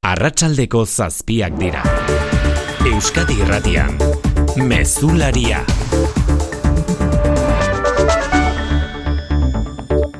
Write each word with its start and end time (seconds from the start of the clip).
Arratsaldeko 0.00 0.86
zazpiak 0.88 1.58
dira. 1.60 1.82
Euskadi 2.88 3.36
Irratian. 3.44 3.98
Mezularia. 4.56 5.60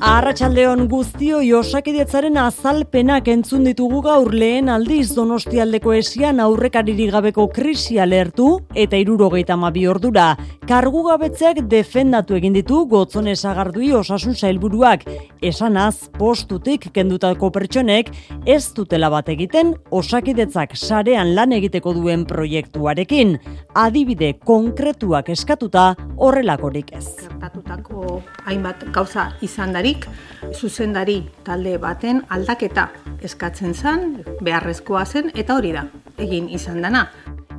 Arratxaldeon 0.00 0.86
guztio 0.88 1.42
osakidetzaren 1.58 2.38
azalpenak 2.40 3.26
entzun 3.28 3.66
ditugu 3.68 3.98
gaur 4.06 4.30
lehen 4.32 4.70
aldiz 4.72 5.10
donostialdeko 5.12 5.92
esian 5.92 6.40
aurrekariri 6.40 7.10
gabeko 7.12 7.44
krisia 7.52 8.06
lertu 8.08 8.46
eta 8.74 8.96
irurogeita 8.96 9.58
mabi 9.60 9.84
ordura. 9.92 10.38
Kargu 10.70 11.02
gabetzeak 11.04 11.60
defendatu 11.68 12.38
egin 12.38 12.56
ditu 12.56 12.86
gotzone 12.88 13.34
sagardui 13.36 13.92
osasun 13.92 14.34
zailburuak. 14.34 15.04
Esanaz, 15.42 16.08
postutik 16.16 16.88
kendutako 16.94 17.50
pertsonek 17.52 18.08
ez 18.46 18.72
dutela 18.72 19.10
bat 19.12 19.28
egiten 19.28 19.74
osakidetzak 19.90 20.76
sarean 20.76 21.34
lan 21.34 21.52
egiteko 21.52 21.92
duen 21.98 22.24
proiektuarekin. 22.24 23.36
Adibide 23.74 24.32
konkretuak 24.48 25.28
eskatuta 25.28 25.90
horrelakorik 26.16 26.94
ez. 26.96 27.06
Gertatutako 27.20 28.22
hainbat 28.46 28.88
gauza 28.94 29.30
izan 29.44 29.76
darik, 29.90 30.06
zuzendari 30.54 31.24
talde 31.44 31.78
baten 31.78 32.22
aldaketa 32.30 32.90
eskatzen 33.22 33.74
zen, 33.74 34.22
beharrezkoa 34.42 35.04
zen, 35.04 35.30
eta 35.34 35.56
hori 35.56 35.72
da, 35.72 35.86
egin 36.18 36.48
izan 36.48 36.82
dana. 36.82 37.08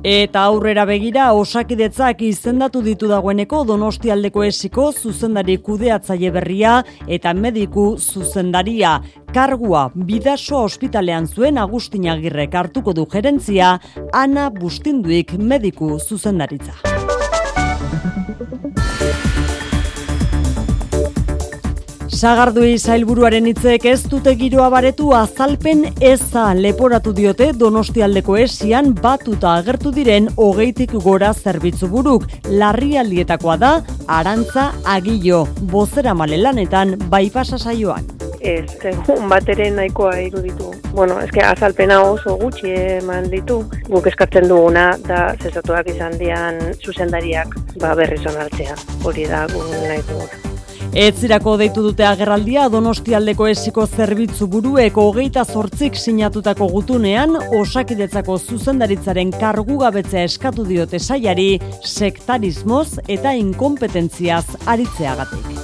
Eta 0.02 0.40
aurrera 0.48 0.84
begira 0.84 1.32
osakidetzak 1.32 2.22
izendatu 2.26 2.80
ditu 2.82 3.06
dagoeneko 3.06 3.62
Donostialdeko 3.64 4.42
esiko 4.42 4.90
zuzendari 4.92 5.58
kudeatzaile 5.62 6.32
berria 6.34 6.82
eta 7.06 7.32
mediku 7.34 7.96
zuzendaria. 7.98 9.00
Kargua 9.32 9.92
bidaso 9.94 10.64
ospitalean 10.64 11.28
zuen 11.28 11.58
Agustin 11.58 12.08
Agirrek 12.10 12.54
hartuko 12.54 12.92
du 12.92 13.06
gerentzia 13.06 13.78
Ana 14.12 14.50
Bustinduik 14.50 15.38
mediku 15.38 16.00
zuzendaritza. 16.00 16.74
Sagardui 22.22 22.76
zailburuaren 22.78 23.48
hitzek 23.50 23.82
ez 23.90 24.04
dute 24.06 24.36
giroa 24.38 24.68
baretu 24.70 25.08
azalpen 25.18 25.80
eza 26.06 26.42
leporatu 26.54 27.10
diote 27.16 27.48
Donostialdeko 27.58 28.36
esian 28.38 28.92
batuta 28.94 29.56
agertu 29.56 29.90
diren 29.96 30.28
hogeitik 30.36 30.94
gora 31.02 31.32
zerbitzu 31.34 31.88
buruk. 31.90 32.28
Larrialdietakoa 32.46 33.56
da, 33.58 33.72
arantza 34.06 34.68
agillo, 34.94 35.40
bozera 35.72 36.14
malelanetan 36.14 36.94
baipasa 37.10 37.58
saioan. 37.58 38.06
Ez, 38.38 38.70
egun 38.92 39.26
bat 39.32 39.50
ere 39.56 39.72
nahikoa 39.74 40.14
iruditu. 40.28 40.70
Bueno, 40.92 41.18
eske 41.26 41.42
azalpena 41.42 41.98
oso 42.06 42.36
gutxi 42.38 42.70
eman 43.00 43.26
ditu. 43.34 43.64
Guk 43.90 44.06
eskatzen 44.12 44.46
duguna 44.46 44.92
da 45.10 45.24
zezatuak 45.42 45.90
izan 45.96 46.14
dian 46.22 46.62
zuzendariak 46.78 47.58
ba, 47.82 47.96
berriz 47.98 48.22
onartzea. 48.30 48.78
Hori 49.02 49.26
da 49.26 49.48
gu 49.50 49.66
nahi 49.74 50.06
duguna. 50.06 50.51
Etzirako 50.92 51.54
deitu 51.56 51.80
dute 51.80 52.04
agerraldia 52.04 52.66
Donostialdeko 52.68 53.46
esiko 53.48 53.86
zerbitzu 53.86 54.44
burueko 54.52 55.06
hogeita 55.08 55.40
zortzik 55.48 55.96
sinatutako 55.96 56.68
gutunean 56.68 57.32
osakidetzako 57.56 58.36
zuzendaritzaren 58.36 59.32
kargugabetzea 59.40 60.26
eskatu 60.28 60.66
diote 60.68 61.00
saiari 61.00 61.56
sektarismoz 61.80 62.98
eta 63.08 63.32
inkompetentziaz 63.32 64.44
aritzeagatik. 64.66 65.62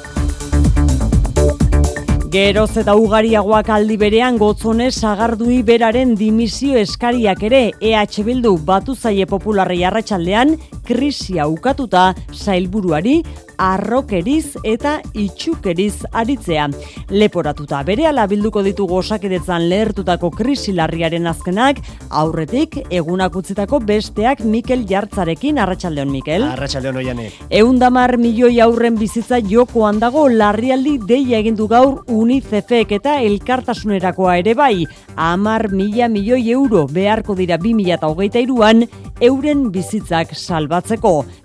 Geroz 2.32 2.74
eta 2.80 2.92
ugariagoak 2.96 3.68
aldi 3.72 3.94
berean 4.00 4.36
gotzone 4.40 4.90
sagardui 4.90 5.62
beraren 5.64 6.10
dimisio 6.16 6.76
eskariak 6.76 7.44
ere 7.48 7.60
EH 7.80 8.24
Bildu 8.24 8.56
batu 8.64 8.96
zaie 8.96 9.24
popularrei 9.28 9.78
arratsaldean 9.88 10.56
krisia 10.88 11.46
ukatuta 11.48 12.14
zailburuari 12.32 13.20
arrokeriz 13.58 14.56
eta 14.64 14.98
itxukeriz 15.18 16.06
aritzea. 16.12 16.68
Leporatuta 17.10 17.82
berehala 17.86 18.26
bilduko 18.30 18.62
ditugu 18.62 19.00
osakidetzan 19.02 19.66
lehertutako 19.68 20.30
krisi 20.30 20.72
larriaren 20.76 21.26
azkenak, 21.26 21.80
aurretik 22.08 22.78
egunak 22.90 23.36
utzitako 23.36 23.80
besteak 23.88 24.44
Mikel 24.46 24.86
Jartzarekin, 24.88 25.58
arratsaldeon 25.58 26.12
Mikel. 26.14 26.46
Arratxaldeon 26.52 27.00
oiane. 27.02 27.28
Eundamar 27.60 28.16
milioi 28.18 28.60
aurren 28.62 28.96
bizitza 28.98 29.42
jokoan 29.42 29.98
dago 30.00 30.28
larrialdi 30.30 30.96
deia 31.08 31.42
egin 31.42 31.58
du 31.58 31.68
gaur 31.68 32.04
UNICEFek 32.06 32.94
eta 33.00 33.18
elkartasunerakoa 33.26 34.38
ere 34.44 34.54
bai. 34.54 34.86
Amar 35.16 35.68
mila 35.74 36.08
milioi 36.08 36.44
euro 36.54 36.86
beharko 36.86 37.34
dira 37.34 37.58
2008an 37.58 38.86
euren 39.20 39.68
bizitzak 39.74 40.34
salbatzeko. 40.36 40.77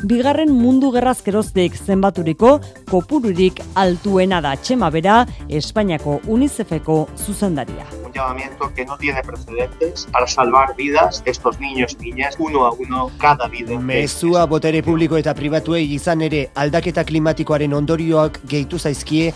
Bigarren 0.04 0.52
mundu 0.52 0.92
gerrazkeroztek 0.92 1.76
zenbaturiko 1.86 2.60
kopururik 2.92 3.62
altuena 3.76 4.42
da 4.42 4.56
txema 4.56 4.90
bera 4.92 5.26
Espainiako 5.50 6.20
UNICEFeko 6.28 7.08
zuzendaria. 7.18 8.03
Un 8.13 8.19
llamamiento 8.19 8.72
que 8.74 8.85
no 8.85 8.97
tiene 8.97 9.22
precedentes 9.24 10.07
para 10.12 10.28
salvar 10.28 10.75
vidas 10.75 11.22
estos 11.25 11.59
niños 11.59 11.97
y 12.00 12.12
niñas 12.12 12.35
uno 12.40 12.66
a 12.66 12.72
uno 12.72 13.12
cada 13.18 13.47
vida. 13.47 13.79
Mezua 13.79 14.46
botere 14.46 14.84
publiko 14.84 15.18
eta 15.18 15.34
pribatuei 15.34 15.94
izan 15.94 16.22
ere 16.22 16.50
aldaketa 16.56 17.03
klimatikoaren 17.03 17.73
ondorioak 17.73 18.40
gehitu 18.47 18.79
zaizkie 18.79 19.34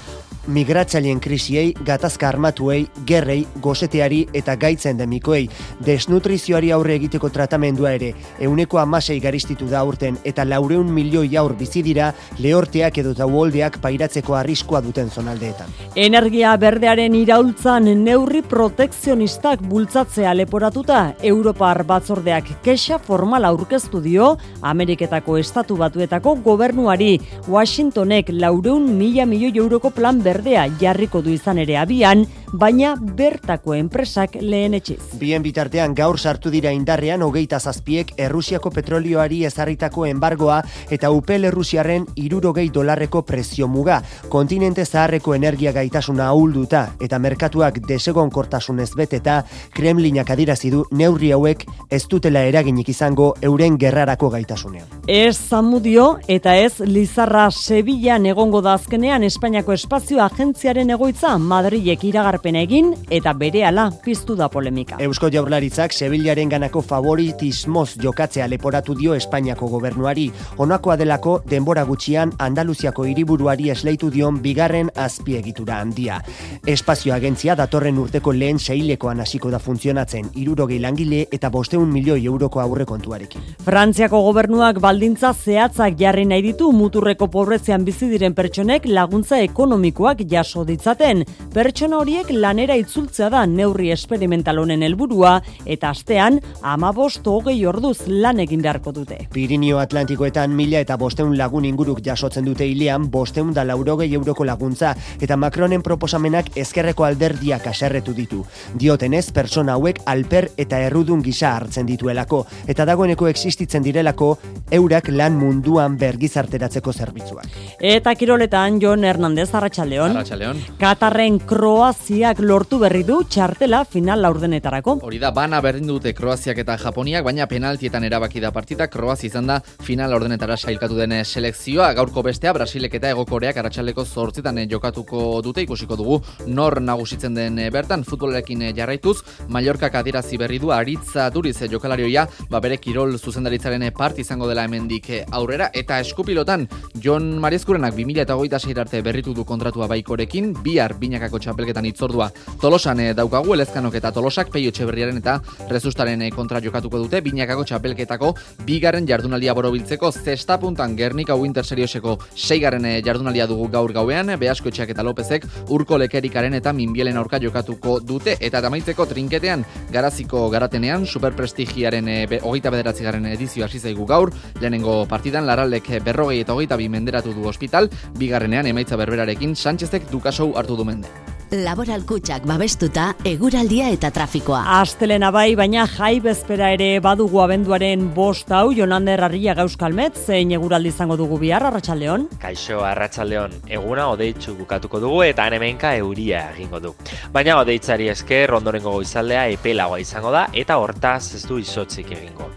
migratzaileen 0.48 1.20
krisiei, 1.20 1.74
gatazka 1.86 2.28
armatuei, 2.30 2.88
gerrei, 3.08 3.46
goseteari 3.62 4.22
eta 4.34 4.56
gaitza 4.56 4.90
endemikoei. 4.94 5.48
Desnutrizioari 5.86 6.72
aurre 6.72 6.96
egiteko 6.96 7.30
tratamendua 7.34 7.92
ere, 7.98 8.14
euneko 8.40 8.80
amasei 8.80 9.20
garistitu 9.24 9.68
da 9.70 9.84
urten 9.84 10.18
eta 10.24 10.46
laureun 10.48 10.92
milioi 10.94 11.36
aur 11.38 11.56
bizi 11.58 11.84
dira 11.84 12.14
lehorteak 12.40 12.98
edo 13.04 13.14
uholdeak 13.28 13.80
pairatzeko 13.84 14.36
arriskoa 14.36 14.82
duten 14.82 15.10
zonaldeetan. 15.10 15.68
Energia 15.96 16.56
berdearen 16.58 17.16
iraultzan 17.16 17.92
neurri 18.04 18.42
protekzionistak 18.68 19.62
bultzatzea 19.64 20.34
leporatuta 20.36 21.14
Europar 21.24 21.86
batzordeak 21.88 22.50
kexa 22.66 22.98
formal 23.00 23.46
aurkeztu 23.48 24.02
dio 24.04 24.34
Ameriketako 24.68 25.38
estatu 25.40 25.78
batuetako 25.80 26.34
gobernuari 26.44 27.14
Washingtonek 27.48 28.34
laureun 28.36 28.90
mila 29.00 29.24
milioi 29.26 29.56
euroko 29.64 29.94
plan 29.96 30.20
berdea 30.20 30.66
jarriko 30.82 31.22
du 31.24 31.32
izan 31.32 31.62
ere 31.64 31.78
abian, 31.80 32.26
baina 32.52 32.96
bertako 33.00 33.74
enpresak 33.76 34.36
lehen 34.42 34.76
etxiz. 34.78 35.00
Bien 35.20 35.44
bitartean 35.44 35.96
gaur 35.96 36.20
sartu 36.20 36.52
dira 36.52 36.72
indarrean 36.76 37.24
hogeita 37.24 37.60
zazpiek 37.60 38.14
Errusiako 38.18 38.72
petrolioari 38.76 39.44
ezarritako 39.48 40.06
embargoa 40.08 40.62
eta 40.92 41.12
UPL 41.12 41.48
Errusiaren 41.52 42.06
irurogei 42.16 42.68
dolarreko 42.74 43.24
prezio 43.24 43.68
muga. 43.68 44.02
Kontinente 44.30 44.86
zaharreko 44.86 45.36
energia 45.36 45.72
gaitasuna 45.72 46.28
ahulduta 46.28 46.84
eta 47.00 47.20
merkatuak 47.20 47.80
desegon 47.88 48.30
kortasunez 48.58 48.96
beteta, 48.96 49.46
Kremlinak 49.74 50.30
adirazi 50.30 50.72
du 50.72 50.84
neurri 50.92 51.32
hauek 51.32 51.66
ez 51.90 52.08
dutela 52.10 52.42
eraginik 52.48 52.90
izango 52.90 53.34
euren 53.42 53.78
gerrarako 53.78 54.30
gaitasunean. 54.30 54.88
Ez 55.08 55.38
zamudio 55.38 56.18
eta 56.28 56.56
ez 56.56 56.80
Lizarra 56.80 57.50
Sevillan 57.52 58.26
egongo 58.26 58.62
da 58.62 58.74
azkenean 58.74 59.24
Espainiako 59.24 59.74
Espazio 59.74 60.22
Agentziaren 60.24 60.90
egoitza 60.90 61.38
Madrilek 61.38 62.04
iragarpen 62.04 62.56
egin 62.56 62.94
eta 63.10 63.34
berehala 63.34 63.92
piztu 64.04 64.36
da 64.36 64.50
polemika. 64.50 64.98
Eusko 65.00 65.30
Jaurlaritzak 65.30 65.94
Sevillaren 65.94 66.50
ganako 66.50 66.82
favoritismoz 66.82 67.98
jokatzea 68.02 68.48
leporatu 68.48 68.96
dio 68.96 69.16
Espainiako 69.16 69.68
gobernuari. 69.68 70.32
Honakoa 70.58 70.98
delako 70.98 71.42
denbora 71.46 71.84
gutxian 71.86 72.34
Andaluziako 72.40 73.06
hiriburuari 73.06 73.70
esleitu 73.70 74.10
dion 74.10 74.42
bigarren 74.42 74.90
azpiegitura 74.96 75.80
handia. 75.82 76.22
Espazio 76.66 77.14
agentzia 77.14 77.56
datorren 77.56 77.98
urteko 77.98 78.34
lehen 78.48 78.60
seilekoan 78.60 79.20
hasiko 79.20 79.52
da 79.52 79.60
funtzionatzen 79.60 80.30
irurogei 80.40 80.80
langile 80.80 81.26
eta 81.36 81.50
bosteun 81.52 81.90
milioi 81.92 82.24
euroko 82.26 82.62
aurrekontuarekin. 82.64 83.44
Frantziako 83.66 84.22
gobernuak 84.28 84.80
baldintza 84.84 85.34
zehatzak 85.34 85.98
jarri 86.00 86.26
nahi 86.30 86.46
ditu 86.46 86.72
muturreko 86.76 87.28
pobrezian 87.34 87.84
bizi 87.88 88.08
diren 88.12 88.36
pertsonek 88.38 88.88
laguntza 88.88 89.42
ekonomikoak 89.44 90.24
jaso 90.32 90.64
ditzaten. 90.68 91.26
Pertsona 91.54 92.00
horiek 92.00 92.32
lanera 92.32 92.78
itzultzea 92.80 93.30
da 93.34 93.44
neurri 93.46 93.92
esperimental 93.92 94.62
honen 94.64 94.86
helburua 94.88 95.38
eta 95.66 95.92
astean 95.96 96.40
amabost 96.62 97.28
hogei 97.28 97.58
orduz 97.66 98.08
lan 98.08 98.40
egin 98.46 98.64
beharko 98.64 98.94
dute. 98.96 99.20
Pirinio 99.34 99.82
Atlantikoetan 99.84 100.56
mila 100.56 100.84
eta 100.86 100.98
bosteun 100.98 101.36
lagun 101.38 101.68
inguruk 101.68 102.04
jasotzen 102.06 102.48
dute 102.48 102.68
hilean 102.68 103.10
bosteun 103.12 103.54
da 103.54 103.68
laurogei 103.68 104.14
euroko 104.14 104.48
laguntza 104.48 104.96
eta 105.20 105.38
Macronen 105.38 105.84
proposamenak 105.84 106.56
ezkerreko 106.56 107.08
alderdiak 107.10 107.68
aserretu 107.74 108.16
ditu. 108.16 108.37
Ditu. 108.38 108.78
Diotenez, 108.78 109.32
persona 109.32 109.74
hauek 109.74 110.02
alper 110.06 110.52
eta 110.58 110.80
errudun 110.86 111.22
gisa 111.24 111.56
hartzen 111.56 111.86
dituelako, 111.88 112.46
eta 112.68 112.86
dagoeneko 112.86 113.28
existitzen 113.28 113.84
direlako 113.84 114.38
eurak 114.72 115.10
lan 115.10 115.38
munduan 115.38 115.98
bergizarteratzeko 115.98 116.94
zerbitzuak. 116.94 117.48
Eta 117.80 118.14
kiroletan 118.16 118.80
Jon 118.82 119.04
Hernandez 119.04 119.50
Arratsaldeon. 119.54 120.12
Arratsaldeon. 120.12 120.62
Katarren 120.80 121.40
Kroaziak 121.40 122.40
lortu 122.40 122.80
berri 122.80 123.04
du 123.04 123.22
txartela 123.24 123.84
final 123.86 124.22
laurdenetarako. 124.22 125.00
Hori 125.08 125.20
da, 125.20 125.32
bana 125.32 125.62
berdin 125.62 125.88
dute 125.88 126.14
Kroaziak 126.14 126.58
eta 126.64 126.78
Japoniak, 126.78 127.24
baina 127.26 127.48
penaltietan 127.48 128.04
erabaki 128.04 128.44
da 128.44 128.52
partida, 128.52 128.88
Kroazia 128.88 129.28
izan 129.32 129.48
da 129.48 129.60
final 129.84 130.12
laurdenetara 130.12 130.58
sailkatu 130.58 130.98
den 130.98 131.16
selekzioa, 131.24 131.92
gaurko 131.98 132.24
bestea, 132.24 132.54
Brasilek 132.54 133.00
eta 133.00 133.12
Egokoreak 133.16 133.58
arratsaleko 133.58 134.06
zortzitan 134.06 134.60
jokatuko 134.70 135.42
dute, 135.42 135.64
ikusiko 135.64 135.96
dugu, 135.96 136.20
nor 136.48 136.80
nagusitzen 136.82 137.34
den 137.36 137.60
bertan, 137.74 138.04
futbolerekin 138.28 138.76
jarraituz, 138.76 139.24
Mallorca 139.48 139.90
adierazi 139.94 140.38
berri 140.38 140.60
du, 140.60 140.72
aritza 140.72 141.30
duriz 141.32 141.58
jokalarioia, 141.72 142.28
ba 142.50 142.60
bere 142.60 142.78
kirol 142.78 143.18
zuzendaritzaren 143.18 143.86
part 143.94 144.20
izango 144.20 144.48
dela 144.48 144.66
hemendik 144.66 145.08
aurrera, 145.32 145.70
eta 145.74 146.00
eskupilotan, 146.00 146.68
Jon 147.02 147.40
Mariezkurenak 147.40 147.96
2008 147.96 148.78
arte 148.78 149.02
berritu 149.02 149.34
du 149.34 149.46
kontratua 149.46 149.88
baikorekin, 149.88 150.54
bihar 150.64 150.98
binakako 151.00 151.40
txapelketan 151.40 151.86
itzordua 151.86 152.30
tolosan 152.62 153.00
daukagu, 153.16 153.54
elezkanok 153.54 153.96
eta 153.96 154.12
tolosak 154.12 154.52
peio 154.52 154.72
txeberriaren 154.72 155.18
eta 155.18 155.40
rezustaren 155.70 156.28
kontra 156.36 156.60
jokatuko 156.62 157.00
dute, 157.06 157.22
binakako 157.22 157.64
txapelketako 157.64 158.34
bigarren 158.66 159.08
jardunaldia 159.08 159.54
borobiltzeko 159.54 160.12
zesta 160.12 160.58
puntan 160.60 160.98
Gernika 160.98 161.36
Winter 161.36 161.66
Serioseko 161.66 162.18
seigarren 162.36 162.86
jardunaldia 163.06 163.48
dugu 163.48 163.70
gaur 163.72 163.94
gauean, 163.94 164.36
Beasko 164.40 164.70
Etxeak 164.70 164.92
eta 164.92 165.06
Lopezek 165.06 165.48
urko 165.70 165.98
lekerikaren 165.98 166.58
eta 166.58 166.74
minbielen 166.74 167.18
aurka 167.18 167.40
jokatuko 167.40 168.00
dute, 168.18 168.38
eta 168.42 168.62
tamaitzeko 168.66 169.06
trinketean 169.08 169.66
garaziko 169.94 170.48
garatenean, 170.54 171.06
superprestigiaren 171.06 172.10
hogeita 172.42 172.74
bederatzi 172.74 173.08
garen 173.08 173.30
edizio 173.30 173.66
hasi 173.66 173.80
zaigu 173.80 174.10
gaur, 174.10 174.34
lehenengo 174.60 175.00
partidan 175.10 175.48
laralek 175.48 175.94
berrogei 176.04 176.42
eta 176.42 176.58
hogeita 176.58 176.78
bi 176.82 176.90
menderatu 176.90 177.36
du 177.38 177.48
hospital, 177.48 177.92
bigarrenean 178.18 178.74
emaitza 178.74 179.00
berberarekin 179.00 179.56
Sánchezek 179.56 180.10
dukasou 180.12 180.56
hartu 180.58 180.76
du 180.78 180.86
mende. 180.86 181.37
Laboral 181.48 182.02
kutsak 182.04 182.44
babestuta 182.44 183.14
eguraldia 183.24 183.86
eta 183.96 184.10
trafikoa. 184.12 184.66
Astelena 184.82 185.30
bai, 185.32 185.54
baina 185.56 185.86
jai 185.88 186.18
bezpera 186.20 186.74
ere 186.76 187.00
badugu 187.00 187.40
abenduaren 187.40 188.10
bost 188.12 188.52
hau, 188.52 188.74
Jonander 188.76 189.24
Arria 189.24 189.54
Gauskalmet, 189.56 190.20
zein 190.20 190.52
eguraldi 190.52 190.92
izango 190.92 191.16
dugu 191.16 191.38
bihar, 191.40 191.64
Arratxaldeon? 191.70 192.26
Kaixo, 192.42 192.82
Arratxaldeon, 192.84 193.56
eguna 193.80 194.10
odeitzu 194.12 194.58
bukatuko 194.58 195.00
dugu 195.00 195.24
eta 195.24 195.48
hemenka 195.48 195.94
euria 195.96 196.50
egingo 196.52 196.82
du. 196.84 196.94
Baina 197.32 197.62
odeitzari 197.62 198.10
esker 198.12 198.52
ondorengo 198.52 198.92
goizaldea 198.98 199.48
epelagoa 199.56 200.04
izango 200.04 200.36
da 200.36 200.50
eta 200.52 200.76
hortaz 200.84 201.34
ez 201.40 201.46
du 201.48 201.62
izotzik 201.64 202.12
egingo. 202.12 202.52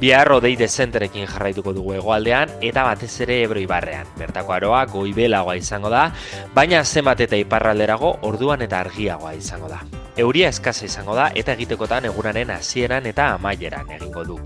Bihar 0.00 0.28
odei 0.34 0.52
dezenterekin 0.58 1.24
jarraituko 1.30 1.72
dugu 1.72 1.94
hegoaldean 1.96 2.50
eta 2.60 2.82
batez 2.84 3.12
ere 3.24 3.40
ebro 3.46 3.60
ibarrean. 3.62 4.08
Bertako 4.18 4.52
aroa 4.52 4.84
goibelagoa 4.90 5.56
izango 5.56 5.88
da, 5.88 6.10
baina 6.52 6.84
zenbat 6.84 7.22
eta 7.24 7.38
iparralderago 7.40 8.18
orduan 8.34 8.62
eta 8.66 8.80
argiagoa 8.82 9.34
izango 9.38 9.70
da. 9.70 9.80
Euria 10.16 10.48
eskasa 10.52 10.84
izango 10.86 11.14
da 11.18 11.30
eta 11.34 11.54
egitekotan 11.56 12.06
egunaren 12.10 12.52
hasieran 12.54 13.06
eta 13.10 13.32
amaieran 13.34 13.90
egingo 13.96 14.22
du. 14.26 14.38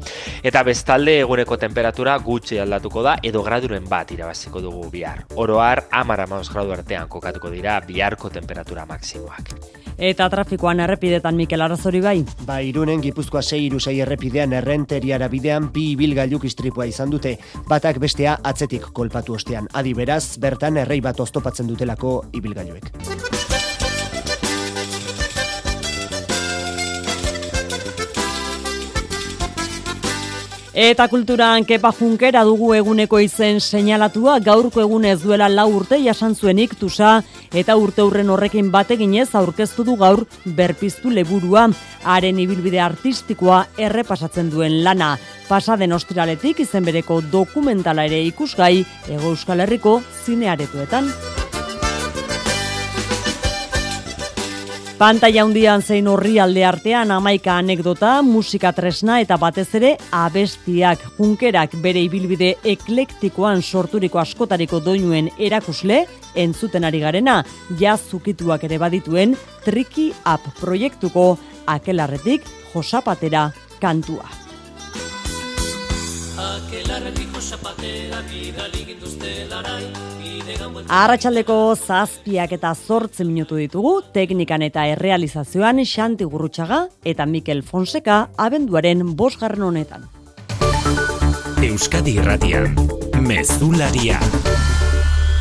Eta 0.42 0.62
bestalde 0.64 1.18
eguneko 1.24 1.58
temperatura 1.60 2.16
gutxi 2.24 2.60
aldatuko 2.62 3.02
da 3.04 3.18
edo 3.22 3.42
graduren 3.44 3.88
bat 3.88 4.12
irabaziko 4.12 4.62
dugu 4.64 4.88
bihar. 4.92 5.26
Oroar 5.36 5.84
amara 5.90 6.26
maus 6.26 6.48
gradu 6.52 6.72
artean 6.72 7.08
kokatuko 7.08 7.50
dira 7.52 7.80
biharko 7.84 8.30
temperatura 8.32 8.86
maksimoak. 8.86 9.52
Eta 9.98 10.28
trafikoan 10.30 10.80
errepidetan 10.80 11.34
Mikel 11.36 11.60
Arazori 11.60 12.00
bai? 12.00 12.20
Ba, 12.46 12.60
irunen 12.62 13.02
Gipuzkoa 13.02 13.42
6 13.42 13.58
irusei 13.66 13.96
errepidean 14.04 14.54
errenteriara 14.54 15.26
bidean 15.28 15.72
bi 15.74 15.90
ibilgailuk 15.96 16.46
istripua 16.46 16.86
izan 16.86 17.10
dute, 17.10 17.34
batak 17.68 17.98
bestea 17.98 18.38
atzetik 18.46 18.92
kolpatu 18.94 19.34
ostean. 19.34 19.66
Adi 19.74 19.96
beraz, 19.98 20.38
bertan 20.38 20.78
errei 20.86 21.00
bat 21.02 21.18
oztopatzen 21.26 21.66
dutelako 21.66 22.20
ibilgailuek. 22.32 23.57
Eta 30.78 31.08
kulturan 31.10 31.64
kepa 31.66 31.90
junkera 31.90 32.44
dugu 32.46 32.68
eguneko 32.76 33.18
izen 33.18 33.56
seinalatua 33.58 34.36
gaurko 34.38 34.78
egun 34.84 35.08
ez 35.10 35.16
duela 35.24 35.48
lau 35.50 35.64
urte 35.74 35.96
jasan 35.98 36.36
zuenik 36.38 36.76
tusa 36.78 37.16
eta 37.50 37.74
urte 37.74 38.04
hurren 38.06 38.30
horrekin 38.30 38.68
bateginez 38.70 39.26
aurkeztu 39.34 39.82
du 39.82 39.96
gaur 39.98 40.22
berpiztu 40.44 41.10
leburua 41.10 41.64
haren 42.04 42.38
ibilbide 42.38 42.78
artistikoa 42.78 43.64
errepasatzen 43.88 44.54
duen 44.54 44.84
lana. 44.84 45.16
Pasaden 45.48 45.98
ostiraletik 45.98 46.62
izen 46.62 46.86
bereko 46.86 47.24
dokumentala 47.32 48.06
ere 48.06 48.22
ikusgai 48.30 48.84
Ego 49.08 49.34
Euskal 49.34 49.66
Herriko 49.66 49.98
zinearetuetan. 50.26 51.10
Pantaila 54.98 55.44
handian 55.44 55.78
zein 55.78 56.08
horri 56.10 56.40
alde 56.42 56.64
artean 56.66 57.12
amaika 57.14 57.52
anekdota, 57.60 58.16
musika 58.26 58.72
tresna 58.74 59.20
eta 59.22 59.36
batez 59.38 59.68
ere 59.78 59.92
abestiak, 60.10 61.04
junkerak 61.14 61.76
bere 61.84 62.02
ibilbide 62.02 62.48
eklektikoan 62.66 63.62
sorturiko 63.62 64.18
askotariko 64.18 64.80
doinuen 64.82 65.30
erakusle, 65.38 66.00
entzuten 66.34 66.82
ari 66.82 66.98
garena, 67.04 67.44
jazukituak 67.78 68.66
ere 68.66 68.80
badituen 68.82 69.36
Triki 69.62 70.08
Up 70.26 70.50
proiektuko 70.58 71.28
akelarretik 71.70 72.42
josapatera 72.74 73.52
kantua. 73.78 74.26
Akelarretik 76.42 77.30
josapatera 77.38 78.26
Arratxaldeko 80.86 81.74
zazpiak 81.74 82.52
eta 82.54 82.70
zortze 82.74 83.26
minutu 83.26 83.58
ditugu, 83.58 83.98
teknikan 84.14 84.62
eta 84.62 84.86
errealizazioan 84.94 85.82
Xanti 85.84 86.24
Gurrutxaga 86.24 86.84
eta 87.04 87.26
Mikel 87.26 87.62
Fonseca 87.62 88.28
abenduaren 88.36 89.16
bosgarren 89.16 89.66
honetan. 89.68 90.08
Euskadi 91.62 92.16
Irratian, 92.22 92.74
Mezularia, 93.20 94.20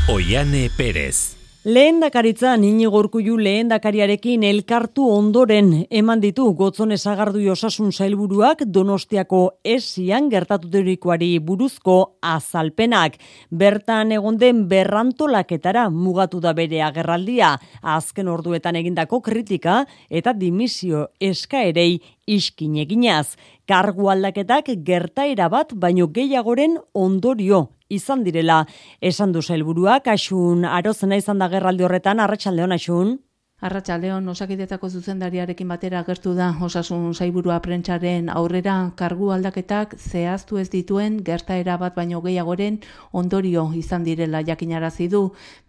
Oiane 0.10 0.70
Perez. 0.76 1.37
Lehen 1.68 1.98
dakaritza 2.00 2.54
nini 2.56 2.86
gorkuju 2.88 3.34
lehen 3.44 3.68
dakariarekin 3.68 4.46
elkartu 4.48 5.04
ondoren 5.12 5.74
eman 5.92 6.22
ditu 6.24 6.46
gotzon 6.56 6.94
esagardu 6.96 7.42
osasun 7.52 7.92
zailburuak 7.92 8.62
donostiako 8.78 9.42
esian 9.76 10.30
gertatuturikoari 10.32 11.28
buruzko 11.44 11.98
azalpenak. 12.24 13.18
Bertan 13.52 14.14
egon 14.16 14.38
den 14.40 14.62
berrantolaketara 14.72 15.90
mugatu 15.90 16.40
da 16.40 16.54
bere 16.56 16.80
agerraldia 16.88 17.58
azken 17.82 18.30
orduetan 18.32 18.80
egindako 18.80 19.20
kritika 19.20 19.82
eta 20.08 20.32
dimisio 20.32 21.10
eskaerei 21.20 22.00
iskin 22.28 22.76
eginaz. 22.84 23.36
Kargu 23.68 24.12
aldaketak 24.12 24.70
gertaera 24.86 25.50
bat 25.50 25.74
baino 25.74 26.08
gehiagoren 26.14 26.78
ondorio 26.94 27.68
izan 27.90 28.24
direla 28.24 28.66
esan 29.02 29.32
du 29.32 29.42
helburuak 29.42 30.08
asun 30.12 30.66
arozena 30.66 31.16
izan 31.16 31.40
da 31.40 31.48
gerraldi 31.48 31.88
horretan 31.88 32.20
arratsaldeon 32.20 32.76
asun 32.76 33.18
Arratxaldeon, 33.58 34.28
osakidetako 34.30 34.88
zuzendariarekin 35.00 35.72
batera 35.74 36.04
gertu 36.06 36.36
da 36.38 36.52
osasun 36.62 37.16
zaiburua 37.16 37.56
prentsaren 37.66 38.28
aurrera 38.30 38.76
kargu 39.00 39.32
aldaketak 39.34 39.96
zehaztu 39.98 40.60
ez 40.62 40.68
dituen 40.70 41.16
gertaera 41.26 41.80
bat 41.82 41.96
baino 41.96 42.22
gehiagoren 42.22 42.78
ondorio 43.22 43.64
izan 43.80 44.06
direla 44.06 44.44
jakinarazi 44.46 45.08
du 45.16 45.24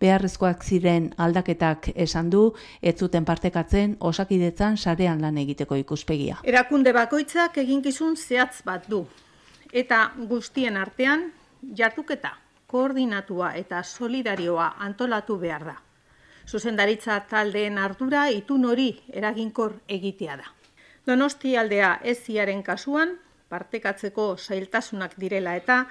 beharrezkoak 0.05 0.69
ziren 0.69 1.09
aldaketak 1.17 1.89
esan 1.95 2.29
du 2.29 2.43
ez 2.83 2.95
zuten 2.99 3.25
partekatzen 3.25 3.97
osakidetzan 4.01 4.77
sarean 4.77 5.25
lan 5.25 5.41
egiteko 5.47 5.81
ikuspegia. 5.81 6.43
Erakunde 6.45 6.93
bakoitzak 6.93 7.57
eginkizun 7.65 8.21
zehatz 8.21 8.61
bat 8.69 8.85
du 8.85 9.07
eta 9.73 10.11
guztien 10.29 10.77
artean 10.77 11.31
jartuketa 11.75 12.37
koordinatua 12.67 13.55
eta 13.57 13.83
solidarioa 13.83 14.75
antolatu 14.77 15.41
behar 15.41 15.71
da. 15.73 15.81
Zuzendaritza 16.49 17.21
taldeen 17.29 17.77
ardura 17.79 18.29
itun 18.33 18.65
hori 18.65 18.89
eraginkor 19.13 19.75
egitea 19.89 20.37
da. 20.41 20.47
Donosti 21.07 21.57
aldea 21.57 21.99
ez 22.03 22.19
kasuan, 22.65 23.19
partekatzeko 23.49 24.37
zailtasunak 24.37 25.15
direla 25.17 25.57
eta 25.57 25.87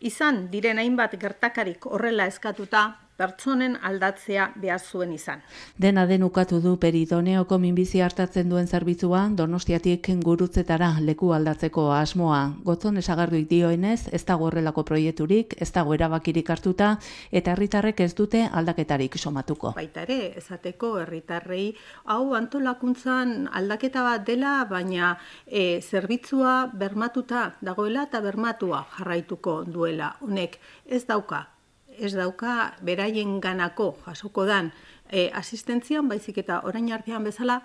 izan 0.00 0.48
diren 0.50 0.78
hainbat 0.78 1.18
gertakarik 1.20 1.86
horrela 1.86 2.26
eskatuta 2.26 3.07
pertsonen 3.18 3.74
aldatzea 3.82 4.52
behar 4.62 4.78
zuen 4.80 5.12
izan. 5.12 5.42
Dena 5.76 6.06
den 6.06 6.22
ukatu 6.22 6.60
du 6.62 6.76
peridoneoko 6.78 7.58
minbizi 7.58 8.00
hartatzen 8.04 8.48
duen 8.48 8.68
zerbitzua 8.68 9.24
donostiatik 9.40 10.10
gurutzetara 10.24 10.92
leku 11.02 11.32
aldatzeko 11.34 11.88
asmoa. 11.92 12.40
Gotzon 12.64 13.02
esagarduik 13.02 13.48
dioenez, 13.50 14.08
ez 14.14 14.22
dago 14.28 14.46
horrelako 14.46 14.84
proiekturik, 14.86 15.56
ez 15.60 15.70
dago 15.74 15.96
erabakirik 15.98 16.50
hartuta, 16.54 16.92
eta 17.32 17.52
herritarrek 17.52 18.04
ez 18.06 18.12
dute 18.14 18.44
aldaketarik 18.46 19.18
somatuko. 19.18 19.74
Baita 19.76 20.06
ere, 20.06 20.20
esateko 20.38 20.94
herritarrei 21.02 21.66
hau 22.14 22.34
antolakuntzan 22.38 23.48
aldaketa 23.52 24.06
bat 24.06 24.26
dela, 24.26 24.54
baina 24.70 25.16
e, 25.44 25.80
zerbitzua 25.82 26.70
bermatuta 26.72 27.48
dagoela 27.60 28.06
eta 28.06 28.22
bermatua 28.22 28.86
jarraituko 28.96 29.62
duela. 29.66 30.14
Honek 30.22 30.60
ez 30.86 31.04
dauka, 31.08 31.46
ez 31.98 32.14
dauka 32.14 32.74
beraien 32.82 33.40
ganako 33.40 33.96
jasoko 34.06 34.44
dan 34.44 34.72
e, 35.10 35.30
asistentzian, 35.34 36.08
baizik 36.08 36.38
eta 36.38 36.62
orain 36.64 36.92
artean 36.92 37.24
bezala, 37.24 37.62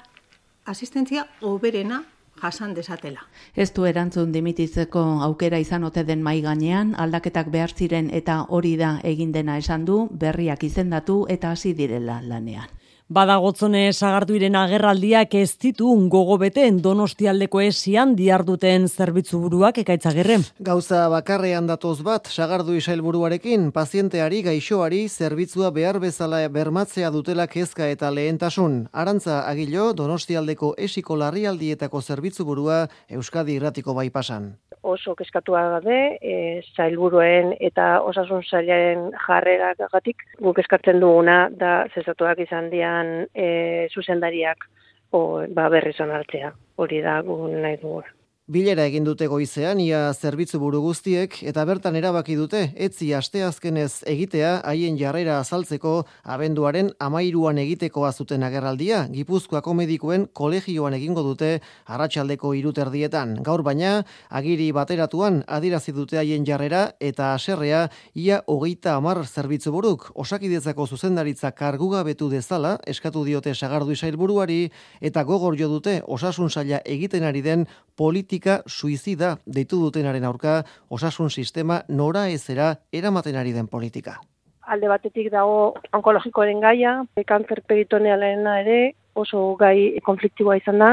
asistentzia 0.65 1.27
oberena 1.41 2.03
jasan 2.41 2.73
desatela. 2.73 3.27
Ez 3.55 3.71
du 3.73 3.85
erantzun 3.85 4.31
dimititzeko 4.33 5.01
aukera 5.27 5.59
izan 5.61 5.83
ote 5.83 6.03
den 6.03 6.23
mai 6.23 6.41
gainean, 6.41 6.95
aldaketak 6.97 7.51
behar 7.53 7.73
ziren 7.73 8.09
eta 8.11 8.43
hori 8.49 8.75
da 8.77 8.99
egin 9.03 9.31
dena 9.31 9.57
esan 9.57 9.85
du, 9.85 10.07
berriak 10.11 10.63
izendatu 10.63 11.25
eta 11.29 11.51
hasi 11.51 11.73
direla 11.73 12.21
lanean. 12.21 12.82
Badagotzone 13.12 13.91
sagartu 13.91 14.38
iren 14.38 14.55
agerraldiak 14.55 15.33
ez 15.36 15.57
ditu 15.60 15.89
gogo 16.10 16.38
beten 16.39 16.77
donostialdeko 16.81 17.60
esian 17.62 18.15
diarduten 18.15 18.88
zerbitzu 18.88 19.39
buruak 19.43 19.77
ekaitzagerre. 19.83 20.38
Gauza 20.60 21.10
bakarrean 21.12 21.67
datoz 21.67 22.00
bat, 22.01 22.31
sagardu 22.31 22.77
isailburuarekin, 22.79 23.72
pazienteari 23.75 24.41
gaixoari 24.48 25.10
zerbitzua 25.10 25.72
behar 25.75 26.00
bezala 26.00 26.48
bermatzea 26.48 27.12
dutela 27.12 27.48
kezka 27.48 27.89
eta 27.91 28.10
lehentasun. 28.10 28.88
Arantza 28.93 29.43
agilo 29.50 29.91
donostialdeko 29.93 30.74
esiko 30.77 31.19
larrialdietako 31.19 32.01
zerbitzu 32.01 32.45
burua 32.45 32.88
Euskadi 33.10 33.60
irratiko 33.60 33.93
bai 33.93 34.10
pasan 34.10 34.53
oso 34.83 35.15
keskatua 35.15 35.63
gade, 35.77 35.99
e, 36.21 36.61
zailburuen 36.75 37.53
eta 37.59 38.01
osasun 38.03 38.43
zailaren 38.43 39.09
jarrerak 39.27 39.79
agatik, 39.87 40.25
guk 40.39 40.59
eskartzen 40.59 40.99
duguna 41.03 41.37
da 41.49 41.75
zezatuak 41.95 42.43
izan 42.45 42.69
dian 42.73 43.13
e, 43.33 43.87
zuzendariak 43.93 44.67
o, 45.11 45.45
ba, 45.55 45.69
berri 45.69 45.93
zonaltzea, 45.93 46.51
hori 46.77 47.01
da 47.05 47.21
gu 47.25 47.37
nahi 47.55 47.79
duguna. 47.81 48.11
Bilera 48.51 48.83
egin 48.89 49.05
dute 49.07 49.29
goizean 49.31 49.79
ia 49.79 50.12
zerbitzu 50.12 50.59
buru 50.59 50.81
guztiek 50.83 51.38
eta 51.47 51.63
bertan 51.63 51.95
erabaki 51.95 52.33
dute 52.35 52.59
etzi 52.75 53.13
asteazkenez 53.15 54.03
egitea 54.13 54.50
haien 54.67 54.97
jarrera 55.00 55.38
azaltzeko 55.39 55.93
abenduaren 56.27 56.89
amairuan 57.00 57.62
egiteko 57.62 58.03
azuten 58.03 58.43
agerraldia 58.43 59.05
Gipuzkoako 59.13 59.73
medikuen 59.79 60.25
kolegioan 60.33 60.97
egingo 60.97 61.23
dute 61.23 61.62
arratsaldeko 61.88 62.51
iruterdietan. 62.59 63.38
Gaur 63.47 63.63
baina 63.63 64.03
agiri 64.27 64.73
bateratuan 64.75 65.39
adirazi 65.47 65.95
dute 65.95 66.19
haien 66.19 66.43
jarrera 66.43 66.83
eta 67.00 67.31
aserrea 67.38 67.88
ia 68.13 68.41
hogeita 68.45 68.97
amar 68.97 69.23
zerbitzu 69.23 69.71
buruk 69.71 70.09
osakidetzako 70.15 70.89
zuzendaritza 70.91 71.53
kargugabetu 71.55 72.27
dezala 72.27 72.75
eskatu 72.85 73.23
diote 73.23 73.55
sagardu 73.55 73.95
isailburuari 73.95 74.67
eta 75.00 75.23
gogor 75.23 75.55
jo 75.55 75.71
dute 75.77 76.01
osasun 76.03 76.51
saila 76.51 76.83
egiten 76.83 77.23
ari 77.23 77.41
den 77.41 77.67
politika 77.95 78.62
suizida 78.67 79.38
deitu 79.45 79.79
dutenaren 79.81 80.23
aurka 80.25 80.63
osasun 80.89 81.29
sistema 81.29 81.81
nora 81.88 82.27
ezera 82.29 82.75
eramaten 82.91 83.35
ari 83.35 83.53
den 83.53 83.67
politika. 83.67 84.19
Alde 84.63 84.88
batetik 84.88 85.29
dago 85.31 85.73
onkologikoaren 85.91 86.62
gaia, 86.63 87.03
kanzer 87.27 87.62
peritonealena 87.67 88.59
ere 88.62 88.93
oso 89.15 89.55
gai 89.59 90.00
konfliktiboa 90.05 90.55
izan 90.57 90.79
da, 90.81 90.89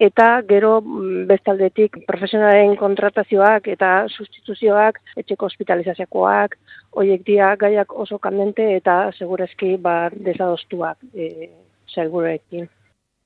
eta 0.00 0.28
gero 0.48 0.78
mm, 0.80 1.26
bestaldetik 1.28 1.98
profesionalen 2.06 2.76
kontratazioak 2.80 3.68
eta 3.74 3.90
sustituzioak, 4.08 5.02
etxeko 5.20 5.50
hospitalizazioak, 5.50 6.56
hoiek 6.96 7.26
dia 7.26 7.54
gaiak 7.60 7.92
oso 7.92 8.18
kandente 8.18 8.70
eta 8.76 9.00
segurezki 9.18 9.76
ba, 9.82 10.08
desadostuak 10.14 10.98
e, 11.12 11.50
segurekin. 11.92 12.68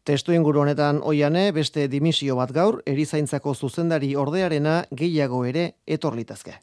Testu 0.03 0.33
inguru 0.35 0.65
honetan 0.65 0.97
oiane 1.07 1.53
beste 1.55 1.85
dimisio 1.87 2.35
bat 2.35 2.51
gaur 2.51 2.81
erizaintzako 2.91 3.53
zuzendari 3.55 4.09
ordearena 4.19 4.81
gehiago 4.99 5.45
ere 5.47 5.63
etorlitazke. 5.87 6.57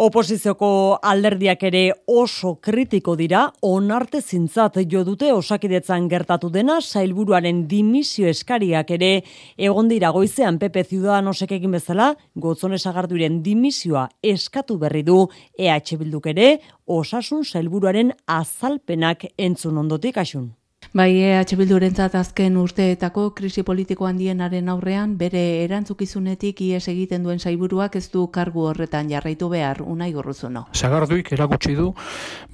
Oposizioko 0.00 0.70
alderdiak 1.10 1.66
ere 1.68 1.82
oso 2.08 2.54
kritiko 2.64 3.12
dira 3.20 3.42
onarte 3.68 4.22
zintzat 4.22 4.78
jo 4.88 5.02
dute 5.04 5.28
osakidetzan 5.34 6.06
gertatu 6.08 6.48
dena 6.48 6.78
sailburuaren 6.80 7.66
dimisio 7.68 8.30
eskariak 8.32 8.94
ere 8.96 9.10
egon 9.58 9.92
dira 9.92 10.08
goizean 10.16 10.56
PP 10.56 10.86
Ciudadanosek 10.88 11.52
egin 11.58 11.76
bezala 11.76 12.14
gotzone 12.34 12.78
sagarduren 12.78 13.42
dimisioa 13.42 14.06
eskatu 14.22 14.78
berri 14.78 15.02
du 15.02 15.26
EH 15.58 15.98
Bilduk 16.00 16.30
ere 16.32 16.54
osasun 16.86 17.44
sailburuaren 17.44 18.14
azalpenak 18.40 19.28
entzun 19.36 19.76
ondotik 19.76 20.16
asun. 20.24 20.54
Bai, 20.96 21.10
EH 21.20 21.52
Bildurentzat 21.60 22.14
azken 22.16 22.54
urteetako 22.56 23.26
krisi 23.36 23.60
politiko 23.62 24.06
handienaren 24.08 24.70
aurrean, 24.72 25.18
bere 25.20 25.42
erantzukizunetik 25.66 26.62
ies 26.64 26.86
egiten 26.88 27.26
duen 27.26 27.36
saiburuak 27.38 27.98
ez 28.00 28.06
du 28.08 28.22
kargu 28.32 28.64
horretan 28.70 29.10
jarraitu 29.12 29.50
behar, 29.52 29.82
unai 29.84 30.14
gorruzuno. 30.14 30.64
Zagarduik 30.72 31.28
erakutsi 31.36 31.74
du, 31.76 31.90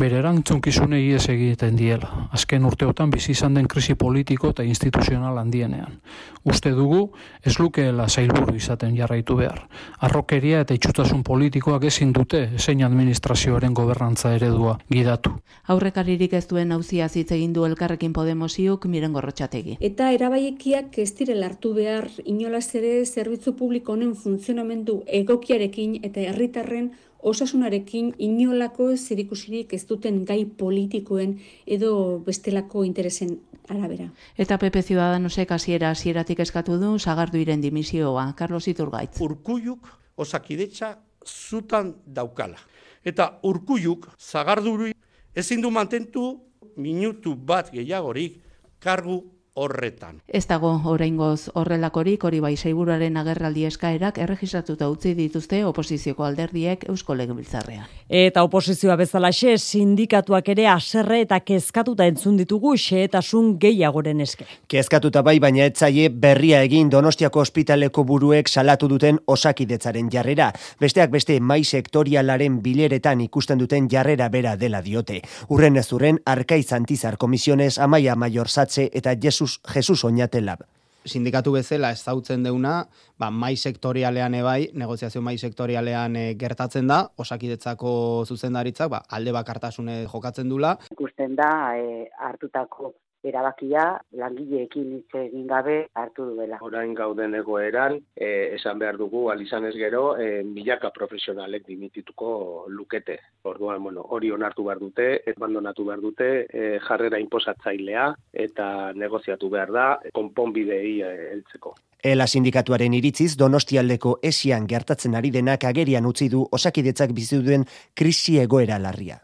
bere 0.02 0.18
erantzukizune 0.18 0.98
ies 1.04 1.28
egiten 1.30 1.78
diela. 1.78 2.10
Azken 2.34 2.66
urteotan 2.66 3.14
bizi 3.14 3.30
izan 3.36 3.54
den 3.54 3.68
krisi 3.70 3.94
politiko 3.94 4.50
eta 4.50 4.66
instituzional 4.66 5.38
handienean. 5.38 6.00
Uste 6.44 6.74
dugu, 6.74 7.12
ez 7.40 7.54
lukeela 7.60 8.08
sailburu 8.08 8.56
izaten 8.58 8.98
jarraitu 8.98 9.38
behar. 9.38 9.62
Arrokeria 10.00 10.64
eta 10.66 10.74
itxutasun 10.74 11.22
politikoak 11.22 11.86
ezin 11.86 12.12
dute 12.12 12.42
zein 12.58 12.82
administrazioaren 12.82 13.72
gobernantza 13.72 14.34
eredua 14.34 14.74
gidatu. 14.90 15.38
Aurrekaririk 15.70 16.34
ez 16.34 16.44
duen 16.50 16.72
hauzia 16.72 17.06
egin 17.14 17.54
du 17.54 17.64
elkarrekin 17.64 18.12
Podemosiuk 18.24 18.86
miren 18.88 19.12
gorrotxategi. 19.12 19.76
Eta 19.84 20.08
erabaiekiak 20.16 20.96
ez 21.02 21.10
direla 21.18 21.50
hartu 21.50 21.74
behar 21.76 22.06
inolaz 22.24 22.70
ere 22.78 22.92
zerbitzu 23.04 23.52
publiko 23.58 23.92
honen 23.92 24.14
funtzionamendu 24.16 25.02
egokiarekin 25.18 25.98
eta 26.08 26.24
herritarren 26.30 26.94
osasunarekin 27.24 28.14
inolako 28.24 28.86
zerikusirik 28.96 29.74
ez 29.76 29.82
duten 29.88 30.22
gai 30.28 30.44
politikoen 30.46 31.36
edo 31.76 31.90
bestelako 32.24 32.84
interesen 32.88 33.36
arabera. 33.68 34.08
Eta 34.40 34.58
PP 34.60 34.84
Ciudadanosek 34.88 35.52
hasiera 35.52 35.92
hasieratik 35.92 36.40
eskatu 36.44 36.78
du 36.80 36.98
sagardu 36.98 37.40
iren 37.40 37.60
dimisioa. 37.60 38.30
Carlos 38.36 38.68
Iturgaitz. 38.68 39.20
Urkuyuk 39.20 39.88
osakidetza 40.16 40.94
zutan 41.24 41.94
daukala. 42.06 42.60
Eta 43.04 43.34
urkuyuk 43.42 44.08
zagarduri 44.16 44.94
ezin 45.34 45.60
du 45.60 45.70
mantentu 45.70 46.40
minutu 46.76 47.34
bat 47.34 47.70
gehiagorik 47.72 48.40
kargu 48.80 49.22
horretan. 49.54 50.20
Ez 50.26 50.46
dago 50.50 50.70
oraingoz 50.90 51.50
horrelakorik 51.54 52.24
hori 52.26 52.40
bai 52.42 52.56
saiburuaren 52.56 53.16
agerraldi 53.16 53.64
eskaerak 53.68 54.18
erregistratuta 54.18 54.88
utzi 54.90 55.14
dituzte 55.14 55.60
oposizioko 55.64 56.24
alderdiek 56.26 56.84
Eusko 56.88 57.14
Legebiltzarrean. 57.14 57.86
Eta 58.08 58.42
oposizioa 58.42 58.96
bezalaxe 58.98 59.56
sindikatuak 59.58 60.48
ere 60.54 60.66
aserre 60.68 61.20
eta 61.22 61.38
kezkatuta 61.40 62.06
entzun 62.10 62.36
ditugu 62.36 62.74
xehetasun 62.76 63.54
gehiagoren 63.62 64.20
eske. 64.20 64.46
Kezkatuta 64.68 65.22
bai 65.22 65.38
baina 65.40 65.68
etzaie 65.70 66.08
berria 66.10 66.62
egin 66.66 66.90
Donostiako 66.90 67.40
ospitaleko 67.46 68.04
buruek 68.04 68.48
salatu 68.48 68.88
duten 68.90 69.20
osakidetzaren 69.26 70.10
jarrera. 70.12 70.50
Besteak 70.80 71.14
beste 71.14 71.38
mai 71.40 71.62
sektorialaren 71.64 72.58
bileretan 72.62 73.20
ikusten 73.20 73.58
duten 73.62 73.88
jarrera 73.90 74.28
bera 74.28 74.56
dela 74.56 74.82
diote. 74.82 75.22
Urren 75.48 75.76
ez 75.76 75.86
urren 75.92 76.18
Arkaiz 76.26 76.72
Antizar 76.72 77.16
Komisiones 77.16 77.78
Amaia 77.78 78.16
Mayor 78.16 78.48
Satze 78.48 78.90
eta 78.92 79.14
Jesus 79.14 79.43
Jesus, 79.44 79.60
Jesus 79.74 80.04
oinatela. 80.04 80.56
Sindikatu 81.04 81.52
bezala 81.52 81.90
ez 81.92 82.00
zautzen 82.00 82.42
deuna, 82.46 82.86
ba, 83.20 83.28
mai 83.30 83.56
sektorialean 83.60 84.34
ebai, 84.38 84.70
negoziazio 84.72 85.20
mai 85.20 85.36
sektorialean 85.36 86.16
e, 86.16 86.22
gertatzen 86.40 86.88
da, 86.88 87.02
osakidetzako 87.20 88.24
zuzendaritzak, 88.24 88.88
ba, 88.88 89.02
alde 89.10 89.34
bakartasune 89.36 90.06
jokatzen 90.08 90.48
dula. 90.48 90.78
Ikusten 90.96 91.36
da, 91.36 91.50
e, 91.76 92.06
hartutako 92.16 92.94
erabakia 93.24 93.84
langileekin 94.20 94.90
hitz 94.98 95.20
egin 95.20 95.46
gabe 95.50 95.76
hartu 95.94 96.26
duela. 96.32 96.58
Orain 96.66 96.94
gauden 96.94 97.34
egoeran, 97.38 97.98
e, 98.16 98.30
esan 98.58 98.78
behar 98.82 98.98
dugu, 99.00 99.28
alizan 99.32 99.66
ez 99.68 99.74
gero, 99.76 100.04
e, 100.20 100.42
milaka 100.44 100.90
profesionalek 100.94 101.66
dimitituko 101.66 102.66
lukete. 102.68 103.18
Orduan, 103.50 103.82
bueno, 103.82 104.04
hori 104.16 104.30
onartu 104.34 104.66
behar 104.68 104.82
dute, 104.82 105.08
abandonatu 105.34 105.88
behar 105.88 106.04
dute, 106.04 106.30
e, 106.50 106.78
jarrera 106.84 107.20
inposatzailea 107.22 108.10
eta 108.46 108.68
negoziatu 108.94 109.50
behar 109.50 109.72
da, 109.72 109.88
konponbidei 110.12 111.00
e, 111.00 111.12
heltzeko. 111.32 111.74
Ela 112.04 112.26
sindikatuaren 112.28 112.92
iritziz, 112.92 113.30
donostialdeko 113.40 114.18
esian 114.30 114.66
gertatzen 114.68 115.16
ari 115.16 115.30
denak 115.32 115.64
agerian 115.64 116.04
utzi 116.04 116.28
du 116.28 116.44
osakidetzak 116.52 117.16
bizituen 117.16 117.64
krisi 117.96 118.36
egoera 118.42 118.76
larria. 118.78 119.22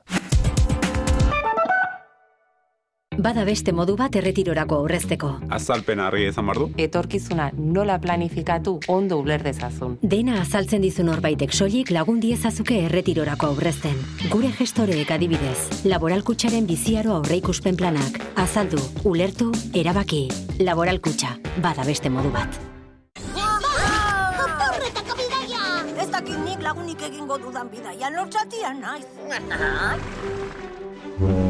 Bada 3.20 3.42
beste 3.44 3.72
modu 3.76 3.98
bat 4.00 4.14
erretirorako 4.16 4.78
aurrezteko. 4.80 5.28
Azalpen 5.52 6.00
harri 6.00 6.22
ezan 6.30 6.46
bardu. 6.48 6.70
Etorkizuna 6.80 7.50
nola 7.52 7.98
planifikatu 8.00 8.78
ondo 8.88 9.18
uler 9.20 9.42
dezazun. 9.44 9.98
Dena 10.14 10.38
azaltzen 10.40 10.80
dizu 10.80 11.04
norbaitek 11.04 11.52
soilik 11.52 11.92
lagun 11.92 12.22
diezazuke 12.22 12.78
erretirorako 12.86 13.50
aurrezten. 13.52 13.98
Gure 14.32 14.54
gestoreek 14.56 15.12
adibidez, 15.12 15.84
laboralkutsaren 15.84 16.64
biziaro 16.70 17.12
aurreikuspen 17.18 17.76
planak. 17.76 18.16
Azaldu, 18.40 18.80
ulertu, 19.04 19.50
erabaki. 19.76 20.22
Laboralkutxa, 20.64 21.36
bada 21.60 21.84
beste 21.84 22.08
modu 22.08 22.32
bat. 22.32 22.56
Porretako 24.64 25.20
bidaia! 25.20 25.84
Ez 26.00 26.08
dakit 26.08 26.40
nik 26.46 26.64
lagunik 26.64 27.04
egingo 27.12 27.36
dudan 27.44 27.68
bidaia, 27.68 28.08
lortzatia 28.16 28.72
naiz. 28.80 29.08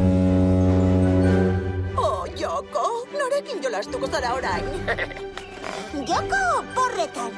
Joko, 2.37 3.07
norekin 3.11 3.63
jolastuko 3.63 4.07
zara 4.07 4.33
orain? 4.33 4.63
Joko, 6.07 6.41
porretan! 6.75 7.31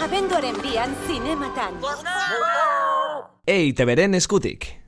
Abenduaren 0.00 0.56
bian 0.62 0.96
zinematan. 1.06 1.76
EITBren 3.46 4.14
eskutik. 4.14 4.79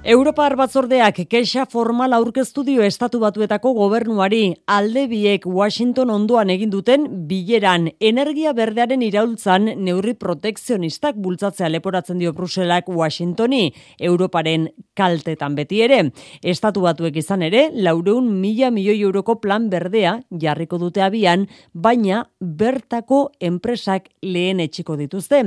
Europar 0.00 0.54
batzordeak 0.56 1.18
kexa 1.28 1.66
formal 1.68 2.14
aurkeztu 2.16 2.62
dio 2.64 2.80
estatu 2.80 3.18
batuetako 3.20 3.74
gobernuari 3.76 4.54
alde 4.64 5.02
biek 5.10 5.44
Washington 5.44 6.08
ondoan 6.14 6.48
egin 6.54 6.70
duten 6.72 7.04
bileran 7.28 7.90
energia 8.00 8.54
berdearen 8.56 9.04
iraultzan 9.04 9.68
neurri 9.76 10.14
protekzionistak 10.16 11.18
bultzatzea 11.20 11.68
leporatzen 11.68 12.16
dio 12.18 12.32
Bruselak 12.32 12.88
Washingtoni 12.88 13.74
Europaren 13.98 14.70
kaltetan 14.96 15.54
beti 15.58 15.82
ere. 15.84 16.00
Estatu 16.40 16.80
batuek 16.80 17.20
izan 17.20 17.44
ere, 17.44 17.66
laureun 17.74 18.32
mila 18.40 18.70
milioi 18.72 19.02
euroko 19.02 19.36
plan 19.44 19.68
berdea 19.68 20.16
jarriko 20.32 20.80
dute 20.80 21.04
abian, 21.04 21.44
baina 21.74 22.24
bertako 22.40 23.26
enpresak 23.38 24.08
lehen 24.22 24.64
etxiko 24.64 24.96
dituzte. 24.96 25.44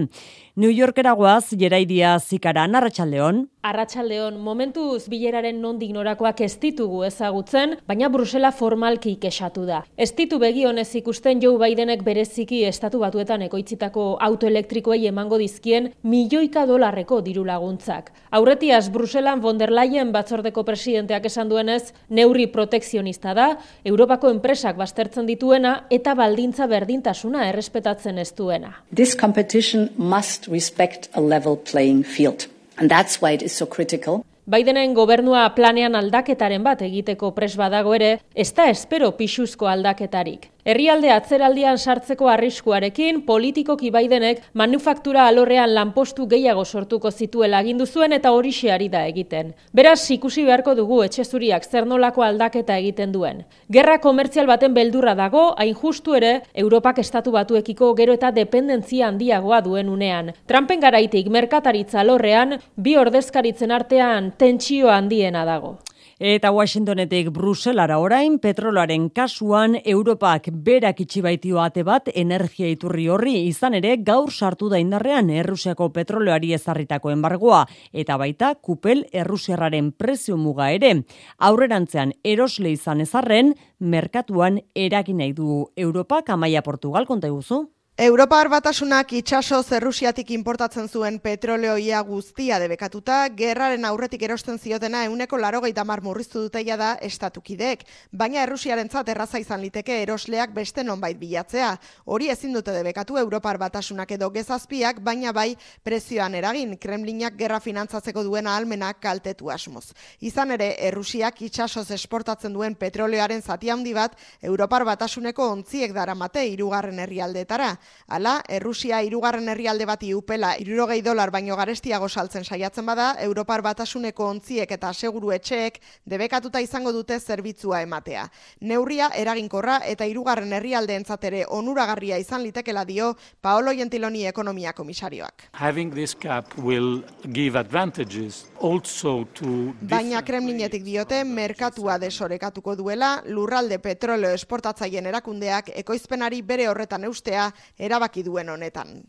New 0.55 0.69
Yorkera 0.69 1.15
goaz, 1.17 1.49
jeraidia 1.57 2.11
zikara, 2.21 2.67
narratxaldeon. 2.69 3.47
Arratxaldeon, 3.65 4.35
momentuz 4.43 5.07
bileraren 5.09 5.57
nondik 5.63 5.89
norakoak 5.95 6.43
ez 6.45 6.59
ditugu 6.61 6.99
ezagutzen, 7.07 7.77
baina 7.89 8.09
Brusela 8.13 8.51
formalki 8.53 9.15
kexatu 9.23 9.63
da. 9.65 9.79
Ez 9.97 10.11
ditu 10.13 10.37
begionez 10.37 10.91
ikusten 10.99 11.41
Joe 11.41 11.57
Bidenek 11.57 12.03
bereziki 12.05 12.59
estatu 12.67 12.99
batuetan 13.01 13.41
ekoitzitako 13.47 14.03
autoelektrikoei 14.27 15.07
emango 15.09 15.39
dizkien 15.41 15.87
milioika 16.03 16.67
dolarreko 16.69 17.21
diru 17.25 17.47
laguntzak. 17.49 18.11
Aurretiaz 18.29 18.91
Bruselan 18.93 19.41
von 19.41 19.57
der 19.57 19.73
Leyen 19.73 20.11
batzordeko 20.13 20.61
presidenteak 20.67 21.25
esan 21.31 21.49
duenez, 21.49 21.95
neurri 22.09 22.45
protekzionista 22.45 23.33
da, 23.33 23.47
Europako 23.83 24.29
enpresak 24.35 24.77
baztertzen 24.77 25.25
dituena 25.25 25.87
eta 25.89 26.13
baldintza 26.13 26.69
berdintasuna 26.69 27.47
errespetatzen 27.49 28.21
ez 28.21 28.29
duena. 28.37 28.75
This 28.93 29.17
competition 29.17 29.89
must 29.97 30.42
respect 30.47 31.09
a 31.13 31.21
level 31.21 31.57
playing 31.57 32.03
field. 32.03 32.47
And 32.77 32.89
that's 32.89 33.21
why 33.21 33.31
it 33.31 33.41
is 33.41 33.53
so 33.53 33.65
critical. 33.65 34.25
Baidenen 34.45 34.93
gobernua 34.93 35.45
planean 35.55 35.95
aldaketaren 35.95 36.63
bat 36.63 36.81
egiteko 36.83 37.31
pres 37.35 37.53
badago 37.55 37.93
ere, 37.95 38.17
ez 38.35 38.51
da 38.51 38.65
espero 38.69 39.13
pixuzko 39.15 39.69
aldaketarik. 39.71 40.49
Herrialde 40.63 41.09
atzeraldian 41.11 41.75
sartzeko 41.75 42.29
arriskuarekin, 42.31 43.17
politikoki 43.27 43.89
baidenek 43.91 44.45
manufaktura 44.55 45.25
alorrean 45.27 45.73
lanpostu 45.75 46.23
gehiago 46.31 46.63
sortuko 46.63 47.11
zituela 47.11 47.59
agindu 47.59 47.85
zuen 47.85 48.15
eta 48.15 48.31
hori 48.31 48.53
ari 48.71 48.87
da 48.87 49.01
egiten. 49.05 49.51
Beraz, 49.73 50.09
ikusi 50.11 50.45
beharko 50.45 50.73
dugu 50.75 51.01
etxezuriak 51.03 51.65
zer 51.65 51.85
nolako 51.85 52.23
aldaketa 52.23 52.77
egiten 52.77 53.11
duen. 53.11 53.43
Gerra 53.69 53.99
komertzial 53.99 54.47
baten 54.47 54.73
beldurra 54.73 55.15
dago, 55.15 55.53
hain 55.57 55.75
justu 55.75 56.15
ere, 56.15 56.43
Europak 56.53 56.99
estatu 56.99 57.31
batuekiko 57.31 57.93
gero 57.95 58.13
eta 58.13 58.31
dependentzia 58.31 59.07
handiagoa 59.09 59.59
duen 59.61 59.89
unean. 59.89 60.31
Trumpen 60.47 60.79
garaitik 60.79 61.27
merkataritza 61.27 61.99
alorrean, 61.99 62.61
bi 62.77 62.95
ordezkaritzen 62.95 63.71
artean 63.71 64.31
tentsio 64.37 64.87
handiena 64.89 65.43
dago. 65.43 65.79
Eta 66.19 66.51
Washingtonetik 66.53 67.31
Bruselara 67.33 67.97
orain, 67.97 68.35
petroloaren 68.37 69.07
kasuan 69.09 69.79
Europak 69.83 70.51
berak 70.53 71.01
itxibaitio 71.01 71.57
ate 71.57 71.81
bat 71.83 72.11
energia 72.13 72.69
iturri 72.69 73.07
horri 73.09 73.33
izan 73.47 73.73
ere 73.73 73.95
gaur 73.97 74.29
sartu 74.29 74.69
da 74.69 74.77
indarrean 74.77 75.31
Errusiako 75.33 75.89
petroleari 75.89 76.53
ezarritako 76.53 77.09
embargoa 77.15 77.65
eta 77.91 78.17
baita 78.21 78.53
kupel 78.61 79.07
Errusiarraren 79.11 79.91
prezio 79.91 80.37
muga 80.37 80.69
ere. 80.69 80.99
Aurrerantzean 81.39 82.13
erosle 82.23 82.75
izan 82.77 83.01
ezarren, 83.01 83.55
merkatuan 83.79 84.61
erakin 84.75 85.17
nahi 85.17 85.33
du 85.33 85.65
Europak 85.75 86.29
amaia 86.29 86.61
Portugal 86.61 87.09
konta 87.09 87.33
guzu. 87.33 87.72
Europar 87.95 88.47
batasunak 88.49 89.11
itxaso 89.13 89.59
zerrusiatik 89.61 90.31
importatzen 90.33 90.87
zuen 90.89 91.19
petroleoia 91.21 91.99
guztia 92.01 92.57
debekatuta, 92.57 93.27
gerraren 93.37 93.85
aurretik 93.85 94.23
erosten 94.25 94.57
ziotena 94.57 95.03
euneko 95.05 95.37
larogeita 95.37 95.83
mar 95.85 96.01
murriztu 96.01 96.41
duteia 96.41 96.73
da 96.75 96.95
estatukidek, 97.05 97.83
baina 98.11 98.41
errusiaren 98.41 98.89
erraza 99.07 99.37
izan 99.37 99.61
liteke 99.61 100.01
erosleak 100.01 100.55
beste 100.55 100.83
nonbait 100.83 101.19
bilatzea. 101.19 101.77
Hori 102.05 102.29
ezin 102.29 102.53
dute 102.53 102.71
debekatu 102.71 103.15
Europar 103.15 103.59
batasunak 103.59 104.09
edo 104.09 104.31
gezazpiak, 104.31 104.99
baina 104.99 105.31
bai 105.31 105.55
prezioan 105.83 106.33
eragin, 106.33 106.75
Kremlinak 106.79 107.37
gerra 107.37 107.59
finantzatzeko 107.59 108.23
duen 108.23 108.47
ahalmenak 108.47 108.99
kaltetu 108.99 109.51
asmoz. 109.51 109.93
Izan 110.19 110.49
ere, 110.49 110.77
errusiak 110.79 111.43
itxasoz 111.43 111.91
esportatzen 111.91 112.53
duen 112.53 112.73
petroleoaren 112.73 113.43
zati 113.43 113.69
handi 113.69 113.93
bat, 113.93 114.17
Europar 114.41 114.83
batasuneko 114.83 115.47
ontziek 115.51 115.93
daramate 115.93 116.43
irugarren 116.47 116.97
herrialdetara. 116.97 117.77
Hala, 118.07 118.41
Errusia 118.49 119.01
irugarren 119.03 119.47
herrialde 119.49 119.85
bati 119.85 120.13
upela 120.13 120.53
irurogei 120.59 121.01
dolar 121.01 121.31
baino 121.31 121.55
garestiago 121.55 122.09
saltzen 122.09 122.43
saiatzen 122.43 122.85
bada, 122.85 123.13
Europar 123.23 123.61
batasuneko 123.61 124.27
ontziek 124.29 124.71
eta 124.71 124.93
seguru 124.93 125.31
etxeek 125.31 125.79
debekatuta 126.05 126.61
izango 126.61 126.91
dute 126.91 127.19
zerbitzua 127.19 127.81
ematea. 127.81 128.27
Neurria 128.61 129.09
eraginkorra 129.15 129.79
eta 129.89 130.05
irugarren 130.05 130.53
herrialde 130.53 130.95
entzatere 130.99 131.45
onuragarria 131.49 132.17
izan 132.21 132.43
litekela 132.43 132.85
dio 132.85 133.13
Paolo 133.41 133.73
Gentiloni 133.75 134.25
ekonomia 134.27 134.73
komisarioak. 134.73 135.49
Having 135.53 135.93
this 135.93 136.15
cap 136.15 136.57
will 136.57 137.03
give 137.31 137.59
advantages 137.59 138.45
also 138.59 139.25
to 139.33 139.73
Baina 139.81 140.21
Kremlinetik 140.23 140.83
diote 140.83 141.23
merkatua 141.23 141.97
desorekatuko 141.99 142.75
duela 142.79 143.21
lurralde 143.25 143.79
petroleo 143.83 144.33
esportatzaien 144.37 145.05
erakundeak 145.09 145.71
ekoizpenari 145.83 146.41
bere 146.41 146.67
horretan 146.69 147.03
eustea 147.09 147.49
erabaki 147.77 148.23
duen 148.23 148.49
honetan. 148.49 149.03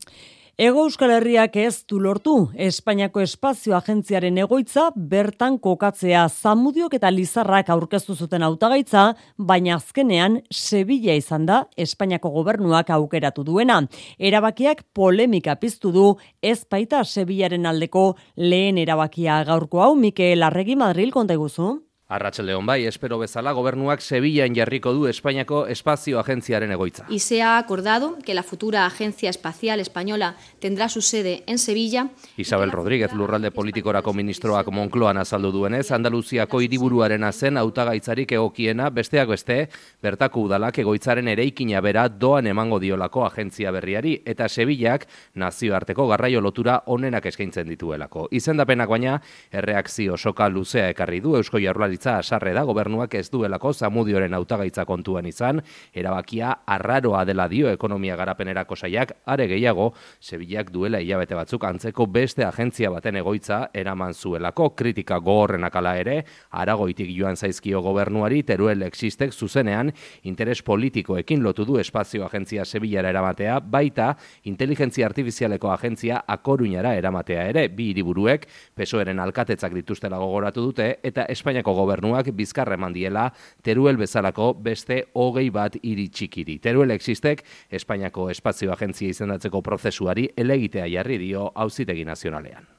Ego 0.57 0.85
Euskal 0.87 1.11
Herriak 1.11 1.57
ez 1.59 1.83
du 1.91 1.97
lortu, 1.99 2.33
Espainiako 2.55 3.19
Espazio 3.25 3.75
Agentziaren 3.75 4.37
egoitza 4.39 4.85
bertan 4.95 5.57
kokatzea 5.59 6.29
zamudiok 6.29 6.95
eta 6.95 7.11
lizarrak 7.11 7.73
aurkeztu 7.75 8.15
zuten 8.15 8.45
hautagaitza, 8.47 9.17
baina 9.37 9.75
azkenean 9.75 10.39
Sevilla 10.55 11.17
izan 11.19 11.49
da 11.51 11.65
Espainiako 11.77 12.31
gobernuak 12.37 12.93
aukeratu 12.95 13.43
duena. 13.43 13.81
Erabakiak 14.17 14.85
polemika 14.95 15.57
piztu 15.59 15.91
du 15.91 16.13
ez 16.41 16.61
baita 16.71 17.03
Sevillaren 17.03 17.67
aldeko 17.67 18.13
lehen 18.37 18.79
erabakia 18.79 19.43
gaurko 19.51 19.83
hau, 19.83 19.97
Mikel 19.99 20.47
Arregi 20.47 20.79
Madril 20.79 21.11
konta 21.11 21.35
iguzu. 21.35 21.81
Arratxaldeon 22.07 22.67
bai, 22.69 22.85
espero 22.85 23.17
bezala, 23.17 23.55
gobernuak 23.57 24.03
Sevillaan 24.05 24.53
jarriko 24.53 24.91
du 24.93 25.07
Espainiako 25.09 25.63
Espazio 25.73 26.19
Agentziaren 26.21 26.71
egoitza. 26.71 27.07
Y 27.09 27.21
se 27.21 27.41
ha 27.41 27.57
acordado 27.57 28.19
que 28.23 28.35
la 28.35 28.43
futura 28.43 28.85
Agencia 28.85 29.31
Espacial 29.31 29.81
Española 29.81 30.37
tendrá 30.59 30.91
su 30.91 31.01
sede 31.01 31.45
en 31.47 31.59
Sevilla. 31.59 32.11
Isabel 32.37 32.73
Rodríguez, 32.73 33.15
lurralde 33.15 33.51
politikorako 33.51 34.13
ministroak 34.13 34.69
Moncloan 34.69 35.17
azaldu 35.17 35.51
duenez, 35.51 35.91
Andaluziako 35.93 36.61
hiriburuaren 36.61 37.25
zen 37.33 37.57
hautagaitzarik 37.57 38.33
egokiena, 38.33 38.91
besteak 38.91 39.31
beste, 39.31 39.71
bertako 40.03 40.43
udalak 40.43 40.79
egoitzaren 40.79 41.29
ereikina 41.29 41.81
bera 41.81 42.11
doan 42.11 42.47
emango 42.47 42.79
diolako 42.81 43.25
agentzia 43.25 43.71
berriari, 43.73 44.21
eta 44.27 44.47
Sevillak 44.49 45.09
nazioarteko 45.37 46.07
garraio 46.09 46.43
lotura 46.43 46.83
onenak 46.85 47.25
eskaintzen 47.33 47.67
dituelako. 47.67 48.29
Izendapenak 48.31 48.91
baina, 48.91 49.17
erreakzio 49.51 50.19
soka 50.19 50.51
luzea 50.51 50.91
ekarri 50.91 51.21
du 51.21 51.37
Eusko 51.37 51.59
Jarrual 51.59 51.94
jaurlaritza 51.95 52.19
asarre 52.19 52.53
da 52.53 52.65
gobernuak 52.65 53.15
ez 53.15 53.31
duelako 53.31 53.73
zamudioren 53.73 54.35
hautagaitza 54.35 54.85
kontuan 54.85 55.27
izan, 55.27 55.61
erabakia 55.93 56.65
arraroa 56.67 57.25
dela 57.25 57.49
dio 57.49 57.71
ekonomia 57.71 58.17
garapenerako 58.17 58.77
saiak, 58.77 59.13
are 59.27 59.47
gehiago, 59.47 59.93
Sevillak 60.21 60.71
duela 60.71 61.01
hilabete 61.01 61.35
batzuk 61.35 61.65
antzeko 61.65 62.07
beste 62.07 62.45
agentzia 62.45 62.91
baten 62.91 63.17
egoitza 63.17 63.69
eraman 63.75 64.15
zuelako. 64.15 64.71
Kritika 64.75 65.19
gogorrenak 65.19 65.77
ala 65.77 65.97
ere, 65.97 66.25
aragoitik 66.51 67.11
joan 67.17 67.37
zaizkio 67.37 67.81
gobernuari 67.83 68.43
teruel 68.43 68.83
existek 68.83 69.33
zuzenean 69.33 69.93
interes 70.23 70.63
politikoekin 70.63 71.43
lotu 71.43 71.65
du 71.65 71.79
espazio 71.79 72.25
agentzia 72.27 72.65
Sevillara 72.65 73.11
eramatea, 73.11 73.61
baita 73.61 74.15
inteligentzia 74.45 75.07
artifizialeko 75.07 75.71
agentzia 75.71 76.23
akoruñara 76.27 76.95
eramatea 76.97 77.47
ere, 77.51 77.69
bi 77.69 77.91
hiriburuek 77.93 78.49
pesoeren 78.75 79.21
alkatetzak 79.21 79.75
dituztela 79.75 80.19
gogoratu 80.19 80.65
dute, 80.65 80.89
eta 81.03 81.27
Espainiako 81.29 81.75
gobernuak 81.85 82.33
bizkarre 82.37 82.79
mandiela 82.81 83.29
teruel 83.63 84.01
bezalako 84.01 84.53
beste 84.65 85.05
hogei 85.15 85.51
bat 85.55 85.77
iritsikiri. 85.83 86.59
Teruel 86.59 86.97
existek 86.97 87.45
Espainiako 87.71 88.31
espazio 88.33 88.73
agentzia 88.73 89.13
izendatzeko 89.13 89.63
prozesuari 89.63 90.31
elegitea 90.37 90.89
jarri 90.97 91.21
dio 91.21 91.51
auzitegi 91.55 92.05
nazionalean. 92.09 92.71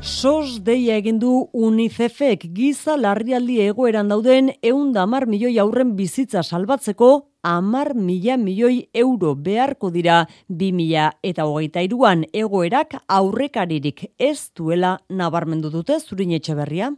SOS 0.00 0.62
deia 0.64 0.94
egin 0.96 1.18
du 1.20 1.30
UNICEFek 1.52 2.46
giza 2.56 2.94
larrialdi 2.96 3.58
egoeran 3.66 4.08
dauden 4.08 4.48
eunda 4.64 5.04
mar 5.04 5.26
milioi 5.28 5.58
aurren 5.60 5.90
bizitza 5.98 6.40
salbatzeko 6.40 7.10
amar 7.42 7.92
mila 7.94 8.38
milioi 8.40 8.88
euro 8.94 9.34
beharko 9.34 9.90
dira 9.92 10.22
bi 10.48 10.70
mila 10.72 11.10
eta 11.22 11.44
hogeita 11.44 11.84
iruan 11.84 12.24
egoerak 12.32 12.96
aurrekaririk 13.08 14.06
ez 14.18 14.50
duela 14.56 14.96
nabarmendu 15.10 15.68
dute 15.68 16.00
zurin 16.00 16.32
etxe 16.32 16.56
berria. 16.56 16.94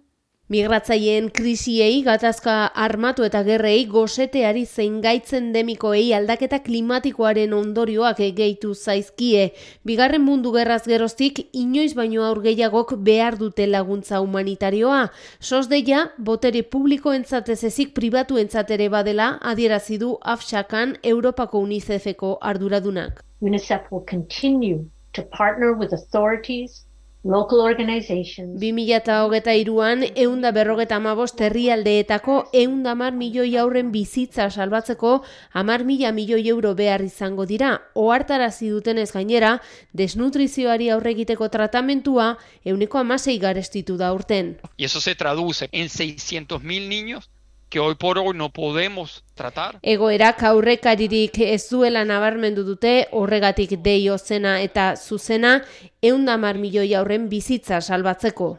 Migratzaileen 0.53 1.31
krisiei, 1.33 2.03
gatazka 2.05 2.55
armatu 2.85 3.25
eta 3.25 3.41
gerrei, 3.47 3.87
goseteari 3.89 4.67
zein 4.67 4.99
gaitzen 5.01 5.47
demikoei 5.55 6.11
aldaketa 6.13 6.59
klimatikoaren 6.67 7.55
ondorioak 7.57 8.21
gehitu 8.37 8.75
zaizkie. 8.75 9.47
Bigarren 9.89 10.21
mundu 10.27 10.53
gerraz 10.53 10.83
geroztik, 10.85 11.41
inoiz 11.57 11.95
baino 11.97 12.27
aur 12.29 12.43
gehiagok 12.45 12.99
behar 13.07 13.39
dute 13.41 13.65
laguntza 13.71 14.21
humanitarioa. 14.21 15.01
Sosdeia, 15.41 16.05
botere 16.19 16.67
publiko 16.77 17.17
entzatez 17.17 17.63
ezik 17.71 17.97
pribatu 17.97 18.37
entzatere 18.45 18.91
badela, 18.93 19.39
adierazi 19.41 19.97
du 20.05 20.19
afxakan 20.37 20.99
Europako 21.15 21.65
UNICEFeko 21.65 22.37
arduradunak. 22.53 23.25
UNICEF 23.41 23.89
will 23.91 24.05
continue 24.05 24.85
to 25.15 25.23
partner 25.23 25.73
with 25.73 25.95
authorities, 25.95 26.85
local 27.25 27.61
organizations. 27.61 28.61
2008an, 28.61 30.13
eunda 30.17 30.51
berrogeta 30.53 30.97
amabost 30.97 31.41
herrialdeetako 31.41 32.39
eunda 32.53 32.95
mar 32.95 33.13
milioi 33.15 33.57
aurren 33.57 33.93
bizitza 33.93 34.49
salbatzeko 34.51 35.23
amar 35.53 35.85
mila 35.85 36.13
milioi 36.13 36.49
euro 36.49 36.75
behar 36.75 37.03
izango 37.03 37.47
dira. 37.47 37.73
Oartarazi 37.95 38.69
dutenez 38.71 39.11
gainera, 39.13 39.61
desnutrizioari 39.93 40.91
aurregiteko 40.91 41.49
tratamentua 41.49 42.37
euneko 42.65 42.99
amasei 42.99 43.39
garestitu 43.39 43.97
da 43.97 44.13
urten. 44.13 44.59
Y 44.77 44.85
eso 44.85 45.01
se 45.01 45.15
traduce 45.15 45.69
en 45.73 45.89
600.000 45.89 46.89
niños 46.89 47.32
que 47.73 47.81
hoy 47.81 47.95
por 47.95 48.19
hoy 48.19 48.37
no 48.37 48.53
podemos 48.53 49.25
tratar. 49.35 49.79
Egoerak 49.83 50.43
aurrekaririk 50.45 51.39
ez 51.41 51.71
duela 51.71 52.05
nabarmendu 52.05 52.67
dute 52.69 53.07
horregatik 53.17 53.79
deio 53.81 54.19
zena 54.19 54.59
eta 54.61 54.93
zuzena 54.97 55.63
eundamar 56.03 56.61
milioi 56.61 56.93
aurren 56.95 57.31
bizitza 57.31 57.81
salbatzeko. 57.81 58.59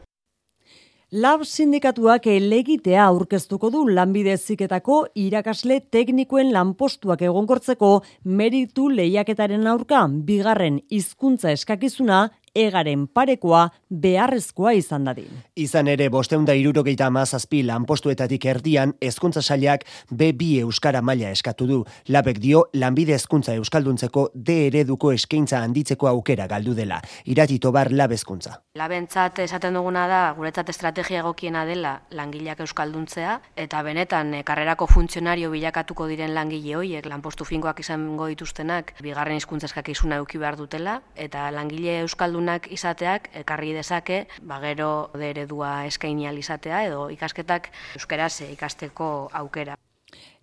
Lab 1.14 1.44
sindikatuak 1.46 2.26
elegitea 2.26 3.04
aurkeztuko 3.04 3.70
du 3.70 3.84
lanbide 3.86 4.34
ziketako 4.36 5.04
irakasle 5.14 5.76
teknikoen 5.94 6.50
lanpostuak 6.50 7.22
egonkortzeko 7.22 7.90
meritu 8.24 8.88
lehiaketaren 8.90 9.68
aurka 9.70 10.08
bigarren 10.10 10.80
hizkuntza 10.90 11.54
eskakizuna 11.54 12.32
egaren 12.54 13.06
parekoa 13.10 13.68
beharrezkoa 13.90 14.72
izan 14.78 15.04
dadin. 15.08 15.30
Izan 15.58 15.88
ere, 15.90 16.08
bosteunda 16.08 16.54
irurogeita 16.54 17.06
amazazpi 17.10 17.62
lanpostuetatik 17.66 18.46
erdian, 18.46 18.94
ezkuntza 19.02 19.42
sailak 19.42 19.84
B2 20.10 20.60
Euskara 20.62 21.02
maila 21.02 21.30
eskatu 21.34 21.66
du. 21.66 21.80
Labek 22.08 22.38
dio, 22.42 22.64
lanbide 22.74 23.14
ezkuntza 23.18 23.54
Euskalduntzeko 23.58 24.28
D 24.34 24.56
ereduko 24.68 25.12
eskaintza 25.12 25.62
handitzeko 25.62 26.08
aukera 26.08 26.46
galdu 26.46 26.74
dela. 26.74 27.00
Irati 27.26 27.58
tobar 27.58 27.90
labezkuntza. 27.92 28.60
Labentzat 28.78 29.38
esaten 29.44 29.74
duguna 29.74 30.06
da, 30.10 30.22
guretzat 30.36 30.70
estrategia 30.70 31.20
egokiena 31.22 31.64
dela 31.66 31.96
langileak 32.10 32.62
Euskalduntzea, 32.64 33.40
eta 33.56 33.82
benetan 33.86 34.34
e, 34.34 34.42
karrerako 34.46 34.86
funtzionario 34.90 35.50
bilakatuko 35.50 36.06
diren 36.10 36.34
langile 36.34 36.76
hoiek 36.78 37.06
lanpostu 37.06 37.46
finkoak 37.46 37.82
izango 37.82 38.26
dituztenak, 38.30 38.94
bigarren 39.02 39.38
hizkuntza 39.38 39.70
eskakizuna 39.70 40.18
eduki 40.22 40.38
behar 40.42 40.58
dutela, 40.58 41.00
eta 41.14 41.50
langile 41.54 42.00
Euskaldun 42.02 42.43
izateak 42.70 43.28
ekarri 43.34 43.72
dezake, 43.72 44.26
ba 44.42 44.60
gero 44.60 45.10
eredua 45.18 45.84
eskaini 45.86 46.28
izatea 46.38 46.84
edo 46.86 47.08
ikasketak 47.10 47.70
euskaraz 47.96 48.40
ikasteko 48.50 49.30
aukera. 49.32 49.76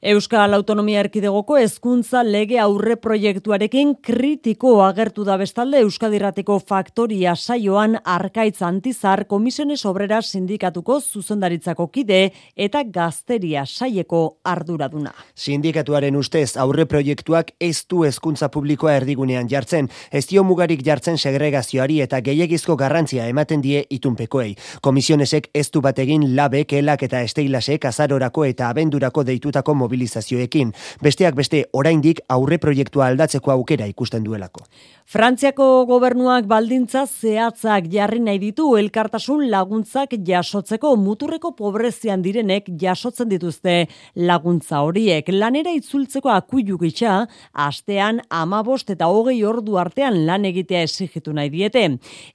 Euskal 0.02 0.56
Autonomia 0.56 1.04
Erkidegoko 1.04 1.60
hezkuntza 1.62 2.24
lege 2.26 2.56
aurre 2.58 2.96
proiektuarekin 2.98 3.92
kritiko 4.02 4.80
agertu 4.82 5.22
da 5.22 5.36
bestalde 5.38 5.78
Euskadirrateko 5.86 6.56
faktoria 6.58 7.36
saioan 7.36 8.00
arkaitz 8.10 8.64
antizar 8.66 9.28
komisiones 9.30 9.86
obrera 9.86 10.24
sindikatuko 10.26 10.96
zuzendaritzako 11.02 11.86
kide 11.94 12.32
eta 12.58 12.82
gazteria 12.82 13.62
saieko 13.68 14.40
arduraduna. 14.44 15.12
Sindikatuaren 15.36 16.18
ustez 16.18 16.58
aurre 16.58 16.88
proiektuak 16.90 17.54
ez 17.62 17.86
du 17.86 18.02
hezkuntza 18.02 18.50
publikoa 18.50 18.96
erdigunean 19.04 19.54
jartzen, 19.54 19.92
ez 20.12 20.26
dio 20.34 20.42
mugarik 20.44 20.82
jartzen 20.82 21.22
segregazioari 21.22 22.00
eta 22.02 22.24
gehiagizko 22.26 22.74
garrantzia 22.76 23.28
ematen 23.30 23.62
die 23.62 23.86
itunpekoei. 23.92 24.56
Komisionesek 24.82 25.52
ez 25.54 25.70
du 25.70 25.86
bategin 25.86 26.32
labek, 26.36 26.74
elak 26.82 27.06
eta 27.06 27.22
esteilasek 27.22 27.86
azarorako 27.94 28.50
eta 28.50 28.74
abendurako 28.74 29.30
deitutako 29.30 29.78
mobilizazioekin, 29.92 30.72
besteak 31.04 31.36
beste 31.36 31.66
oraindik 31.74 32.24
aurre 32.32 32.58
proiektua 32.64 33.10
aldatzeko 33.12 33.52
aukera 33.52 33.88
ikusten 33.92 34.24
duelako. 34.24 34.64
Frantziako 35.10 35.86
gobernuak 35.90 36.46
baldintza 36.46 37.02
zehatzak 37.10 37.88
jarri 37.92 38.20
nahi 38.22 38.38
ditu 38.40 38.68
elkartasun 38.78 39.48
laguntzak 39.50 40.14
jasotzeko 40.28 40.94
muturreko 40.96 41.52
pobrezian 41.58 42.22
direnek 42.22 42.70
jasotzen 42.80 43.28
dituzte 43.32 43.88
laguntza 44.16 44.84
horiek. 44.86 45.28
Lanera 45.34 45.74
itzultzeko 45.74 46.30
akuilu 46.30 46.78
gitxa, 46.80 47.26
astean 47.52 48.22
amabost 48.30 48.94
eta 48.94 49.10
hogei 49.10 49.40
ordu 49.44 49.80
artean 49.82 50.22
lan 50.28 50.46
egitea 50.46 50.84
esigitu 50.86 51.34
nahi 51.34 51.50
diete. 51.50 51.88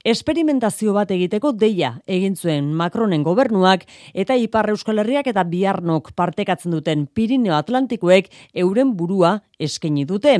Esperimentazio 0.03 0.93
bat 0.93 1.11
egiteko 1.15 1.53
deia 1.53 1.95
egin 2.05 2.35
zuen 2.35 2.73
Macronen 2.75 3.23
gobernuak 3.23 3.87
eta 4.13 4.35
Ipar 4.35 4.69
Euskal 4.75 4.99
Herriak 4.99 5.31
eta 5.31 5.47
Biarnok 5.47 6.11
partekatzen 6.19 6.75
duten 6.75 7.07
Pirineo 7.07 7.55
Atlantikoek 7.55 8.29
euren 8.53 8.93
burua 8.97 9.37
eskaini 9.57 10.05
dute. 10.05 10.37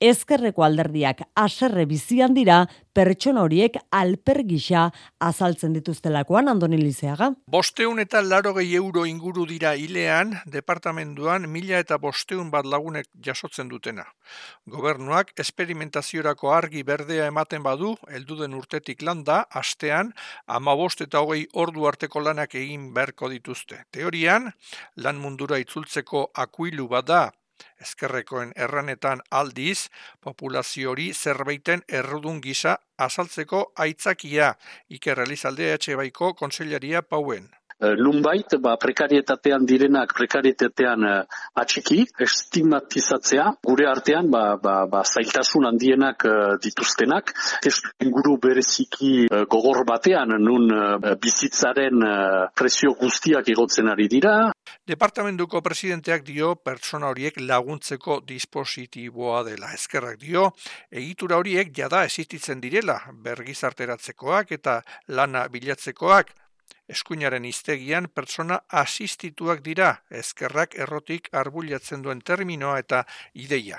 Ezkerreko 0.00 0.62
alderdiak 0.64 1.26
aserre 1.36 1.79
bizian 1.86 2.34
dira 2.34 2.64
pertsona 2.92 3.44
horiek 3.46 3.76
alper 3.94 4.42
gisa 4.48 4.88
azaltzen 5.22 5.72
dituztelakoan 5.76 6.50
Andoni 6.50 6.78
Lizeaga. 6.80 7.30
Bosteun 7.46 8.00
eta 8.02 8.22
laro 8.22 8.52
gehi 8.56 8.74
euro 8.78 9.04
inguru 9.06 9.46
dira 9.46 9.74
hilean, 9.78 10.34
departamentuan 10.46 11.46
mila 11.48 11.78
eta 11.78 11.98
bosteun 12.02 12.50
bat 12.50 12.66
lagunek 12.66 13.06
jasotzen 13.24 13.70
dutena. 13.70 14.04
Gobernuak 14.66 15.32
esperimentaziorako 15.38 16.52
argi 16.54 16.82
berdea 16.82 17.26
ematen 17.30 17.62
badu, 17.62 17.94
elduden 18.10 18.54
urtetik 18.58 19.02
landa, 19.02 19.44
astean, 19.50 20.12
ama 20.46 20.74
bost 20.74 21.00
eta 21.06 21.22
hogei 21.22 21.46
ordu 21.54 21.86
arteko 21.86 22.20
lanak 22.26 22.54
egin 22.54 22.90
beharko 22.94 23.30
dituzte. 23.30 23.84
Teorian, 23.90 24.50
lan 24.96 25.20
mundura 25.22 25.58
itzultzeko 25.62 26.30
akuilu 26.34 26.88
bada, 26.90 27.28
Ezkerrekoen 27.80 28.52
erranetan 28.56 29.22
aldiz, 29.30 29.88
populazio 30.20 30.90
hori 30.90 31.12
zerbaiten 31.14 31.84
errudun 31.88 32.40
gisa 32.40 32.76
azaltzeko 32.96 33.72
aitzakia, 33.76 34.54
Iker 34.88 35.20
Elizalde 35.26 35.72
EH 35.74 35.96
Baiko 35.96 36.34
konsellaria 36.34 37.02
pauen. 37.02 37.48
Lunbait, 37.80 38.56
ba, 38.60 38.74
prekarietatean 38.76 39.64
direnak 39.64 40.12
prekarietatean 40.16 41.06
uh, 41.08 41.20
atxiki, 41.62 42.02
estigmatizatzea, 42.26 43.46
gure 43.64 43.88
artean 43.88 44.28
ba, 44.30 44.56
ba, 44.60 44.74
ba, 44.90 45.00
zailtasun 45.04 45.64
handienak 45.70 46.26
uh, 46.28 46.56
dituztenak, 46.60 47.32
testu 47.64 47.94
inguru 48.04 48.36
bereziki 48.42 49.26
gogor 49.50 49.84
batean, 49.88 50.36
nun 50.40 50.68
bizitzaren 51.20 52.04
presio 52.56 52.92
guztiak 53.00 53.48
egotzen 53.52 53.88
ari 53.92 54.08
dira, 54.12 54.34
Departamentuko 54.90 55.60
presidenteak 55.62 56.24
dio 56.26 56.54
pertsona 56.66 57.10
horiek 57.12 57.38
laguntzeko 57.40 58.18
dispositiboa 58.26 59.42
dela. 59.46 59.70
Ezkerrak 59.76 60.18
dio, 60.22 60.48
egitura 61.02 61.38
horiek 61.40 61.72
jada 61.76 62.02
existitzen 62.08 62.62
direla, 62.64 62.98
bergizarteratzekoak 63.26 64.54
eta 64.58 64.80
lana 65.20 65.46
bilatzekoak, 65.52 66.34
Eskuinaren 66.90 67.44
iztegian 67.46 68.08
pertsona 68.14 68.60
asistituak 68.82 69.62
dira, 69.66 69.90
ezkerrak 70.10 70.74
errotik 70.74 71.28
arbulatzen 71.42 72.02
duen 72.02 72.20
terminoa 72.20 72.78
eta 72.82 73.04
ideia. 73.34 73.78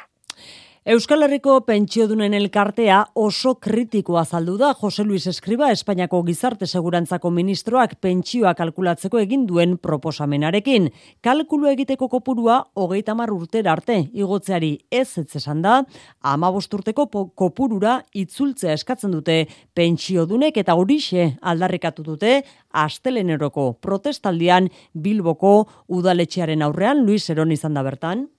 Euskal 0.81 1.21
Herriko 1.21 1.59
pentsiodunen 1.61 2.33
elkartea 2.33 2.95
oso 3.21 3.51
kritikoa 3.61 4.23
azaldu 4.23 4.55
da 4.57 4.71
Jose 4.79 5.03
Luis 5.05 5.27
Escriba 5.29 5.67
Espainiako 5.69 6.23
Gizarte 6.25 6.65
Segurantzako 6.65 7.29
ministroak 7.29 7.93
pentsioa 8.01 8.55
kalkulatzeko 8.57 9.21
egin 9.21 9.43
duen 9.45 9.75
proposamenarekin. 9.77 10.89
Kalkulu 11.21 11.69
egiteko 11.69 12.09
kopurua 12.09 12.57
hogeita 12.73 13.13
mar 13.13 13.29
urtera 13.29 13.75
arte 13.75 13.99
igotzeari 14.09 14.71
ez 14.89 15.19
esan 15.21 15.61
da, 15.61 15.83
ama 16.19 16.49
urteko 16.49 17.05
kopurura 17.35 18.01
itzultzea 18.15 18.73
eskatzen 18.73 19.11
dute 19.11 19.45
pentsiodunek 19.75 20.57
eta 20.57 20.73
horixe 20.73 21.35
aldarrikatu 21.41 22.01
dute 22.01 22.41
asteleneroko 22.73 23.73
protestaldian 23.73 24.73
Bilboko 24.97 25.67
udaletxearen 25.89 26.63
aurrean 26.63 27.05
Luis 27.05 27.29
Eron 27.29 27.51
izan 27.51 27.75
da 27.75 27.83
bertan. 27.83 28.31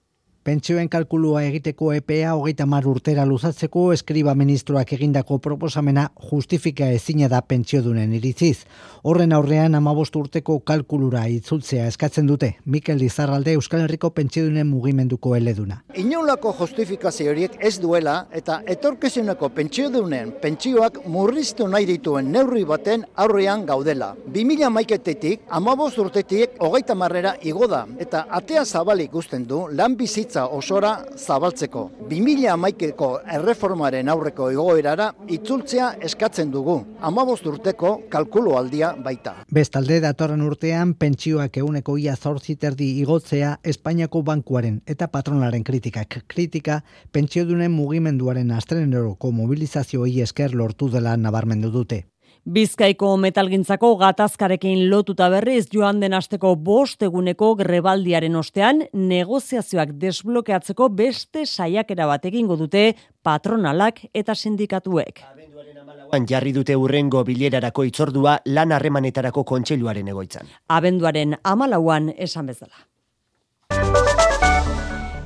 Pentsioen 0.43 0.89
kalkulua 0.91 1.45
egiteko 1.47 1.93
EPA 1.95 2.33
hogeita 2.35 2.65
mar 2.67 2.83
urtera 2.91 3.23
luzatzeko 3.23 3.83
eskriba 3.93 4.33
ministroak 4.35 4.89
egindako 4.91 5.37
proposamena 5.39 6.09
justifika 6.19 6.89
ezina 6.91 7.29
da 7.31 7.39
pentsiodunen 7.47 8.11
iritziz. 8.17 8.65
Horren 9.07 9.31
aurrean 9.37 9.77
amabost 9.79 10.17
urteko 10.19 10.57
kalkulura 10.67 11.21
itzultzea 11.31 11.85
eskatzen 11.87 12.27
dute. 12.27 12.49
Mikel 12.65 12.99
Lizarralde 12.99 13.53
Euskal 13.55 13.85
Herriko 13.85 14.09
pentsiodunen 14.17 14.67
mugimenduko 14.67 15.31
eleduna. 15.37 15.77
Inolako 16.03 16.51
justifikazio 16.59 17.31
horiek 17.31 17.55
ez 17.61 17.77
duela 17.79 18.17
eta 18.35 18.59
etorkezuneko 18.75 19.47
pentsiodunen 19.55 20.35
pentsioak 20.43 21.05
murriztu 21.07 21.69
nahi 21.71 21.87
dituen 21.87 22.33
neurri 22.35 22.65
baten 22.67 23.07
aurrean 23.15 23.63
gaudela. 23.71 24.11
2000 24.27 24.73
maiketetik 24.75 25.47
amabost 25.47 26.03
urtetik 26.03 26.59
hogeita 26.59 26.99
marrera 26.99 27.37
igoda 27.41 27.85
eta 27.97 28.27
atea 28.41 28.65
zabalik 28.65 29.15
guzten 29.15 29.47
du 29.47 29.63
lan 29.71 29.95
bizitza 29.95 30.32
osora 30.41 30.91
zabaltzeko. 31.17 31.83
2000 32.09 32.49
amaikeko 32.53 33.09
erreformaren 33.37 34.09
aurreko 34.09 34.49
egoerara 34.51 35.09
itzultzea 35.29 35.89
eskatzen 36.09 36.51
dugu. 36.51 36.79
Amabost 37.01 37.45
urteko 37.47 37.93
kalkulu 38.09 38.55
aldia 38.57 38.93
baita. 39.05 39.35
Bestalde 39.53 39.99
datorren 40.03 40.41
urtean 40.41 40.93
pentsioak 40.99 41.57
euneko 41.63 41.97
ia 41.97 42.15
zorziterdi 42.15 42.89
igotzea 43.03 43.57
Espainiako 43.63 44.23
bankuaren 44.23 44.81
eta 44.87 45.07
patronaren 45.07 45.63
kritikak. 45.63 46.23
Kritika 46.27 46.81
pentsiodunen 47.11 47.71
mugimenduaren 47.71 48.51
astreneroko 48.51 49.31
mobilizazioi 49.31 50.19
esker 50.21 50.55
lortu 50.55 50.89
dela 50.89 51.17
nabarmendu 51.17 51.71
dute. 51.71 52.03
Bizkaiko 52.43 53.13
metalgintzako 53.23 53.93
gatazkarekin 54.01 54.89
lotuta 54.91 55.29
berriz 55.31 55.69
joan 55.71 56.01
den 56.01 56.13
asteko 56.13 56.49
bost 56.59 57.05
eguneko 57.07 57.53
grebaldiaren 57.55 58.35
ostean 58.35 58.81
negoziazioak 58.93 59.93
desblokeatzeko 60.01 60.89
beste 60.91 61.45
saiakera 61.45 62.05
bat 62.05 62.25
egingo 62.27 62.57
dute 62.59 62.97
patronalak 63.23 64.03
eta 64.13 64.35
sindikatuek. 64.35 65.23
Jarri 66.27 66.51
dute 66.51 66.75
urrengo 66.75 67.23
bilerarako 67.23 67.87
itzordua 67.87 68.35
lan 68.45 68.75
harremanetarako 68.75 69.45
kontseiluaren 69.47 70.11
egoitzan. 70.11 70.51
Abenduaren 70.67 71.37
amalauan 71.43 72.11
esan 72.17 72.51
bezala. 72.51 72.75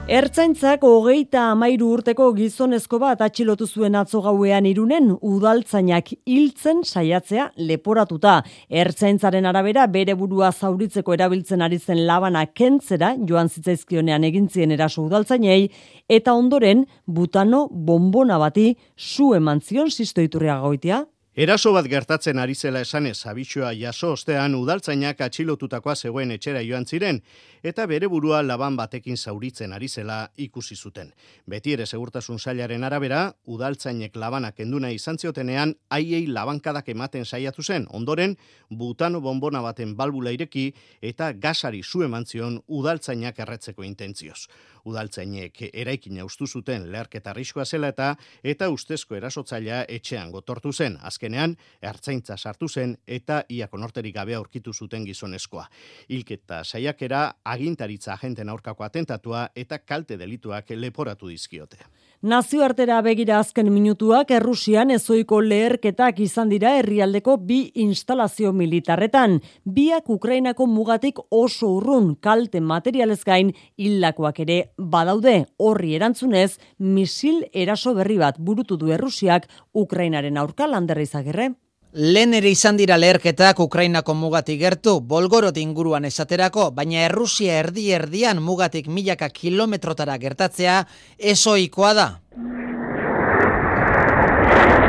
Ertzaintzak 0.08 0.86
hogeita 0.88 1.42
amairu 1.52 1.90
urteko 1.92 2.30
gizonezko 2.32 2.96
bat 3.02 3.20
atxilotu 3.26 3.66
zuen 3.68 3.98
atzo 4.00 4.22
gauean 4.24 4.64
irunen 4.70 5.10
udaltzainak 5.20 6.14
hiltzen 6.24 6.80
saiatzea 6.88 7.50
leporatuta. 7.60 8.38
Ertzaintzaren 8.72 9.50
arabera 9.52 9.84
bere 9.92 10.16
burua 10.16 10.54
zauritzeko 10.54 11.18
erabiltzen 11.18 11.66
ari 11.68 11.82
zen 11.84 12.06
labana 12.08 12.46
kentzera 12.48 13.12
joan 13.28 13.52
zitzaizkionean 13.52 14.24
egintzien 14.30 14.72
eraso 14.78 15.04
udaltzainei 15.10 15.68
eta 16.08 16.40
ondoren 16.40 16.88
butano 17.06 17.66
bombona 17.68 18.40
bati 18.40 18.78
zu 18.96 19.34
eman 19.36 19.60
zion 19.60 19.92
zistoiturria 19.92 20.62
goitia. 20.64 21.04
Eraso 21.38 21.70
bat 21.70 21.86
gertatzen 21.86 22.40
ari 22.42 22.56
zela 22.58 22.80
esanez, 22.82 23.20
abitsua 23.30 23.68
jaso 23.78 24.08
ostean 24.16 24.56
udaltzainak 24.58 25.20
atxilotutakoa 25.22 25.94
zegoen 25.94 26.32
etxera 26.34 26.64
joan 26.66 26.88
ziren, 26.90 27.20
eta 27.62 27.84
bere 27.86 28.08
burua 28.10 28.40
laban 28.42 28.74
batekin 28.80 29.20
zauritzen 29.22 29.76
ari 29.78 29.86
zela 29.88 30.32
ikusi 30.36 30.74
zuten. 30.76 31.12
Beti 31.46 31.76
ere 31.78 31.86
segurtasun 31.86 32.40
sailaren 32.40 32.84
arabera, 32.84 33.20
udaltzainek 33.46 34.18
labanak 34.18 34.64
enduna 34.66 34.90
izan 34.90 35.22
ziotenean, 35.22 35.76
aiei 35.92 36.26
labankadak 36.26 36.90
ematen 36.90 37.26
saiatu 37.26 37.62
zen, 37.62 37.86
ondoren, 37.92 38.34
butano 38.72 39.22
bombona 39.22 39.62
baten 39.62 39.94
balbula 39.96 40.34
ireki, 40.34 40.72
eta 41.02 41.34
gasari 41.34 41.84
zu 41.84 42.02
eman 42.02 42.26
zion 42.26 42.64
udaltzainak 42.66 43.46
erretzeko 43.46 43.86
intentzioz 43.86 44.48
udaltzainek 44.88 45.62
eraikina 45.74 46.26
ustu 46.28 46.48
zuten 46.48 46.88
leherketa 46.92 47.32
arriskoa 47.34 47.66
zela 47.66 47.92
eta 47.94 48.14
eta 48.54 48.70
ustezko 48.74 49.18
erasotzailea 49.20 49.84
etxean 49.98 50.32
gotortu 50.32 50.74
zen. 50.74 50.98
Azkenean, 51.28 51.58
ertzaintza 51.84 52.38
sartu 52.38 52.68
zen 52.72 52.96
eta 53.06 53.42
ia 53.52 53.68
konorterik 53.68 54.16
gabe 54.16 54.36
aurkitu 54.36 54.72
zuten 54.74 55.04
gizonezkoa. 55.06 55.66
Hilketa 56.10 56.64
saiakera 56.64 57.34
agintaritza 57.44 58.14
agenten 58.14 58.50
aurkako 58.50 58.84
atentatua 58.84 59.50
eta 59.56 59.80
kalte 59.80 60.18
delituak 60.18 60.72
leporatu 60.72 61.28
dizkiote. 61.28 61.78
Nazioartera 62.26 62.98
begira 63.06 63.36
azken 63.38 63.68
minutuak 63.70 64.32
Errusian 64.34 64.90
ezoiko 64.90 65.38
leherketak 65.46 66.18
izan 66.26 66.50
dira 66.50 66.72
herrialdeko 66.80 67.36
bi 67.38 67.60
instalazio 67.78 68.50
militarretan. 68.58 69.36
Biak 69.76 70.10
Ukrainako 70.10 70.66
mugatik 70.66 71.22
oso 71.30 71.70
urrun 71.76 72.16
kalte 72.16 72.60
materialez 72.60 73.22
gain 73.24 73.54
hildakoak 73.78 74.42
ere 74.48 74.58
badaude. 74.80 75.46
Horri 75.62 75.94
erantzunez, 76.00 76.58
misil 76.80 77.46
eraso 77.54 77.94
berri 77.94 78.18
bat 78.18 78.42
burutu 78.42 78.82
du 78.82 78.90
Errusiak 78.90 79.46
Ukrainaren 79.76 80.42
aurka 80.42 80.66
landerri 80.66 81.06
zagirre. 81.06 81.52
Lehen 81.94 82.34
ere 82.36 82.50
izan 82.52 82.76
dira 82.76 82.98
leherketak 83.00 83.62
Ukrainako 83.64 84.14
mugatik 84.14 84.60
gertu, 84.60 85.00
bolgorot 85.00 85.56
inguruan 85.58 86.04
esaterako, 86.06 86.72
baina 86.76 87.06
Errusia 87.08 87.62
erdi 87.62 87.92
erdian 87.96 88.42
mugatik 88.44 88.90
milaka 88.92 89.30
kilometrotara 89.30 90.18
gertatzea 90.20 90.82
esoikoa 91.18 91.94
da. 91.94 92.08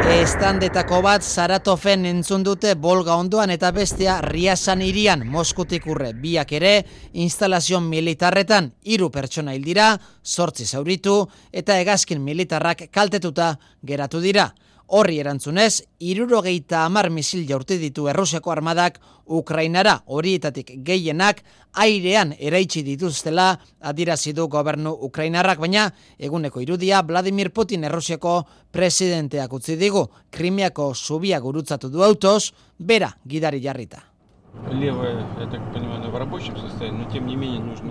Estandetako 0.09 1.03
bat 1.05 1.23
Saratofen 1.23 2.07
entzun 2.09 2.43
dute 2.43 2.75
Bolga 2.75 3.15
ondoan 3.15 3.51
eta 3.55 3.71
bestea 3.77 4.21
Riasan 4.25 4.83
irian 4.83 5.27
Moskutik 5.29 5.87
urre 5.87 6.15
biak 6.17 6.53
ere 6.57 6.73
instalazio 7.13 7.79
militarretan 7.81 8.73
hiru 8.83 9.11
pertsona 9.11 9.55
hil 9.55 9.63
dira, 9.63 9.93
zortzi 10.25 10.67
zauritu 10.67 11.21
eta 11.53 11.79
hegazkin 11.79 12.25
militarrak 12.25 12.89
kaltetuta 12.91 13.59
geratu 13.85 14.21
dira. 14.25 14.51
Horri 14.89 15.19
erantzunez, 15.21 15.83
irurogeita 16.01 16.87
amar 16.87 17.11
misil 17.13 17.43
jaurti 17.49 17.77
ditu 17.77 18.07
Errusiako 18.09 18.55
armadak 18.55 18.97
Ukrainara 19.39 19.99
horietatik 20.07 20.73
gehienak 20.87 21.43
airean 21.85 22.33
eraitsi 22.39 22.81
dituztela 22.87 23.51
adirazi 23.85 24.33
du 24.33 24.49
gobernu 24.49 24.95
Ukrainarrak, 25.11 25.61
baina 25.61 25.91
eguneko 26.19 26.65
irudia 26.65 27.03
Vladimir 27.05 27.53
Putin 27.53 27.85
Errusiako 27.85 28.39
presidenteak 28.73 29.53
utzi 29.53 29.77
digu, 29.77 30.07
Krimiako 30.31 30.95
zubia 30.95 31.41
gurutzatu 31.41 31.93
du 31.93 32.03
autoz, 32.03 32.55
bera 32.79 33.13
gidari 33.29 33.61
jarrita. 33.61 34.08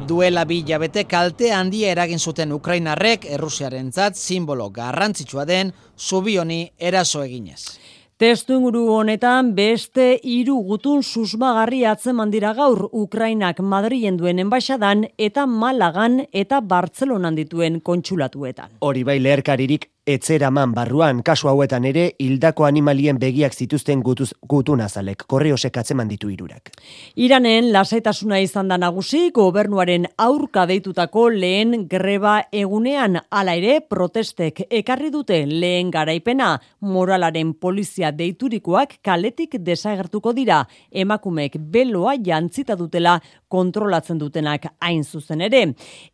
Duela 0.07 0.45
bi 0.45 0.63
jabete 0.67 1.03
kalte 1.05 1.51
handia 1.51 1.91
eragin 1.91 2.19
zuten 2.19 2.51
Ukrainarrek 2.51 3.25
Errusiarentzat 3.25 4.15
simbolo 4.15 4.69
garrantzitsua 4.69 5.45
den 5.45 5.73
zubioni 5.97 6.71
eraso 6.77 7.23
eginez. 7.23 7.61
Testu 8.17 8.55
inguru 8.57 8.87
honetan 8.89 9.51
beste 9.53 10.05
hiru 10.23 10.55
gutun 10.65 11.03
susmagarri 11.03 11.83
atzeman 11.85 12.31
dira 12.33 12.53
gaur 12.57 12.87
Ukrainak 12.91 13.59
Madrilen 13.61 14.17
duen 14.17 14.39
enbaixadan 14.41 15.05
eta 15.17 15.45
Malagan 15.45 16.23
eta 16.33 16.61
Bartzelonan 16.61 17.37
dituen 17.37 17.77
kontsulatuetan. 17.81 18.79
Hori 18.81 19.03
bai 19.03 19.19
leherkaririk 19.21 19.85
etzeraman 20.07 20.71
barruan 20.71 21.19
kasu 21.23 21.49
hauetan 21.51 21.85
ere 21.89 22.05
hildako 22.23 22.65
animalien 22.65 23.17
begiak 23.19 23.53
zituzten 23.53 23.99
gutuz, 24.05 24.29
gutun 24.47 24.79
azalek, 24.81 25.25
korreosek 25.27 25.77
atzeman 25.77 26.07
ditu 26.07 26.29
irurak. 26.31 26.71
Iranen 27.19 27.73
lasaitasuna 27.73 28.39
izan 28.39 28.71
da 28.71 28.77
nagusi 28.79 29.31
gobernuaren 29.35 30.07
aurka 30.23 30.63
deitutako 30.69 31.27
lehen 31.35 31.87
greba 31.91 32.37
egunean 32.55 33.19
hala 33.29 33.57
ere 33.59 33.81
protestek 33.81 34.63
ekarri 34.79 35.11
dute 35.11 35.41
lehen 35.45 35.91
garaipena 35.91 36.53
moralaren 36.79 37.51
polizia 37.59 38.13
deiturikoak 38.15 39.01
kaletik 39.03 39.59
desagertuko 39.59 40.31
dira 40.33 40.61
emakumeek 40.91 41.59
beloa 41.59 42.15
jantzita 42.23 42.79
dutela 42.79 43.17
kontrolatzen 43.51 44.19
dutenak 44.19 44.69
hain 44.79 45.03
zuzen 45.03 45.43
ere. 45.43 45.65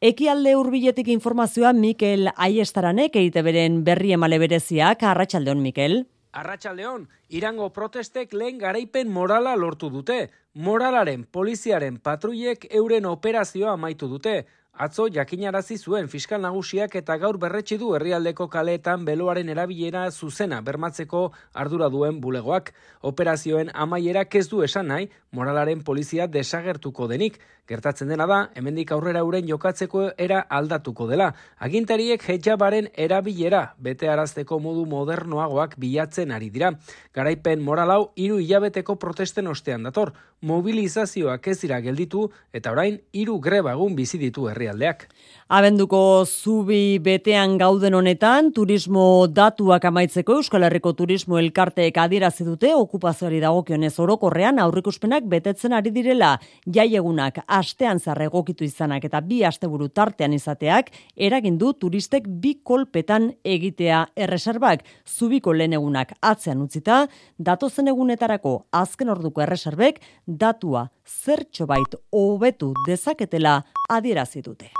Ekialde 0.01 0.55
hurbiletik 0.57 1.13
informazioa 1.13 1.73
Mikel 1.77 2.29
Aiestaranek 2.33 3.21
eite 3.21 3.45
beren 3.45 3.82
berri 3.83 4.13
emale 4.15 4.39
bereziak, 4.39 5.03
arratsaldeon 5.03 5.61
Mikel. 5.61 6.03
Arratxaldeon, 6.33 7.05
irango 7.29 7.67
protestek 7.75 8.31
lehen 8.33 8.57
garaipen 8.57 9.11
morala 9.13 9.53
lortu 9.55 9.91
dute. 9.93 10.31
Moralaren, 10.53 11.27
poliziaren, 11.29 11.99
patruiek 12.01 12.65
euren 12.71 13.05
operazioa 13.05 13.75
amaitu 13.77 14.09
dute. 14.09 14.33
Atzo 14.73 15.03
jakinarazi 15.05 15.75
zuen 15.77 16.07
fiskal 16.09 16.41
nagusiak 16.41 16.95
eta 16.97 17.19
gaur 17.21 17.37
berretsi 17.37 17.75
du 17.77 17.91
herrialdeko 17.93 18.47
kaleetan 18.49 19.03
beloaren 19.05 19.51
erabilera 19.53 20.07
zuzena 20.09 20.61
bermatzeko 20.65 21.27
ardura 21.53 21.89
duen 21.93 22.17
bulegoak. 22.21 22.71
Operazioen 23.05 23.69
amaiera 23.75 24.25
ez 24.33 24.47
du 24.49 24.63
esan 24.63 24.87
nahi, 24.87 25.09
moralaren 25.31 25.83
polizia 25.83 26.25
desagertuko 26.25 27.07
denik. 27.07 27.37
Gertatzen 27.67 28.09
dena 28.09 28.25
da, 28.25 28.49
hemendik 28.55 28.91
aurrera 28.91 29.23
uren 29.23 29.45
jokatzeko 29.47 30.09
era 30.17 30.41
aldatuko 30.49 31.05
dela. 31.07 31.35
Agintariek 31.59 32.23
hejabaren 32.27 32.89
erabilera 32.97 33.75
bete 33.77 34.09
arazteko 34.09 34.59
modu 34.59 34.87
modernoagoak 34.87 35.77
bilatzen 35.77 36.31
ari 36.31 36.49
dira. 36.49 36.73
Garaipen 37.13 37.61
moralau 37.61 38.11
hiru 38.15 38.39
hilabeteko 38.39 38.95
protesten 38.95 39.47
ostean 39.47 39.83
dator. 39.83 40.15
Mobilizazioak 40.43 41.45
ez 41.47 41.55
dira 41.61 41.77
gelditu 41.79 42.25
eta 42.51 42.73
orain 42.73 42.97
hiru 43.15 43.37
greba 43.39 43.71
egun 43.77 43.93
bizi 43.95 44.17
ditu 44.19 44.49
herrialdeak. 44.51 45.05
Abenduko 45.53 46.25
zubi 46.25 46.99
betean 46.99 47.55
gauden 47.61 47.95
honetan, 47.95 48.49
turismo 48.51 49.27
datuak 49.31 49.85
amaitzeko 49.87 50.35
Euskal 50.41 50.65
Herriko 50.67 50.91
Turismo 50.97 51.37
Elkarteek 51.39 51.97
adierazi 52.01 52.43
dute 52.43 52.73
okupazioari 52.75 53.39
dagokionez 53.39 53.93
orokorrean 54.03 54.59
aurrikuspenak 54.59 55.29
betetzen 55.31 55.77
ari 55.77 55.93
direla 55.95 56.33
jaiegunak 56.67 57.39
astean 57.47 58.03
zar 58.03 58.21
egokitu 58.25 58.67
izanak 58.67 59.07
eta 59.07 59.21
bi 59.21 59.43
asteburu 59.47 59.87
tartean 59.95 60.35
izateak 60.35 60.91
eragin 61.15 61.57
du 61.61 61.71
turistek 61.73 62.27
bi 62.27 62.57
kolpetan 62.63 63.29
egitea 63.43 64.03
erreserbak 64.27 64.83
zubiko 65.07 65.53
lehen 65.53 65.79
egunak 65.79 66.11
atzean 66.19 66.65
utzita 66.67 67.05
datozen 67.37 67.87
egunetarako 67.93 68.57
azken 68.83 69.15
orduko 69.15 69.45
erreserbek 69.47 70.01
datua 70.39 70.87
zertxo 71.05 71.65
bait 71.65 71.95
hobetu 72.11 72.73
dezaketela 72.87 73.61
adierazi 73.89 74.41
dute. 74.41 74.71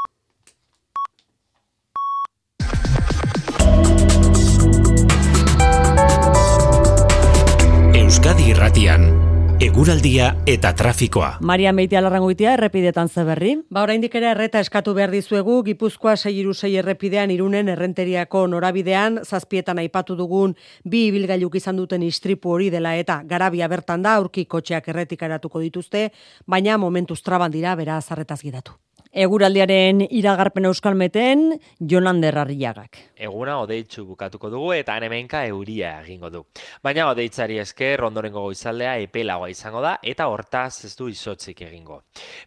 Euskadi 7.93 8.49
Irratian 8.51 9.32
Eguraldia 9.61 10.31
eta 10.49 10.71
trafikoa. 10.73 11.37
Maria 11.41 11.71
Meitia 11.73 12.01
larrangoitia 12.01 12.55
errepidetan 12.57 13.09
zeberri. 13.09 13.53
Ba 13.69 13.83
oraindik 13.85 14.15
ere 14.17 14.31
erreta 14.31 14.59
eskatu 14.59 14.95
behar 14.97 15.11
dizuegu 15.13 15.59
Gipuzkoa 15.63 16.15
6 16.17 16.71
errepidean 16.79 17.31
irunen 17.31 17.69
errenteriako 17.69 18.47
norabidean 18.47 19.19
zazpietan 19.23 19.77
aipatu 19.77 20.17
dugun 20.17 20.55
bi 20.83 21.05
ibilgailuk 21.07 21.55
izan 21.55 21.77
duten 21.77 22.03
istripu 22.03 22.49
hori 22.49 22.69
dela 22.69 22.95
eta 22.95 23.21
garabia 23.25 23.67
bertan 23.67 24.01
da 24.01 24.15
aurki 24.15 24.45
kotxeak 24.45 24.87
erretikaratuko 24.87 25.59
dituzte, 25.59 26.09
baina 26.47 26.77
momentuz 26.77 27.21
traban 27.21 27.51
dira 27.51 27.75
bera 27.75 28.01
zarretaz 28.01 28.41
gidatu. 28.41 28.73
Eguraldiaren 29.13 29.99
iragarpen 30.09 30.65
euskalmeten 30.65 31.43
Jonander 31.77 32.39
Arriagak. 32.41 32.97
Eguna 33.13 33.59
odeitzu 33.61 34.07
bukatuko 34.07 34.49
dugu 34.49 34.71
eta 34.73 34.95
hemenka 34.97 35.43
euria 35.45 35.91
egingo 36.01 36.31
du. 36.33 36.39
Baina 36.81 37.05
odeitzari 37.11 37.59
esker 37.61 38.01
ondorengo 38.07 38.41
goizaldea 38.41 38.95
epelagoa 39.03 39.51
izango 39.53 39.83
da 39.85 39.99
eta 40.01 40.25
hortaz 40.33 40.85
ez 40.89 40.95
du 40.97 41.11
izotzik 41.13 41.61
egingo. 41.61 41.99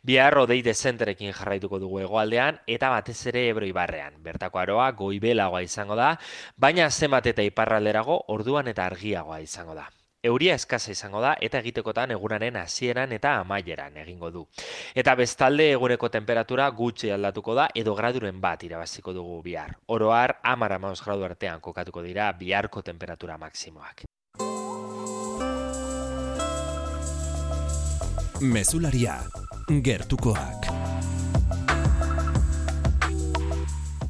Bihar 0.02 0.38
odei 0.40 0.58
dezenterekin 0.66 1.30
jarraituko 1.32 1.78
dugu 1.78 2.00
egoaldean 2.02 2.58
eta 2.66 2.90
batez 2.90 3.20
ere 3.30 3.44
ebro 3.52 3.68
ibarrean. 3.68 4.18
Bertako 4.26 4.58
aroa 4.58 4.90
goibelagoa 4.90 5.62
izango 5.62 5.94
da, 5.94 6.16
baina 6.56 6.90
zenbat 6.90 7.30
eta 7.30 7.46
iparralderago 7.46 8.24
orduan 8.34 8.66
eta 8.74 8.90
argiagoa 8.90 9.38
izango 9.46 9.78
da. 9.78 9.86
Euria 10.22 10.54
eskasa 10.54 10.90
izango 10.90 11.20
da 11.20 11.34
eta 11.40 11.60
egitekotan 11.62 12.10
egunaren 12.16 12.56
hasieran 12.56 13.12
eta 13.12 13.36
amaieran 13.40 13.96
egingo 14.02 14.30
du. 14.30 14.46
Eta 14.94 15.14
bestalde 15.14 15.70
eguneko 15.72 16.08
temperatura 16.10 16.68
gutxi 16.70 17.10
aldatuko 17.10 17.54
da 17.54 17.68
edo 17.74 17.94
graduren 17.94 18.40
bat 18.40 18.64
irabaziko 18.64 19.12
dugu 19.12 19.42
bihar. 19.42 19.76
Oroar 19.86 20.38
amara 20.42 20.78
maus 20.78 21.02
gradu 21.04 21.24
artean 21.24 21.60
kokatuko 21.60 22.02
dira 22.02 22.32
biharko 22.32 22.82
temperatura 22.82 23.38
maksimoak. 23.38 24.04
Mesularia, 28.40 29.20
gertukoak. 29.82 30.85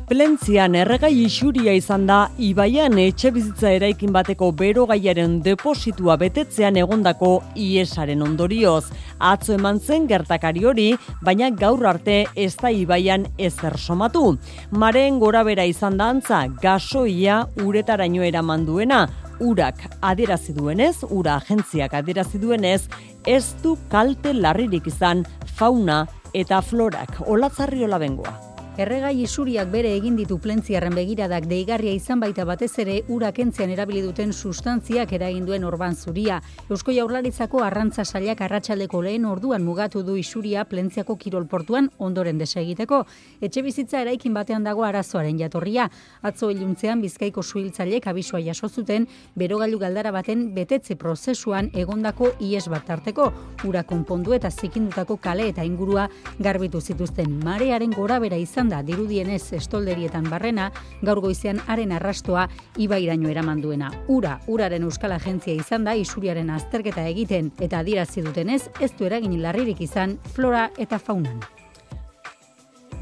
Plentzian 0.07 0.77
erregai 0.79 1.25
isuria 1.25 1.73
izan 1.75 2.05
da 2.07 2.29
Ibaian 2.39 2.95
etxe 3.03 3.33
bizitza 3.35 3.73
eraikin 3.75 4.13
bateko 4.15 4.53
berogaiaren 4.55 5.41
depositua 5.43 6.15
betetzean 6.21 6.79
egondako 6.79 7.31
iesaren 7.59 8.23
ondorioz. 8.23 8.85
Atzo 9.19 9.57
eman 9.57 9.81
zen 9.83 10.07
gertakari 10.07 10.63
hori, 10.63 10.87
baina 11.27 11.51
gaur 11.51 11.83
arte 11.91 12.21
ez 12.37 12.55
da 12.63 12.71
Ibaian 12.71 13.27
ezer 13.37 13.75
somatu. 13.83 14.39
Maren 14.71 15.19
gora 15.19 15.43
izan 15.65 15.97
da 15.97 16.11
antza, 16.15 16.47
gasoia 16.63 17.43
uretaraino 17.65 18.23
eraman 18.23 18.65
duena, 18.65 19.09
urak 19.41 19.89
adierazi 20.03 20.53
duenez, 20.53 21.03
ura 21.11 21.35
agentziak 21.35 21.95
adierazi 21.95 22.39
duenez, 22.39 22.83
ez 23.27 23.57
du 23.61 23.77
kalte 23.91 24.33
larririk 24.33 24.87
izan 24.87 25.27
fauna 25.57 26.07
eta 26.33 26.63
florak. 26.63 27.27
Olatzarri 27.27 27.83
bengoa. 27.99 28.46
Erregai 28.77 29.23
isuriak 29.25 29.71
bere 29.73 29.89
egin 29.97 30.19
ditu 30.19 30.37
plentziarren 30.37 30.93
begiradak 30.93 31.47
deigarria 31.49 31.95
izan 31.97 32.21
baita 32.21 32.45
batez 32.45 32.75
ere 32.83 32.97
ura 33.09 33.31
kentzean 33.33 33.71
erabili 33.73 34.03
duten 34.05 34.35
sustantziak 34.37 35.15
eragin 35.17 35.47
duen 35.49 35.63
orban 35.65 35.95
zuria. 35.97 36.43
Eusko 36.69 36.93
Jaurlaritzako 36.93 37.63
arrantza 37.65 38.05
sailak 38.05 38.43
arratsaldeko 38.45 39.01
lehen 39.01 39.25
orduan 39.25 39.65
mugatu 39.65 40.03
du 40.05 40.19
isuria 40.21 40.67
plentziako 40.69 41.17
kirolportuan 41.17 41.89
ondoren 41.97 42.37
desegiteko. 42.37 42.99
Etxe 43.41 43.63
bizitza 43.65 44.03
eraikin 44.05 44.37
batean 44.37 44.69
dago 44.69 44.85
arazoaren 44.85 45.41
jatorria. 45.41 45.89
Atzo 46.21 46.51
iluntzean 46.53 47.01
Bizkaiko 47.01 47.41
suhiltzailek 47.43 48.11
abisua 48.13 48.43
jaso 48.45 48.69
zuten 48.69 49.09
berogailu 49.35 49.81
galdara 49.81 50.13
baten 50.13 50.53
betetze 50.53 50.99
prozesuan 51.01 51.71
egondako 51.73 52.35
ies 52.41 52.67
bat 52.69 52.85
tarteko. 52.85 53.33
Ura 53.65 53.87
konpondu 53.89 54.37
eta 54.37 54.53
zikindutako 54.53 55.17
kale 55.17 55.49
eta 55.55 55.65
ingurua 55.65 56.11
garbitu 56.39 56.85
zituzten 56.85 57.41
marearen 57.41 57.97
gorabera 57.97 58.37
izan 58.37 58.66
da 58.69 58.83
dirudienez 58.83 59.53
estolderietan 59.57 60.31
barrena, 60.31 60.71
gaur 61.03 61.21
goizean 61.25 61.61
haren 61.67 61.93
arrastoa 61.93 62.47
ibairaino 62.77 63.29
eraman 63.33 63.61
duena. 63.65 63.91
Ura, 64.09 64.39
uraren 64.47 64.87
euskal 64.89 65.17
agentzia 65.17 65.55
izan 65.55 65.85
da 65.85 65.95
isuriaren 65.95 66.51
azterketa 66.51 67.07
egiten 67.09 67.53
eta 67.61 67.81
adirazi 67.85 68.23
dutenez 68.27 68.67
ez 68.81 68.93
du 68.99 69.07
eragin 69.07 69.41
larririk 69.43 69.81
izan 69.81 70.19
flora 70.35 70.71
eta 70.79 70.99
faunan. 70.99 71.56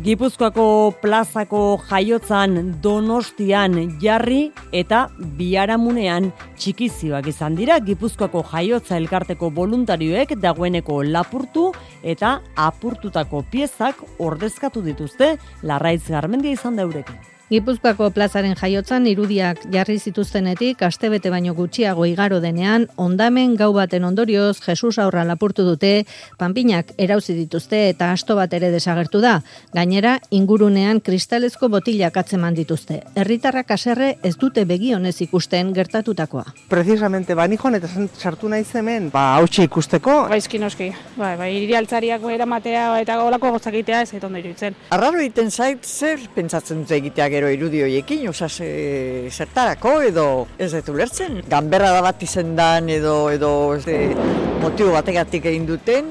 Gipuzkoako 0.03 0.93
plazako 0.99 1.59
jaiotzan 1.87 2.81
donostian 2.83 3.77
jarri 4.03 4.49
eta 4.75 5.05
biaramunean 5.39 6.33
txikizioak 6.59 7.29
izan 7.31 7.55
dira 7.55 7.77
Gipuzkoako 7.79 8.43
jaiotza 8.51 8.99
elkarteko 8.99 9.53
voluntarioek 9.55 10.35
dagoeneko 10.43 10.99
lapurtu 11.07 11.69
eta 12.03 12.41
apurtutako 12.57 13.45
piezak 13.53 14.03
ordezkatu 14.19 14.83
dituzte 14.83 15.37
larraitz 15.63 16.09
garmendia 16.09 16.59
izan 16.59 16.83
daurekin. 16.83 17.34
Gipuzkoako 17.55 18.09
plazaren 18.11 18.57
jaiotzan 18.59 19.05
irudiak 19.07 19.61
jarri 19.71 19.95
zituztenetik 20.03 20.81
astebete 20.83 21.31
baino 21.31 21.53
gutxiago 21.55 22.03
igaro 22.11 22.41
denean 22.43 22.89
ondamen 22.99 23.53
gau 23.61 23.69
baten 23.77 24.03
ondorioz 24.09 24.57
Jesus 24.65 24.97
aurra 24.99 25.23
lapurtu 25.29 25.63
dute 25.63 25.91
panpinak 26.41 26.91
erauzi 26.99 27.37
dituzte 27.39 27.79
eta 27.91 28.09
asto 28.11 28.35
bat 28.35 28.57
ere 28.59 28.73
desagertu 28.73 29.21
da. 29.23 29.37
Gainera 29.77 30.17
ingurunean 30.35 30.99
kristalezko 30.99 31.69
botilak 31.71 32.17
atzeman 32.25 32.57
dituzte. 32.59 32.97
Herritarrak 33.15 33.71
haserre 33.77 34.11
ez 34.25 34.35
dute 34.41 34.65
begionez 34.65 35.15
ikusten 35.23 35.71
gertatutakoa. 35.79 36.49
Precisamente 36.75 37.39
banijon 37.39 37.79
eta 37.79 37.93
sartu 38.19 38.51
naiz 38.51 38.67
hemen. 38.75 39.13
Ba 39.15 39.37
hautsi 39.37 39.69
ikusteko. 39.69 40.25
Gaizki 40.35 40.59
noski. 40.59 40.91
Bai 41.21 41.37
bai 41.39 41.53
hiri 41.61 41.79
altzariak 41.85 42.27
eramatea 42.35 42.91
eta 43.07 43.21
golako 43.23 43.55
gozakitea 43.61 44.03
ez 44.09 44.25
ondo 44.25 44.43
iruditzen. 44.43 44.75
Arraro 44.91 45.23
egiten 45.23 45.55
zait 45.55 45.87
zer 45.87 46.27
pentsatzen 46.35 46.83
dute 46.83 46.99
egitea 46.99 47.31
gero 47.45 47.53
irudi 47.53 47.83
hoiekin, 47.85 48.29
oza, 48.31 48.49
zertarako 48.49 49.99
edo 50.09 50.27
ez 50.59 50.71
dut 50.73 50.89
ulertzen. 50.95 51.43
Ganberra 51.51 51.91
da 51.93 52.01
bat 52.05 52.23
izendan 52.25 52.89
edo, 52.89 53.29
edo 53.35 53.51
ez 53.77 53.85
motibo 54.63 54.95
bategatik 54.95 55.45
egin 55.53 55.67
duten, 55.69 56.09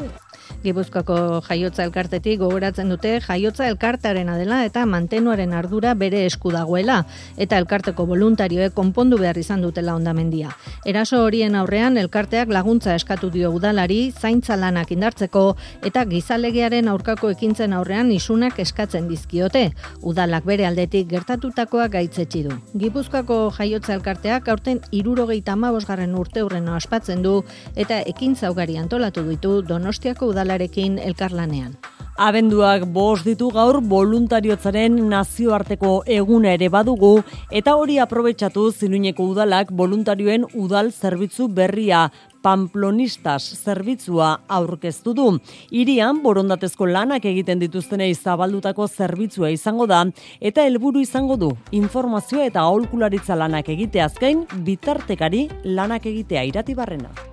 Gipuzkoako 0.63 1.15
jaiotza 1.43 1.83
elkartetik 1.83 2.37
gogoratzen 2.39 2.87
dute 2.87 3.17
jaiotza 3.25 3.65
elkartearena 3.67 4.37
dela 4.39 4.61
eta 4.63 4.85
mantenuaren 4.87 5.51
ardura 5.51 5.91
bere 5.99 6.21
esku 6.23 6.53
dagoela 6.53 7.01
eta 7.35 7.57
elkarteko 7.59 8.05
voluntarioek 8.07 8.71
konpondu 8.77 9.17
behar 9.19 9.37
izan 9.41 9.61
dutela 9.65 9.95
ondamendia. 9.99 10.53
Eraso 10.87 11.19
horien 11.25 11.57
aurrean 11.59 11.99
elkarteak 11.99 12.53
laguntza 12.55 12.95
eskatu 12.95 13.27
dio 13.33 13.51
udalari 13.51 14.13
zaintza 14.15 14.55
lanak 14.55 14.93
indartzeko 14.95 15.43
eta 15.83 16.05
gizalegearen 16.07 16.87
aurkako 16.87 17.33
ekintzen 17.35 17.75
aurrean 17.75 18.13
isunak 18.15 18.59
eskatzen 18.63 19.11
dizkiote. 19.11 19.65
Udalak 20.01 20.47
bere 20.47 20.65
aldetik 20.69 21.11
gertatutakoa 21.11 21.89
gaitzetsi 21.91 22.45
du. 22.47 22.55
Gipuzkoako 22.79 23.41
jaiotza 23.59 23.97
elkarteak 23.97 24.47
aurten 24.47 24.79
irurogeita 24.91 25.57
amabosgarren 25.59 26.15
urte 26.15 26.47
hurrena 26.47 26.79
ospatzen 26.79 27.21
du 27.21 27.41
eta 27.75 27.99
ekintza 28.15 28.55
ugari 28.55 28.79
antolatu 28.79 29.27
ditu 29.27 29.59
Donostiako 29.67 30.31
udala 30.31 30.52
udalarekin 30.53 30.99
elkarlanean. 30.99 31.73
Abenduak 32.13 32.85
bost 32.93 33.25
ditu 33.25 33.49
gaur 33.49 33.79
voluntariotzaren 33.81 35.09
nazioarteko 35.09 36.03
eguna 36.05 36.53
ere 36.53 36.69
badugu 36.69 37.23
eta 37.49 37.73
hori 37.75 37.97
aprobetsatu 37.97 38.71
zinuineko 38.71 39.23
udalak 39.33 39.71
voluntarioen 39.71 40.45
udal 40.53 40.91
zerbitzu 40.91 41.47
berria 41.47 42.11
Pamplonistas 42.43 43.55
zerbitzua 43.63 44.43
aurkeztu 44.49 45.13
du. 45.13 45.39
Irian 45.71 46.21
borondatezko 46.21 46.85
lanak 46.85 47.25
egiten 47.25 47.59
dituztenei 47.59 48.13
zabaldutako 48.13 48.87
zerbitzua 48.87 49.49
izango 49.49 49.87
da 49.87 50.05
eta 50.41 50.61
helburu 50.67 50.99
izango 50.99 51.37
du 51.37 51.53
informazio 51.71 52.43
eta 52.43 52.61
aholkularitza 52.61 53.35
lanak 53.35 53.69
egiteazkein 53.69 54.45
bitartekari 54.65 55.47
lanak 55.63 56.05
egitea 56.05 56.43
iratibarrena 56.43 57.32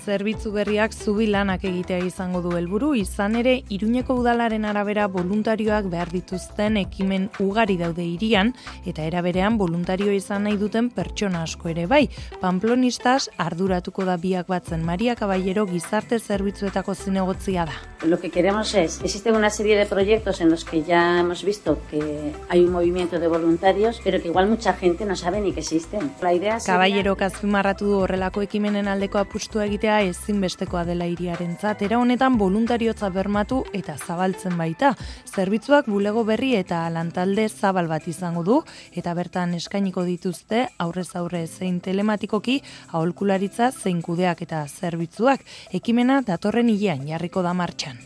zerbitzu 0.00 0.50
berriak 0.54 0.94
zubi 0.96 1.26
lanak 1.28 1.64
egitea 1.68 1.98
izango 2.06 2.40
du 2.40 2.54
helburu 2.56 2.94
izan 2.96 3.36
ere 3.36 3.52
Iruñeko 3.76 4.14
udalaren 4.20 4.64
arabera 4.64 5.06
voluntarioak 5.12 5.90
behar 5.92 6.10
dituzten 6.12 6.78
ekimen 6.80 7.28
ugari 7.44 7.76
daude 7.76 8.04
irian 8.06 8.54
eta 8.86 9.04
eraberean 9.04 9.58
voluntario 9.60 10.12
izan 10.16 10.48
nahi 10.48 10.56
duten 10.60 10.88
pertsona 10.90 11.42
asko 11.44 11.68
ere 11.68 11.86
bai. 11.86 12.08
Pamplonistas 12.40 13.28
arduratuko 13.36 14.06
da 14.08 14.16
biak 14.16 14.48
batzen 14.48 14.84
Maria 14.84 15.16
Caballero 15.16 15.66
gizarte 15.66 16.18
zerbitzuetako 16.18 16.94
zinegotzia 16.94 17.66
da. 17.66 17.76
Lo 18.06 18.18
que 18.18 18.30
queremos 18.30 18.74
es, 18.74 19.00
existe 19.04 19.30
una 19.32 19.50
serie 19.50 19.76
de 19.76 19.84
proyectos 19.84 20.40
en 20.40 20.50
los 20.50 20.64
que 20.64 20.82
ya 20.82 21.20
hemos 21.20 21.44
visto 21.44 21.78
que 21.90 22.32
hay 22.48 22.64
un 22.64 22.72
movimiento 22.72 23.18
de 23.18 23.28
voluntarios, 23.28 24.00
pero 24.02 24.22
que 24.22 24.28
igual 24.28 24.48
mucha 24.48 24.72
gente 24.72 25.04
no 25.04 25.16
sabe 25.16 25.40
ni 25.40 25.52
que 25.52 25.60
existen. 25.60 26.10
La 26.22 26.32
idea 26.32 26.58
sería... 26.58 26.74
Caballero 26.74 27.16
kazpimarratu 27.16 27.84
du 27.90 27.98
horrelako 27.98 28.42
ekimenen 28.46 28.88
aldeko 28.88 29.18
apustu 29.18 29.60
egitea 29.60 29.89
ezinbestekoa 30.06 30.84
dela 30.86 31.06
iriarentzat. 31.10 31.82
Era 31.82 31.98
honetan 31.98 32.36
voluntariotza 32.38 33.10
bermatu 33.10 33.64
eta 33.76 33.96
zabaltzen 33.98 34.56
baita. 34.58 34.92
Zerbitzuak 35.26 35.88
bulego 35.90 36.24
berri 36.24 36.54
eta 36.58 36.84
lantalde 36.94 37.48
zabal 37.48 37.88
bat 37.90 38.06
izango 38.08 38.44
du 38.46 38.60
eta 38.94 39.14
bertan 39.18 39.54
eskainiko 39.58 40.04
dituzte 40.06 40.68
aurrez 40.78 41.08
aurre 41.16 41.46
zein 41.46 41.80
telematikoki 41.80 42.60
aholkularitza 42.92 43.72
zein 43.72 44.02
kudeak 44.02 44.42
eta 44.46 44.66
zerbitzuak. 44.68 45.42
Ekimena 45.72 46.20
datorren 46.26 46.70
hilean 46.70 47.08
jarriko 47.08 47.42
da 47.42 47.54
martxan. 47.54 47.98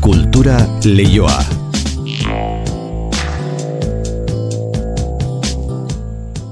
Kultura 0.00 0.58
leioa. 0.84 1.63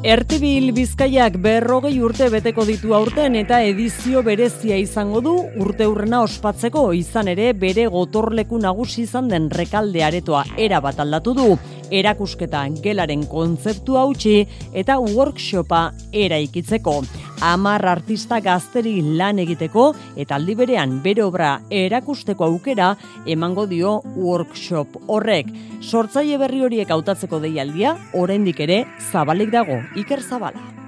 Ertibil 0.03 0.73
Bizkaiak 0.75 1.37
berrogei 1.39 2.01
urte 2.03 2.27
beteko 2.27 2.65
ditu 2.67 2.91
aurten 2.97 3.37
eta 3.39 3.61
edizio 3.63 4.25
berezia 4.27 4.75
izango 4.75 5.21
du 5.23 5.35
urte 5.63 5.87
urrena 5.87 6.25
ospatzeko 6.27 6.89
izan 6.99 7.31
ere 7.31 7.53
bere 7.55 7.85
gotorleku 7.87 8.59
nagusi 8.59 9.05
izan 9.05 9.31
den 9.31 9.47
rekalde 9.55 10.03
aretoa. 10.03 10.43
Era 10.59 10.81
bat 10.83 10.99
aldatu 11.07 11.37
du 11.39 11.47
erakusketa 11.93 12.65
gelaren 12.83 13.27
kontzeptu 13.31 13.99
hautsi 14.01 14.47
eta 14.73 14.99
workshopa 15.01 15.91
eraikitzeko. 16.13 16.97
Amar 17.43 17.85
artista 17.91 18.39
gazteri 18.41 19.01
lan 19.19 19.41
egiteko 19.43 19.89
eta 20.17 20.39
aldi 20.39 20.55
berean 20.59 21.01
bere 21.05 21.25
obra 21.25 21.57
erakusteko 21.71 22.47
aukera 22.47 22.93
emango 23.27 23.67
dio 23.67 23.97
workshop 24.17 25.01
horrek. 25.09 25.51
Sortzaile 25.83 26.39
berri 26.39 26.63
horiek 26.63 26.91
hautatzeko 26.95 27.43
deialdia 27.43 27.97
oraindik 28.15 28.63
ere 28.67 28.85
zabalik 29.11 29.51
dago. 29.51 29.83
Iker 29.99 30.23
Zabala. 30.23 30.82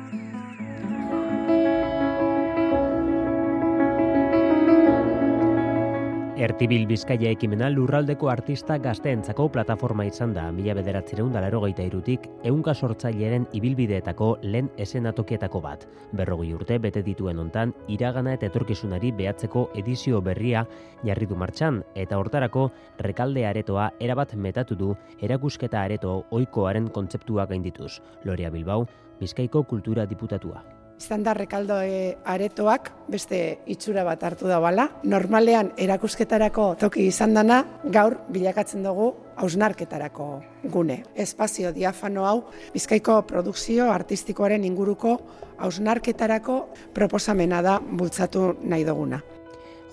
Ertibil 6.35 6.82
Bizkaia 6.91 7.30
ekimena 7.30 7.68
lurraldeko 7.70 8.26
artista 8.26 8.74
gazteentzako 8.82 9.45
plataforma 9.55 10.03
izan 10.09 10.32
da 10.35 10.49
mila 10.51 10.74
bederatzireun 10.74 11.30
dalaro 11.30 11.61
gaita 11.62 11.87
irutik 11.87 12.26
eunka 12.51 12.74
sortzaileren 12.74 13.47
ibilbideetako 13.55 14.32
lehen 14.43 14.72
esenatokietako 14.87 15.62
bat. 15.62 15.87
Berrogi 16.11 16.51
urte 16.59 16.80
bete 16.82 17.05
dituen 17.07 17.39
ontan 17.39 17.70
iragana 17.87 18.35
eta 18.35 18.51
etorkizunari 18.51 19.14
behatzeko 19.14 19.68
edizio 19.78 20.18
berria 20.26 20.66
jarri 21.07 21.30
du 21.30 21.39
martxan 21.39 21.85
eta 21.95 22.18
hortarako 22.18 22.68
rekalde 22.99 23.47
aretoa 23.47 23.93
erabat 24.01 24.35
metatu 24.35 24.74
du 24.74 24.95
erakusketa 25.22 25.87
areto 25.87 26.24
oikoaren 26.32 26.91
kontzeptua 26.91 27.47
gaindituz. 27.47 28.01
Loria 28.24 28.51
Bilbao, 28.51 28.89
Bizkaiko 29.20 29.62
kultura 29.62 30.03
diputatua 30.11 30.73
izan 31.01 31.22
da 31.22 31.34
rekaldo 31.34 31.80
e, 31.82 32.16
aretoak 32.24 32.90
beste 33.11 33.40
itxura 33.66 34.05
bat 34.05 34.22
hartu 34.22 34.49
da 34.49 34.61
bala. 34.61 34.88
Normalean 35.05 35.72
erakusketarako 35.76 36.74
toki 36.80 37.09
izan 37.11 37.34
dana, 37.34 37.62
gaur 37.84 38.18
bilakatzen 38.32 38.82
dugu 38.86 39.11
hausnarketarako 39.36 40.28
gune. 40.72 41.03
Espazio 41.14 41.72
diafano 41.74 42.24
hau, 42.24 42.38
bizkaiko 42.72 43.20
produkzio 43.28 43.90
artistikoaren 43.92 44.64
inguruko 44.64 45.18
hausnarketarako 45.59 46.59
proposamena 46.95 47.62
da 47.62 47.78
bultzatu 47.80 48.55
nahi 48.62 48.84
duguna. 48.86 49.22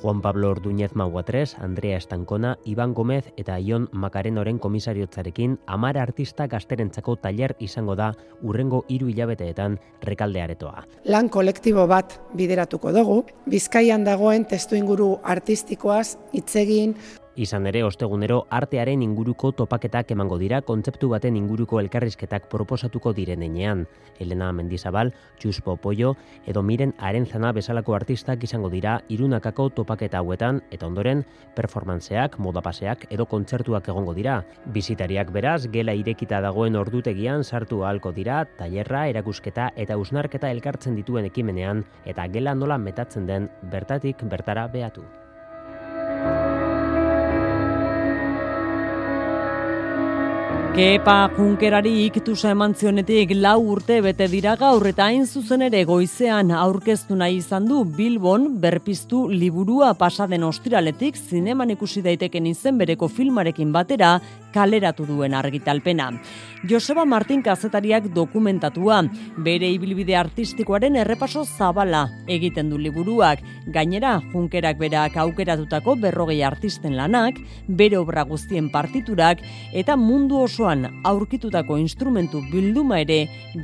Juan 0.02 0.22
Pablo 0.22 0.50
Orduñez 0.50 0.96
Maguatres, 0.96 1.56
Andrea 1.60 1.98
Estankona, 1.98 2.58
Iban 2.66 2.96
Gomez 2.96 3.32
eta 3.38 3.60
Ion 3.60 3.88
Makarenoren 3.92 4.58
komisariotzarekin 4.58 5.60
amar 5.68 6.00
artista 6.02 6.48
gazterentzako 6.48 7.16
taller 7.22 7.56
izango 7.60 7.96
da 7.96 8.16
urrengo 8.42 8.84
hiru 8.90 9.12
hilabeteetan 9.14 9.78
rekalde 10.02 10.42
aretoa. 10.42 10.88
Lan 11.06 11.30
kolektibo 11.30 11.86
bat 11.88 12.18
bideratuko 12.34 12.92
dugu, 12.96 13.20
Bizkaian 13.46 14.04
dagoen 14.04 14.48
testu 14.50 14.76
inguru 14.76 15.20
artistikoaz 15.22 16.18
itzegin, 16.34 16.96
Izan 17.40 17.64
ere, 17.70 17.80
ostegunero 17.88 18.42
artearen 18.52 19.00
inguruko 19.06 19.54
topaketak 19.56 20.10
emango 20.12 20.36
dira 20.38 20.58
kontzeptu 20.68 21.08
baten 21.14 21.38
inguruko 21.40 21.80
elkarrizketak 21.80 22.50
proposatuko 22.52 23.14
direnean. 23.16 23.86
Elena 24.20 24.50
Mendizabal, 24.52 25.14
Txuspo 25.40 25.78
Pollo, 25.78 26.18
edo 26.46 26.62
Miren 26.62 26.92
Arenzana 27.00 27.54
bezalako 27.56 27.96
artistak 27.96 28.44
izango 28.44 28.70
dira 28.70 28.98
irunakako 29.08 29.70
topaketa 29.70 30.20
hauetan, 30.20 30.60
eta 30.72 30.90
ondoren, 30.92 31.24
performantzeak, 31.56 32.36
modapaseak 32.38 33.08
edo 33.10 33.26
kontzertuak 33.26 33.88
egongo 33.88 34.14
dira. 34.14 34.42
Bizitariak 34.66 35.32
beraz, 35.32 35.70
gela 35.72 35.96
irekita 35.96 36.42
dagoen 36.44 36.76
ordutegian 36.76 37.46
sartu 37.46 37.86
ahalko 37.86 38.12
dira, 38.12 38.44
tailerra, 38.60 39.08
erakusketa 39.08 39.72
eta 39.78 39.96
usnarketa 39.98 40.52
elkartzen 40.52 41.00
dituen 41.00 41.32
ekimenean, 41.32 41.86
eta 42.04 42.28
gela 42.28 42.60
nola 42.60 42.78
metatzen 42.78 43.26
den 43.26 43.50
bertatik 43.72 44.28
bertara 44.28 44.68
behatu. 44.68 45.08
Kepa 50.72 51.28
Junkerari 51.36 52.06
iktusa 52.06 52.54
eman 52.56 52.72
zionetik 52.72 53.34
lau 53.36 53.58
urte 53.74 53.98
bete 54.06 54.30
dira 54.32 54.54
gaur 54.56 54.86
eta 54.88 55.10
hain 55.10 55.26
zuzen 55.28 55.66
ere 55.66 55.82
goizean 55.84 56.54
aurkeztu 56.56 57.18
nahi 57.20 57.42
izan 57.42 57.68
du 57.68 57.82
Bilbon 57.98 58.46
berpiztu 58.64 59.26
liburua 59.28 59.90
pasaden 60.00 60.46
ostiraletik 60.48 61.20
zineman 61.20 61.74
ikusi 61.76 62.00
daiteken 62.06 62.48
izen 62.54 62.80
bereko 62.80 63.10
filmarekin 63.12 63.74
batera 63.76 64.14
kaleratu 64.54 65.06
duen 65.08 65.34
argitalpena. 65.34 66.10
Joseba 66.68 67.06
Martin 67.06 67.42
kazetariak 67.42 68.10
dokumentatua, 68.14 69.02
bere 69.44 69.70
ibilbide 69.72 70.16
artistikoaren 70.20 70.96
errepaso 71.00 71.44
zabala 71.46 72.04
egiten 72.30 72.70
du 72.70 72.78
liburuak, 72.78 73.40
gainera 73.74 74.20
Junkerak 74.34 74.78
berak 74.80 75.18
aukeratutako 75.18 75.96
berrogei 76.04 76.42
artisten 76.44 76.96
lanak, 77.00 77.40
bere 77.68 77.98
obra 77.98 78.24
guztien 78.30 78.70
partiturak 78.72 79.42
eta 79.74 79.96
mundu 79.98 80.44
oso 80.44 80.61
osoan 80.62 81.02
aurkitutako 81.04 81.78
instrumentu 81.82 82.42
bilduma 82.52 83.00
ere 83.02 83.16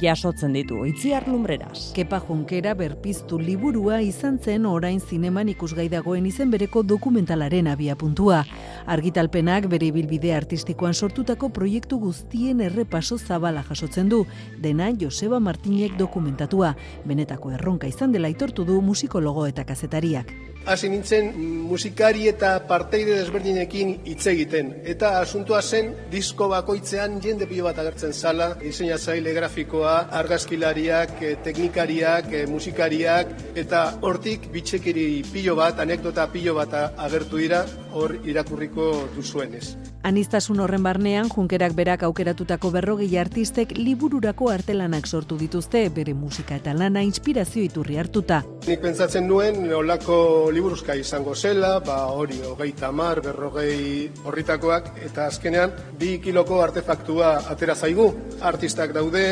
jasotzen 0.01 0.55
ditu. 0.55 0.79
Itziar 0.89 1.27
lumbreras. 1.29 1.91
Kepa 1.93 2.17
Jonkera 2.25 2.73
berpiztu 2.73 3.37
liburua 3.37 3.99
izan 4.01 4.39
zen 4.41 4.65
orain 4.65 4.99
zineman 4.99 5.49
ikusgai 5.49 5.87
dagoen 5.93 6.25
izen 6.25 6.49
bereko 6.49 6.81
dokumentalaren 6.83 7.67
abia 7.67 7.95
puntua. 7.95 8.43
Argitalpenak 8.87 9.69
bere 9.69 9.91
bilbide 9.91 10.33
artistikoan 10.33 10.93
sortutako 10.93 11.49
proiektu 11.53 11.99
guztien 12.01 12.61
errepaso 12.65 13.17
zabala 13.17 13.63
jasotzen 13.69 14.09
du. 14.09 14.25
Dena 14.57 14.89
Joseba 14.89 15.39
Martinek 15.39 15.99
dokumentatua. 16.01 16.73
Benetako 17.05 17.53
erronka 17.59 17.87
izan 17.87 18.11
dela 18.11 18.27
aitortu 18.27 18.65
du 18.65 18.81
musikologo 18.81 19.45
eta 19.45 19.65
kazetariak. 19.69 20.33
Hasi 20.67 20.89
nintzen 20.91 21.31
musikari 21.67 22.27
eta 22.27 22.51
parteide 22.67 23.15
desberdinekin 23.21 23.93
hitz 24.05 24.27
egiten. 24.27 24.73
Eta 24.83 25.13
asuntua 25.21 25.61
zen 25.61 25.93
disko 26.11 26.49
bakoitzean 26.51 27.19
jende 27.23 27.47
pilo 27.47 27.67
bat 27.69 27.79
agertzen 27.83 28.13
zala, 28.13 28.49
diseinatzaile 28.61 29.33
grafikoa, 29.37 29.95
argazkilariak, 30.21 31.15
eh, 31.21 31.35
teknikariak, 31.43 32.31
eh, 32.33 32.45
musikariak, 32.47 33.33
eta 33.55 33.83
hortik 34.01 34.51
bitxekiri 34.51 35.23
pilo 35.31 35.55
bat, 35.55 35.79
anekdota 35.79 36.27
pilo 36.31 36.55
bat 36.55 36.73
agertu 36.97 37.37
dira, 37.37 37.65
hor 37.97 38.17
irakurriko 38.25 38.91
duzuenez. 39.15 39.75
Anistasun 40.07 40.61
horren 40.63 40.83
barnean, 40.85 41.27
junkerak 41.33 41.73
berak 41.75 42.03
aukeratutako 42.07 42.69
berrogei 42.71 43.09
artistek 43.19 43.73
libururako 43.77 44.51
artelanak 44.53 45.07
sortu 45.07 45.37
dituzte, 45.39 45.81
bere 45.89 46.13
musika 46.13 46.55
eta 46.55 46.73
lana 46.77 47.03
inspirazio 47.03 47.63
iturri 47.65 47.97
hartuta. 47.99 48.43
Nik 48.67 48.83
pentsatzen 48.83 49.27
nuen, 49.27 49.65
olako 49.73 50.51
liburuzka 50.57 50.95
izango 50.97 51.35
zela, 51.35 51.77
ba 51.85 51.99
hori, 52.09 52.39
hogei 52.41 52.71
tamar, 52.73 53.21
berrogei 53.21 54.09
horritakoak, 54.25 54.89
eta 55.05 55.27
azkenean, 55.29 55.75
bi 55.99 56.17
kiloko 56.23 56.61
artefaktua 56.63 57.33
atera 57.51 57.75
zaigu. 57.75 58.07
Artistak 58.41 58.95
daude, 58.95 59.27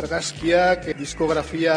argazkiak, 0.00 0.88
diskografia, 0.98 1.76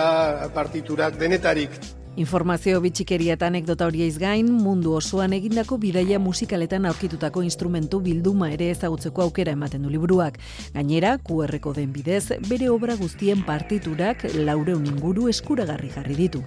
partiturak, 0.56 1.20
denetarik. 1.20 1.76
Informazio 2.16 2.78
bitxikeria 2.78 3.34
eta 3.34 3.48
anekdota 3.50 3.88
hori 3.90 4.06
gain, 4.22 4.52
mundu 4.54 4.94
osoan 4.94 5.34
egindako 5.34 5.80
bidaia 5.82 6.20
musikaletan 6.20 6.86
aurkitutako 6.86 7.42
instrumentu 7.42 8.00
bilduma 8.00 8.52
ere 8.54 8.70
ezagutzeko 8.70 9.24
aukera 9.24 9.52
ematen 9.52 9.82
du 9.82 9.90
liburuak. 9.90 10.38
Gainera, 10.76 11.18
QR-ko 11.18 11.74
den 11.74 11.92
bidez, 11.92 12.38
bere 12.48 12.70
obra 12.70 12.96
guztien 12.96 13.44
partiturak 13.44 14.28
laureun 14.36 14.86
inguru 14.86 15.28
eskuragarri 15.28 15.90
jarri 15.90 16.16
ditu. 16.16 16.44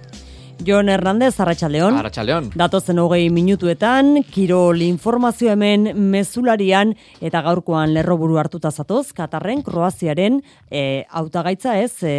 Jon 0.65 0.89
Hernandez, 0.89 1.35
Arratxaldeon. 1.39 1.97
Arratxaldeon. 1.99 2.49
Datozen 2.57 2.99
hogei 3.01 3.29
minutuetan, 3.33 4.23
kirol 4.33 4.81
informazio 4.85 5.51
hemen 5.53 5.91
mezularian 6.11 6.95
eta 7.21 7.43
gaurkoan 7.45 7.93
lerroburu 7.95 8.39
hartuta 8.41 8.71
zatoz, 8.71 9.11
Katarren, 9.17 9.61
Kroaziaren, 9.65 10.41
e, 10.71 11.05
autagaitza 11.09 11.77
ez, 11.79 11.93
e, 12.03 12.15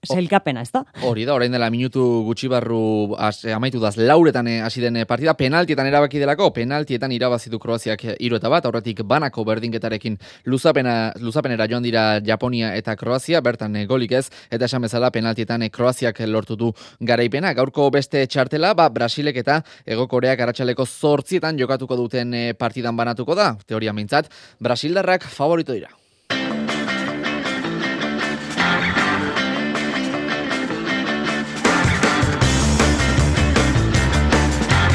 Sailkapena, 0.00 0.62
ez 0.64 0.70
da? 0.72 0.80
Hori 1.04 1.26
da, 1.28 1.34
orain 1.36 1.52
dela 1.52 1.66
minutu 1.68 2.02
gutxi 2.24 2.48
barru 2.48 3.14
az, 3.20 3.44
eh, 3.44 3.52
amaitu 3.52 3.80
daz 3.82 3.98
lauretan 3.98 4.46
eh, 4.48 4.62
hasi 4.64 4.80
den 4.80 4.96
eh, 4.96 5.04
partida, 5.04 5.34
penaltietan 5.36 5.86
erabaki 5.86 6.18
delako, 6.18 6.50
penaltietan 6.56 7.12
irabazitu 7.12 7.58
Kroaziak 7.60 8.06
hiru 8.16 8.38
eta 8.40 8.48
bat, 8.48 8.64
aurretik 8.64 9.02
banako 9.04 9.44
berdinketarekin 9.44 10.16
luzapena, 10.46 11.12
luzapenera 11.20 11.68
joan 11.68 11.84
dira 11.84 12.20
Japonia 12.24 12.72
eta 12.76 12.96
Kroazia, 12.96 13.42
bertan 13.44 13.76
golik 13.86 14.16
ez, 14.16 14.30
eta 14.50 14.64
esan 14.64 14.88
bezala 14.88 15.10
penaltietan 15.10 15.68
Kroaziak 15.68 16.24
lortu 16.24 16.56
du 16.56 16.72
garaipena. 17.00 17.52
Gaurko 17.52 17.90
beste 17.90 18.24
txartela, 18.26 18.72
ba, 18.72 18.88
Brasilek 18.88 19.36
eta 19.44 19.60
Egokoreak 19.84 20.40
aratsaleko 20.40 20.86
zortzietan 20.86 21.60
jokatuko 21.60 21.96
duten 21.96 22.32
partidan 22.56 22.96
banatuko 22.96 23.36
da, 23.36 23.52
teoria 23.66 23.92
mintzat, 23.92 24.32
Brasildarrak 24.60 25.28
favorito 25.28 25.76
dira. 25.76 25.99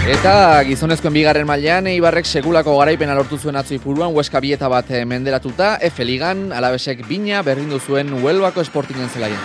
Eta 0.06 0.62
gizonezkoen 0.62 1.16
bigarren 1.16 1.48
mailean 1.50 1.88
Eibarrek 1.90 2.28
segulako 2.30 2.76
garaipena 2.78 3.16
lortu 3.18 3.40
zuen 3.42 3.56
atzo 3.58 3.74
ipuruan 3.74 4.12
Huesca 4.14 4.38
bieta 4.38 4.68
bat 4.70 4.92
eh, 4.94 5.00
menderatuta 5.02 5.80
F 5.88 6.06
Ligan 6.06 6.52
alabesek 6.54 7.02
bina 7.08 7.42
berrindu 7.42 7.80
zuen 7.80 8.14
Huelbako 8.14 8.62
esportinen 8.62 9.10
zelaien. 9.10 9.42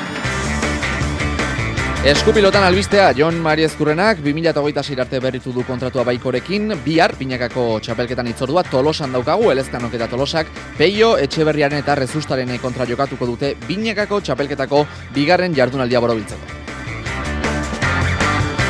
Eskupilotan 2.12 2.68
albistea, 2.68 3.08
John 3.16 3.40
Mari 3.40 3.64
Ezkurrenak 3.70 4.20
2008 4.20 5.00
arte 5.00 5.24
berritu 5.24 5.56
du 5.56 5.64
kontratua 5.64 6.04
baikorekin, 6.04 6.76
bihar, 6.84 7.16
pinakako 7.16 7.80
txapelketan 7.80 8.28
itzordua, 8.28 8.68
tolosan 8.68 9.16
daukagu, 9.16 9.48
elezkanok 9.56 9.96
eta 9.96 10.12
tolosak, 10.12 10.52
peio, 10.76 11.14
etxeberriaren 11.16 11.80
eta 11.80 11.96
rezustaren 11.96 12.52
kontra 12.60 12.84
jokatuko 12.88 13.32
dute, 13.32 13.54
binakako 13.68 14.20
txapelketako 14.20 14.86
bigarren 15.16 15.56
jardunaldia 15.56 16.04
borobiltzeko. 16.04 16.59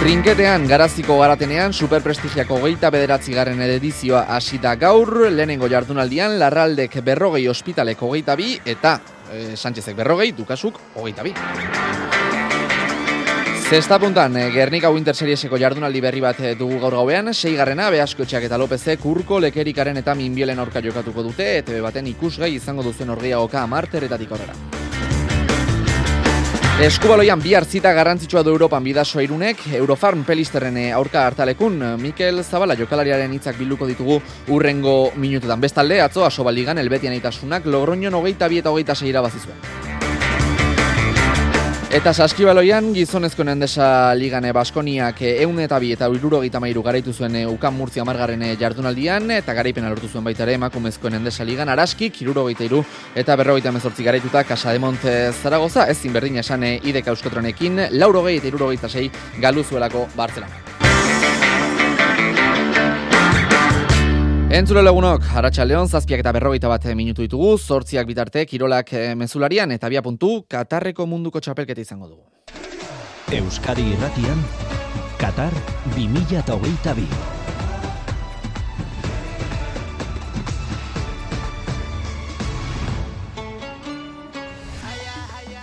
Trinketean, 0.00 0.62
garaziko 0.64 1.18
garatenean, 1.20 1.74
superprestigiako 1.76 2.56
geita 2.62 2.88
bederatzi 2.88 3.34
garren 3.36 3.58
edizioa 3.60 4.22
asita 4.32 4.72
gaur, 4.80 5.26
lehenengo 5.28 5.68
jardunaldian, 5.68 6.38
larraldek 6.40 6.96
berrogei 7.04 7.42
ospitaleko 7.52 8.08
geita 8.14 8.32
bi, 8.40 8.54
eta 8.64 8.94
e, 9.28 9.58
Sánchezek 9.60 9.98
berrogei, 10.00 10.30
dukasuk, 10.32 10.80
hogeita 10.96 11.28
bi. 11.28 11.34
Zesta 13.68 14.00
puntan, 14.00 14.40
e, 14.40 14.48
Gernika 14.56 14.88
Winter 14.88 15.14
Serieseko 15.14 15.60
jardunaldi 15.60 16.00
berri 16.00 16.24
bat 16.24 16.40
e, 16.40 16.56
dugu 16.56 16.80
gaur 16.80 16.96
gauean, 17.02 17.34
sei 17.34 17.52
garrena, 17.60 17.92
Beaskotxeak 17.92 18.48
eta 18.48 18.56
Lopezek, 18.56 19.04
Urko, 19.04 19.36
Lekerikaren 19.44 20.00
eta 20.00 20.16
Minbielen 20.16 20.64
aurka 20.64 20.80
jokatuko 20.80 21.28
dute, 21.28 21.58
eta 21.60 21.76
baten 21.84 22.08
ikusgai 22.16 22.54
izango 22.56 22.88
duzen 22.88 23.12
orgeagoka 23.12 23.68
amarteretatik 23.68 24.32
horrela. 24.32 24.79
Eskubaloian 26.80 27.42
bihar 27.44 27.66
zita 27.68 27.90
garrantzitsua 27.92 28.40
du 28.40 28.54
Europan 28.54 28.80
bidasoa 28.80 29.20
irunek, 29.20 29.66
Eurofarm 29.76 30.22
pelisterren 30.24 30.78
aurka 30.96 31.26
hartalekun, 31.28 31.76
Mikel 32.00 32.40
Zabala 32.40 32.72
jokalariaren 32.78 33.34
hitzak 33.36 33.60
bilduko 33.60 33.84
ditugu 33.90 34.16
urrengo 34.48 35.12
minututan. 35.20 35.60
Bestalde, 35.60 36.00
atzo, 36.00 36.24
aso 36.24 36.48
baligan, 36.48 36.80
elbetian 36.80 37.12
eitasunak, 37.18 37.68
logroño 37.68 38.08
nogeita 38.08 38.48
bi 38.48 38.64
eta 38.64 38.72
hogeita 38.72 38.96
seira 38.96 39.20
bazizuen. 39.20 39.89
Eta 41.90 42.12
saskibaloian 42.14 42.92
gizonezko 42.94 43.42
endesa 43.42 44.14
ligane 44.14 44.52
Baskoniak 44.54 45.24
eun 45.26 45.58
eta 45.58 45.80
bi 45.82 45.90
eta 45.90 46.06
ururo 46.08 46.38
mairu 46.60 46.84
garaitu 46.84 47.12
zuen 47.12 47.34
eh, 47.34 47.46
Ukan 47.46 47.74
Murtzia 47.74 48.04
margarren 48.04 48.42
eh, 48.42 48.56
jardunaldian 48.56 49.28
eta 49.32 49.52
garaipen 49.52 49.88
lortu 49.88 50.06
zuen 50.06 50.22
baita 50.22 50.44
ere 50.44 50.54
emakumezkoen 50.54 51.14
endesa 51.14 51.42
ligan 51.42 51.68
araski, 51.68 52.10
kiruro 52.10 52.48
iru 52.48 52.84
eta 53.16 53.34
berrogeita 53.34 53.72
mezortzi 53.72 54.04
garaituta 54.04 54.44
Casa 54.44 54.70
de 54.70 54.78
Monte 54.78 55.32
Zaragoza, 55.32 55.90
ez 55.90 55.98
zinberdin 55.98 56.36
esan 56.36 56.62
eh, 56.62 56.80
ideka 56.84 57.10
euskotronekin, 57.10 57.88
lauro 57.90 58.28
eta 58.28 58.46
iruro 58.46 58.70
sei 58.88 59.10
galu 59.40 59.64
zuelako 59.64 60.06
Bartzelona. 60.14 60.69
Entzule 64.50 64.82
lagunok, 64.82 65.28
Aratxa 65.38 65.62
Leon, 65.62 65.86
zazpiak 65.86 66.24
eta 66.24 66.32
berrogeita 66.34 66.66
bat 66.66 66.88
minutu 66.98 67.22
ditugu, 67.22 67.52
zortziak 67.54 68.08
bitarte, 68.08 68.42
kirolak 68.50 68.90
eh, 68.98 69.14
mezularian 69.14 69.70
eta 69.70 69.86
bia 69.88 70.02
puntu, 70.02 70.42
Katarreko 70.50 71.06
munduko 71.06 71.38
txapelketa 71.38 71.86
izango 71.86 72.08
dugu. 72.10 72.26
Euskadi 73.30 73.86
irratian, 73.94 74.42
Katar 75.22 75.54
2022. 75.94 77.39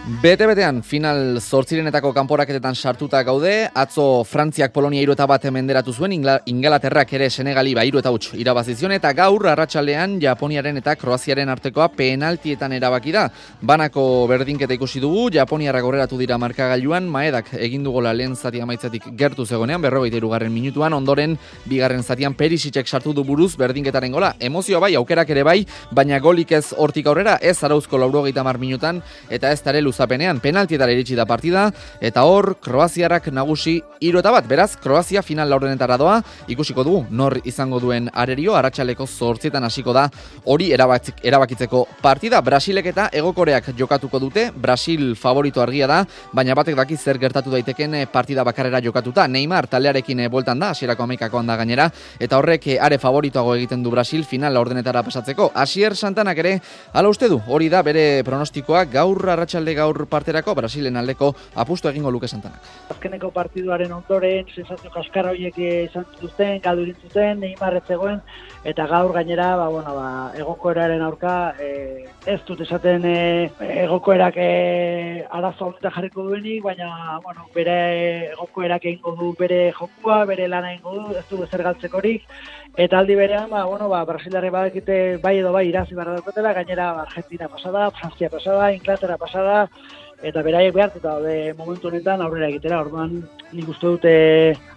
Bete-betean, 0.08 0.86
final 0.88 1.36
zortzirenetako 1.44 2.14
kanporaketetan 2.16 2.78
sartuta 2.80 3.20
gaude, 3.28 3.66
atzo 3.76 4.24
Frantziak 4.24 4.72
Polonia 4.72 5.02
iru 5.04 5.12
eta 5.12 5.26
bat 5.28 5.44
emenderatu 5.50 5.92
zuen, 5.92 6.14
Ingalaterrak 6.48 7.10
ere 7.18 7.28
Senegali 7.30 7.74
ba 7.76 7.84
iru 7.84 8.00
eta 8.00 8.14
huts 8.16 8.30
irabazizion, 8.40 8.94
eta 8.96 9.12
gaur 9.12 9.44
arratsalean 9.52 10.14
Japoniaren 10.22 10.80
eta 10.80 10.94
Kroaziaren 10.96 11.52
artekoa 11.52 11.90
penaltietan 11.92 12.72
erabaki 12.78 13.12
da. 13.12 13.26
Banako 13.60 14.06
berdinketa 14.32 14.78
ikusi 14.78 15.02
dugu, 15.04 15.26
Japoniarrak 15.36 15.84
aurreratu 15.84 16.22
dira 16.22 16.38
markagailuan, 16.40 17.04
maedak 17.04 17.52
egindu 17.60 17.92
gola 17.92 18.16
lehen 18.16 18.38
zati 18.38 18.64
amaitzetik 18.64 19.10
gertu 19.20 19.46
zegonean, 19.46 19.84
berrogeita 19.84 20.16
irugarren 20.22 20.56
minutuan, 20.56 20.96
ondoren 20.96 21.36
bigarren 21.66 22.02
zatian 22.02 22.34
Perisicek 22.34 22.88
sartu 22.88 23.12
du 23.12 23.28
buruz 23.28 23.58
berdinketaren 23.58 24.16
gola. 24.16 24.32
Emozio 24.40 24.80
bai, 24.80 24.96
aukerak 24.96 25.36
ere 25.36 25.44
bai, 25.44 25.60
baina 25.92 26.24
golik 26.24 26.56
ez 26.56 26.72
hortik 26.78 27.12
aurrera, 27.12 27.36
ez 27.42 27.58
arauzko 27.62 28.00
laurogeita 28.00 28.48
mar 28.48 28.58
minutan, 28.58 29.04
eta 29.30 29.52
ez 29.52 29.60
tare 29.60 29.84
luzapenean 29.98 30.40
penaltietara 30.40 30.94
iritsi 30.94 31.16
da 31.18 31.26
partida 31.26 31.72
eta 32.02 32.24
hor 32.30 32.58
Kroaziarrak 32.62 33.32
nagusi 33.34 33.80
hiru 34.00 34.20
eta 34.20 34.32
bat. 34.32 34.46
Beraz, 34.48 34.76
Kroazia 34.78 35.24
final 35.24 35.50
laurdenetara 35.50 35.98
doa, 35.98 36.20
ikusiko 36.48 36.84
dugu 36.84 37.06
nor 37.10 37.40
izango 37.46 37.80
duen 37.82 38.10
arerio 38.14 38.56
arratsaleko 38.56 39.08
8 39.08 39.58
hasiko 39.64 39.94
da 39.94 40.08
hori 40.46 40.70
erabakitzeko 40.72 41.88
partida. 42.02 42.42
Brasilek 42.42 42.92
eta 42.94 43.10
Egokoreak 43.12 43.72
jokatuko 43.78 44.20
dute. 44.20 44.52
Brasil 44.56 45.16
favorito 45.16 45.62
argia 45.62 45.88
da, 45.88 46.04
baina 46.34 46.54
batek 46.56 46.76
daki 46.76 46.98
zer 46.98 47.18
gertatu 47.18 47.52
daiteken 47.52 48.06
partida 48.12 48.44
bakarrera 48.44 48.82
jokatuta. 48.82 49.28
Neymar 49.28 49.68
taldearekin 49.68 50.28
bueltan 50.30 50.60
da, 50.60 50.72
hasierako 50.76 51.08
amaikakoan 51.08 51.48
da 51.48 51.58
gainera 51.58 51.90
eta 52.20 52.38
horrek 52.38 52.68
are 52.80 53.00
favoritoago 53.00 53.56
egiten 53.56 53.82
du 53.84 53.92
Brasil 53.92 54.24
final 54.26 54.54
laurdenetara 54.54 55.04
pasatzeko. 55.04 55.52
Asier 55.56 55.96
Santanak 55.96 56.38
ere 56.38 56.60
hala 56.94 57.10
uste 57.10 57.30
du. 57.30 57.42
Hori 57.48 57.70
da 57.70 57.82
bere 57.82 58.24
pronostikoa 58.28 58.86
gaur 58.92 59.30
arratsalde 59.30 59.74
gaur 59.74 59.87
gaur 59.88 60.08
parterako 60.12 60.56
Brasilen 60.58 61.00
aldeko 61.00 61.32
apustu 61.56 61.90
egingo 61.90 62.12
luke 62.12 62.28
santanak. 62.28 62.64
Azkeneko 62.92 63.32
partiduaren 63.36 63.94
ondoren, 63.96 64.48
sensazio 64.54 64.92
kaskarra 64.94 65.34
horiek 65.34 65.58
izan 65.68 66.06
zuten, 66.20 66.60
galdu 66.64 66.88
zuten, 67.02 67.40
Neymar 67.44 67.80
zegoen, 67.88 68.22
eta 68.68 68.88
gaur 68.90 69.14
gainera, 69.16 69.50
ba, 69.60 69.68
bueno, 69.72 69.96
ba, 69.96 70.08
egokoeraren 70.40 71.04
aurka, 71.06 71.36
e, 71.60 72.08
ez 72.28 72.40
dut 72.48 72.64
esaten 72.66 73.06
e, 73.08 73.18
egokoerak 73.86 74.40
e, 74.44 74.50
arazo 75.40 75.72
honetan 75.72 75.96
jarriko 75.96 76.28
duenik, 76.28 76.64
baina, 76.66 77.20
bueno, 77.24 77.48
bere 77.56 77.78
egokoerak 78.34 78.90
egingo 78.92 79.16
du 79.20 79.34
bere 79.40 79.62
jokua, 79.78 80.24
bere 80.30 80.48
lana 80.52 80.74
egingo 80.74 80.98
du, 80.98 81.18
ez 81.18 81.26
du 81.30 81.42
bezer 81.44 81.64
galtzekorik, 81.70 82.28
eta 82.78 83.00
aldi 83.00 83.16
berean, 83.16 83.50
ba, 83.50 83.66
bueno, 83.66 83.90
ba, 83.90 84.04
Brasilari 84.06 84.52
badakite 84.54 85.18
bai 85.18 85.40
edo 85.40 85.52
bai 85.52 85.66
irazi 85.68 85.96
barra 85.98 86.14
daukatela, 86.14 86.54
gainera 86.54 86.92
ba, 86.94 87.02
Argentina 87.08 87.50
pasada, 87.50 87.90
Frantzia 87.92 88.30
pasada, 88.30 88.72
Inglaterra 88.72 89.18
pasada, 89.18 89.68
eta 90.22 90.44
beraiek 90.46 90.76
behar, 90.76 90.92
eta 90.96 91.18
momentu 91.58 91.90
honetan 91.90 92.22
aurrera 92.22 92.50
egitera, 92.54 92.82
orduan 92.86 93.24
nik 93.52 93.70
uste 93.74 93.88
dute 93.98 94.14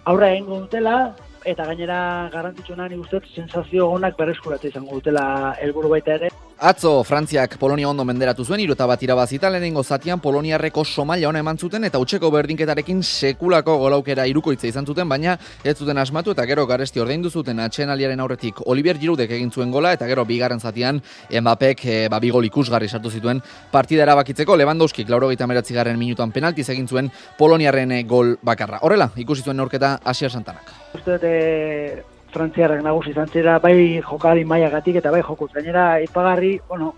aurra 0.05 0.31
egingo 0.33 0.63
dutela, 0.65 1.13
eta 1.45 1.65
gainera 1.65 2.29
garrantzitsuna 2.33 2.89
ni 2.89 2.97
ustez 2.97 3.23
sensazio 3.35 3.89
onak 3.89 4.17
berreskuratu 4.17 4.67
izango 4.67 4.97
dutela 4.97 5.55
helburu 5.61 5.93
baita 5.93 6.17
ere. 6.17 6.29
Atzo 6.61 7.03
Frantziak 7.03 7.55
Polonia 7.57 7.87
ondo 7.89 8.03
menderatu 8.05 8.43
zuen 8.45 8.59
hiru 8.61 8.75
bat 8.75 9.01
irabazita 9.01 9.49
lehenengo 9.49 9.81
zatian 9.83 10.19
Poloniarreko 10.21 10.83
somalia 10.85 11.27
ona 11.27 11.39
eman 11.39 11.57
zuten 11.57 11.83
eta 11.83 11.97
utzeko 11.97 12.29
berdinketarekin 12.29 13.01
sekulako 13.01 13.79
golaukera 13.79 14.27
irukoitza 14.27 14.67
izan 14.67 14.85
zuten 14.85 15.09
baina 15.09 15.39
ez 15.63 15.75
zuten 15.75 15.97
asmatu 15.97 16.31
eta 16.31 16.45
gero 16.45 16.67
garesti 16.67 16.99
ordaindu 16.99 17.31
zuten 17.31 17.59
atxenaliaren 17.59 18.19
aurretik 18.19 18.61
Olivier 18.67 18.99
Giroudek 18.99 19.31
egin 19.31 19.49
zuen 19.49 19.71
gola 19.71 19.93
eta 19.93 20.05
gero 20.05 20.23
bigarren 20.23 20.59
zatian 20.59 21.01
Mbappek 21.31 21.85
e, 21.85 22.07
ba 22.09 22.19
bigol 22.19 22.45
ikusgarri 22.45 22.87
sartu 22.87 23.09
zituen 23.09 23.41
partida 23.71 24.03
erabakitzeko 24.03 24.55
Lewandowski 24.55 25.03
89garren 25.03 25.97
minutuan 25.97 26.31
penalti 26.31 26.61
egin 26.61 26.87
zuen 26.87 27.09
Poloniarren 27.39 27.91
eh, 27.91 28.03
gol 28.03 28.37
bakarra. 28.43 28.83
Horrela 28.83 29.09
ikusi 29.17 29.41
zuen 29.41 29.57
neurketa 29.57 29.97
Asier 30.05 30.29
Santanak. 30.29 30.69
Uste 30.93 31.17
dute 31.17 32.10
frantziarrak 32.33 32.81
nagusi 32.83 33.11
izan 33.11 33.29
zera, 33.29 33.57
bai 33.59 34.01
jokalari 34.01 34.45
maiagatik 34.45 34.99
eta 35.01 35.11
bai 35.11 35.21
jokuz. 35.21 35.51
Gainera, 35.53 36.01
ipagarri, 36.03 36.59
bueno, 36.67 36.93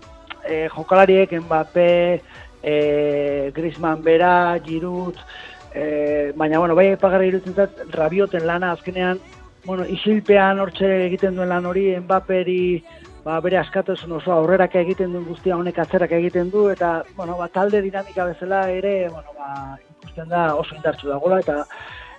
e, 0.48 0.68
jokalariek 0.68 1.32
Mbappé, 1.40 2.22
e, 2.62 3.52
Griezmann 3.54 4.02
bera, 4.02 4.58
Giroud, 4.64 5.16
e, 5.74 6.32
baina, 6.36 6.58
bueno, 6.58 6.74
bai 6.74 6.92
ipagarri 6.92 7.32
irutzen 7.32 7.54
zat, 7.54 7.86
rabioten 7.92 8.46
lana 8.46 8.72
azkenean, 8.72 9.20
bueno, 9.64 9.86
isilpean 9.88 10.60
hortxe 10.60 10.90
egiten 11.06 11.36
duen 11.36 11.48
lan 11.48 11.66
hori, 11.66 11.88
Mbapperi, 12.00 12.84
ba, 13.24 13.40
bere 13.40 13.58
askatasun 13.58 14.12
oso 14.18 14.32
aurrerak 14.32 14.76
egiten 14.76 15.12
duen 15.12 15.26
guztia 15.26 15.56
honek 15.56 15.78
atzerak 15.80 16.12
egiten 16.12 16.50
du, 16.52 16.68
eta, 16.70 17.02
bueno, 17.16 17.38
ba, 17.40 17.48
talde 17.48 17.80
dinamika 17.82 18.28
bezala 18.30 18.68
ere, 18.70 18.96
bueno, 19.08 19.36
ba, 19.38 19.78
ikusten 19.96 20.28
da 20.28 20.54
oso 20.54 20.76
indartsu 20.76 21.08
dagoela, 21.08 21.40
eta 21.40 21.64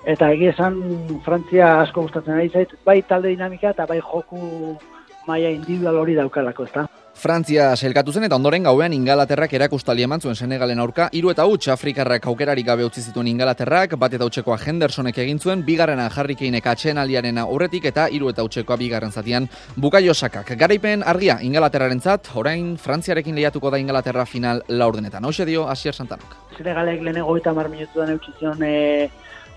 eta 0.06 0.32
egia 0.32 0.54
esan 0.54 0.82
Frantzia 1.26 1.80
asko 1.82 2.06
gustatzen 2.06 2.38
ari 2.38 2.50
zait, 2.50 2.76
bai 2.86 3.02
talde 3.02 3.34
dinamika 3.34 3.74
eta 3.74 3.88
bai 3.90 4.00
joku 4.02 4.78
maila 5.26 5.50
individual 5.50 5.98
hori 5.98 6.14
daukalako, 6.16 6.68
ezta? 6.70 6.86
Frantzia 7.16 7.70
selkatu 7.80 8.12
zen 8.12 8.26
eta 8.28 8.36
ondoren 8.36 8.66
gauean 8.68 8.94
Ingalaterrak 8.94 9.54
erakustali 9.56 10.04
eman 10.04 10.20
zuen 10.22 10.36
Senegalen 10.36 10.82
aurka, 10.84 11.08
hiru 11.16 11.32
eta 11.32 11.46
huts 11.48 11.70
Afrikarrak 11.72 12.28
aukerarik 12.28 12.68
gabe 12.68 12.84
utzi 12.86 13.02
zituen 13.02 13.30
Ingalaterrak, 13.32 13.96
bat 13.98 14.14
eta 14.14 14.28
utzekoa 14.28 14.58
Hendersonek 14.60 15.18
egin 15.24 15.40
zuen, 15.40 15.64
bigarrena 15.66 16.10
Harry 16.14 16.36
Kaneinek 16.36 16.68
atxeen 16.68 17.00
aldiaren 17.02 17.40
aurretik 17.42 17.88
eta 17.90 18.10
hiru 18.12 18.30
eta 18.30 18.44
utzekoa 18.44 18.78
bigarren 18.78 19.16
zatian 19.16 19.48
Bukaio 19.80 20.14
Sakak. 20.14 20.52
Garaipen 20.60 21.04
argia 21.08 21.40
Ingalaterrarentzat, 21.42 22.34
orain 22.36 22.76
Frantziarekin 22.78 23.36
lehiatuko 23.36 23.72
da 23.72 23.80
Ingalaterra 23.80 24.26
final 24.26 24.62
laurdenetan. 24.68 25.24
Hau 25.24 25.32
dio 25.46 25.70
Asier 25.70 25.96
Santanok. 25.96 26.36
Senegalek 26.58 27.02
lehenego 27.02 27.38
eta 27.38 27.54
mar 27.54 27.70
minutuan 27.70 28.12
eutxizion 28.12 28.62
e, 28.62 29.10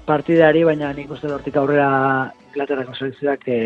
partidari, 0.09 0.64
baina 0.64 0.92
nik 0.96 1.12
uste 1.12 1.28
dortik 1.28 1.56
aurrera 1.61 1.90
Inglaterrako 2.48 2.96
selekzioak 2.96 3.44
e, 3.46 3.61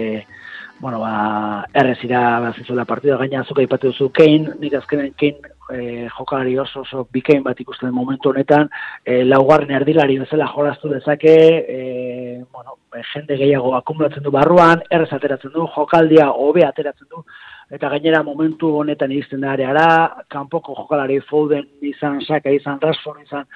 bueno, 0.83 0.99
ba, 0.99 1.65
errezira 1.73 2.41
bazizuela 2.43 2.85
partida, 2.85 3.17
gaina 3.21 3.41
azuka 3.41 3.63
ipatu 3.63 3.93
duzu 3.93 4.11
Kane, 4.19 4.57
nik 4.61 4.75
azkenen 4.75 5.15
Kane 5.19 5.53
e, 5.71 6.09
jokalari 6.11 6.57
oso 6.59 6.83
oso 6.83 7.07
bikain 7.13 7.45
bat 7.47 7.61
ikusten 7.63 7.93
momentu 7.95 8.33
honetan, 8.33 8.69
e, 9.05 9.23
laugarren 9.25 9.71
erdilari 9.79 10.19
bezala 10.19 10.51
jolaztu 10.51 10.91
dezake, 10.91 11.37
e, 11.77 12.45
bueno, 12.51 12.77
jende 13.13 13.39
gehiago 13.39 13.75
akumulatzen 13.79 14.27
du 14.27 14.35
barruan, 14.35 14.83
errez 14.91 15.13
ateratzen 15.15 15.55
du, 15.55 15.67
jokaldia 15.77 16.29
hobe 16.31 16.67
ateratzen 16.67 17.09
du, 17.09 17.23
eta 17.73 17.89
gainera 17.89 18.23
momentu 18.27 18.75
honetan 18.83 19.13
izten 19.17 19.47
da 19.47 19.55
areara, 19.55 19.87
kanpoko 20.33 20.75
jokalari 20.77 21.21
Foden 21.29 21.65
izan, 21.81 22.21
Saka 22.27 22.53
izan, 22.53 22.81
Rashford 22.83 23.23
izan, 23.25 23.47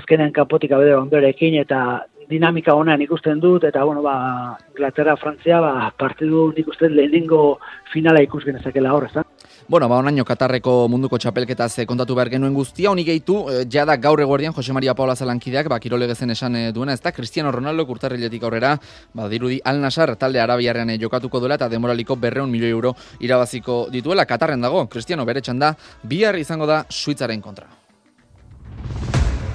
azkenen 0.00 0.32
kanpotik 0.34 0.72
abede 0.74 0.96
ondorekin, 0.96 1.60
eta 1.60 2.00
dinamika 2.30 2.74
honean 2.78 3.02
ikusten 3.02 3.40
dut, 3.42 3.64
eta, 3.66 3.82
bueno, 3.84 4.02
ba, 4.02 4.56
Inglaterra, 4.70 5.16
Frantzia, 5.18 5.60
ba, 5.60 5.90
partidu 5.98 6.50
nik 6.56 6.68
uste 6.70 6.88
lehenengo 6.88 7.58
finala 7.92 8.22
ikus 8.22 8.44
genezakela 8.46 8.94
hor, 8.94 9.08
ez 9.10 9.24
Bueno, 9.70 9.88
ba, 9.88 9.98
onaino 10.02 10.24
Katarreko 10.24 10.88
munduko 10.90 11.18
txapelketa 11.18 11.68
ze 11.68 11.84
kontatu 11.86 12.14
behar 12.14 12.30
genuen 12.30 12.54
guztia, 12.54 12.90
honi 12.90 13.04
gehitu, 13.04 13.36
eh, 13.50 13.64
jada 13.70 13.96
gaur 13.96 14.20
eguerdian, 14.20 14.52
Jose 14.52 14.72
Maria 14.72 14.94
Paula 14.94 15.14
Zalankideak, 15.14 15.68
ba, 15.68 15.78
kirole 15.78 16.08
gezen 16.10 16.30
esan 16.30 16.56
eh, 16.56 16.72
duena, 16.72 16.92
ez 16.92 17.00
da, 17.00 17.12
Cristiano 17.12 17.52
Ronaldo 17.52 17.86
kurtarriletik 17.86 18.42
aurrera, 18.42 18.76
ba, 19.14 19.28
dirudi, 19.28 19.60
Al 19.64 19.80
Nasar, 19.80 20.16
talde 20.16 20.40
arabiarrean 20.40 20.90
eh, 20.90 20.98
jokatuko 20.98 21.38
duela, 21.38 21.54
eta 21.54 21.68
demoraliko 21.68 22.16
berreun 22.16 22.50
milioi 22.50 22.70
euro 22.70 22.94
irabaziko 23.20 23.86
dituela, 23.90 24.26
Katarren 24.26 24.60
dago, 24.60 24.88
Cristiano 24.88 25.24
bere 25.24 25.40
txanda, 25.40 25.76
bihar 26.02 26.38
izango 26.38 26.66
da 26.66 26.84
Suitzaren 26.88 27.40
kontra. 27.40 27.70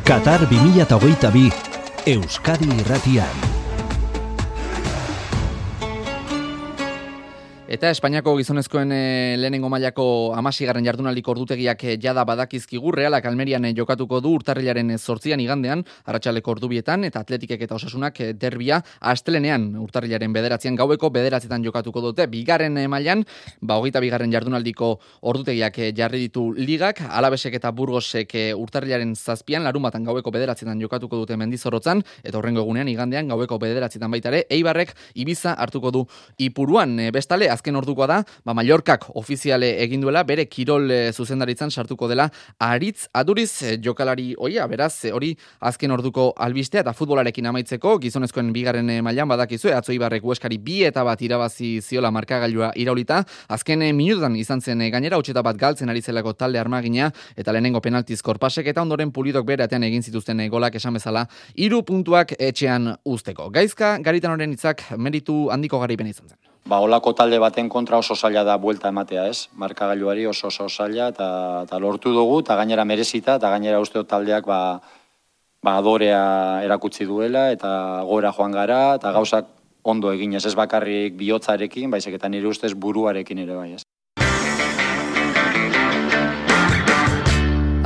Qatar 0.05 0.47
2022 0.47 1.74
Euskadi 2.05 2.69
Irratian. 2.69 3.64
Eta 7.65 7.89
Espainiako 7.89 8.35
gizonezkoen 8.37 8.91
e, 8.93 9.37
lehenengo 9.41 9.71
mailako 9.73 10.03
amasigarren 10.37 10.85
jardunaldiko 10.85 11.31
ordutegiak 11.33 11.79
e, 11.81 11.95
jada 11.97 12.21
badakizkigu 12.21 12.91
realak 12.93 13.25
almerian 13.25 13.63
e, 13.65 13.71
jokatuko 13.73 14.19
du 14.21 14.35
urtarrilaren 14.37 14.91
zortzian 14.99 15.41
igandean, 15.41 15.81
arratsaleko 16.05 16.53
ordubietan, 16.53 17.07
eta 17.09 17.23
atletikek 17.25 17.63
eta 17.65 17.73
osasunak 17.79 18.21
derbia 18.37 18.77
astelenean 19.01 19.65
urtarrilaren 19.81 20.35
bederatzean 20.35 20.77
gaueko 20.77 21.09
bederatzietan 21.15 21.65
jokatuko 21.65 22.03
dute. 22.05 22.27
Bigarren 22.29 22.77
mailan, 22.85 23.23
ba, 23.61 23.79
hogeita 23.79 24.03
bigarren 24.05 24.29
jardunaldiko 24.29 24.91
ordutegiak 25.25 25.81
jarri 25.97 26.21
ditu 26.27 26.45
ligak, 26.53 27.01
alabesek 27.09 27.57
eta 27.57 27.73
burgosek 27.73 28.37
urtarrilaren 28.61 29.17
zazpian, 29.17 29.65
larumatan 29.65 30.05
gaueko 30.05 30.29
bederatzietan 30.37 30.85
jokatuko 30.85 31.23
dute 31.23 31.33
mendizorotzan, 31.41 32.05
eta 32.21 32.37
horrengo 32.37 32.61
egunean 32.61 32.93
igandean 32.93 33.33
gaueko 33.33 33.57
bederatzietan 33.57 34.13
baitare, 34.13 34.45
eibarrek 34.53 34.93
Ibiza 35.15 35.57
hartuko 35.57 35.89
du 35.89 36.05
ipuruan. 36.37 36.99
Bestale, 37.09 37.54
azken 37.55 37.75
ordukoa 37.79 38.07
da, 38.11 38.19
ba 38.45 38.53
Mallorcak 38.57 39.09
ofiziale 39.17 39.71
egin 39.83 40.03
duela 40.03 40.23
bere 40.27 40.45
kirol 40.51 40.91
e, 40.91 40.99
zuzendaritzan 41.13 41.71
sartuko 41.71 42.09
dela 42.11 42.27
Aritz 42.59 43.07
Aduriz 43.13 43.51
e, 43.63 43.75
jokalari 43.81 44.33
hoia, 44.37 44.67
beraz 44.67 44.93
e, 45.05 45.13
hori 45.15 45.31
azken 45.59 45.95
orduko 45.95 46.31
albistea 46.45 46.83
eta 46.85 46.93
futbolarekin 46.93 47.49
amaitzeko 47.51 47.97
gizonezkoen 48.03 48.51
bigarren 48.55 48.91
mailan 49.05 49.31
badakizu 49.31 49.73
atzo 49.75 49.95
Ibarrek 49.95 50.23
Hueskari 50.23 50.59
bi 50.61 50.81
eta 50.87 51.03
bat 51.07 51.21
irabazi 51.21 51.79
ziola 51.81 52.11
markagailua 52.11 52.71
iraulita, 52.75 53.23
azken 53.49 53.81
e, 53.81 53.91
izan 54.45 54.61
zen 54.61 54.83
gainera 54.91 55.17
utxeta 55.17 55.43
bat 55.43 55.57
galtzen 55.57 55.89
ari 55.89 56.01
zelako 56.01 56.33
talde 56.33 56.59
armagina 56.59 57.11
eta 57.35 57.51
lehenengo 57.51 57.81
penaltiz 57.81 58.21
korpasek 58.21 58.67
eta 58.67 58.81
ondoren 58.81 59.11
pulidok 59.11 59.45
bereatean 59.45 59.83
egin 59.83 60.03
zituzten 60.03 60.43
golak 60.49 60.75
esan 60.75 60.93
bezala 60.93 61.25
hiru 61.55 61.83
puntuak 61.83 62.35
etxean 62.39 62.95
usteko. 63.05 63.49
Gaizka 63.49 63.97
garitan 64.05 64.35
horren 64.35 64.51
hitzak 64.51 64.83
meritu 64.97 65.47
handiko 65.51 65.79
garipen 65.79 66.11
izan 66.11 66.29
zen 66.29 66.44
ba, 66.65 66.79
olako 66.81 67.13
talde 67.13 67.39
baten 67.39 67.69
kontra 67.69 67.99
oso 68.01 68.15
zaila 68.15 68.43
da 68.43 68.57
buelta 68.57 68.89
ematea, 68.89 69.27
ez? 69.29 69.47
Markagailuari 69.53 70.25
oso 70.27 70.47
oso 70.47 70.67
zaila 70.69 71.09
eta, 71.13 71.29
eta 71.67 71.79
lortu 71.79 72.13
dugu 72.13 72.41
eta 72.41 72.57
gainera 72.59 72.85
merezita 72.85 73.37
eta 73.39 73.51
gainera 73.53 73.79
uste 73.83 74.03
taldeak 74.03 74.49
ba, 74.49 74.59
ba 75.63 75.77
adorea 75.77 76.61
erakutsi 76.65 77.05
duela 77.05 77.49
eta 77.53 77.71
gora 78.09 78.33
joan 78.33 78.57
gara 78.57 78.81
eta 78.99 79.13
gauzak 79.13 79.51
ondo 79.85 80.11
egin 80.11 80.33
ez 80.33 80.45
ez 80.45 80.55
bakarrik 80.57 81.13
bihotzarekin, 81.17 81.91
baizik 81.91 82.17
eta 82.17 82.29
nire 82.29 82.49
ustez 82.49 82.73
buruarekin 82.73 83.45
ere 83.45 83.55
bai, 83.55 83.73
ez? 83.77 83.84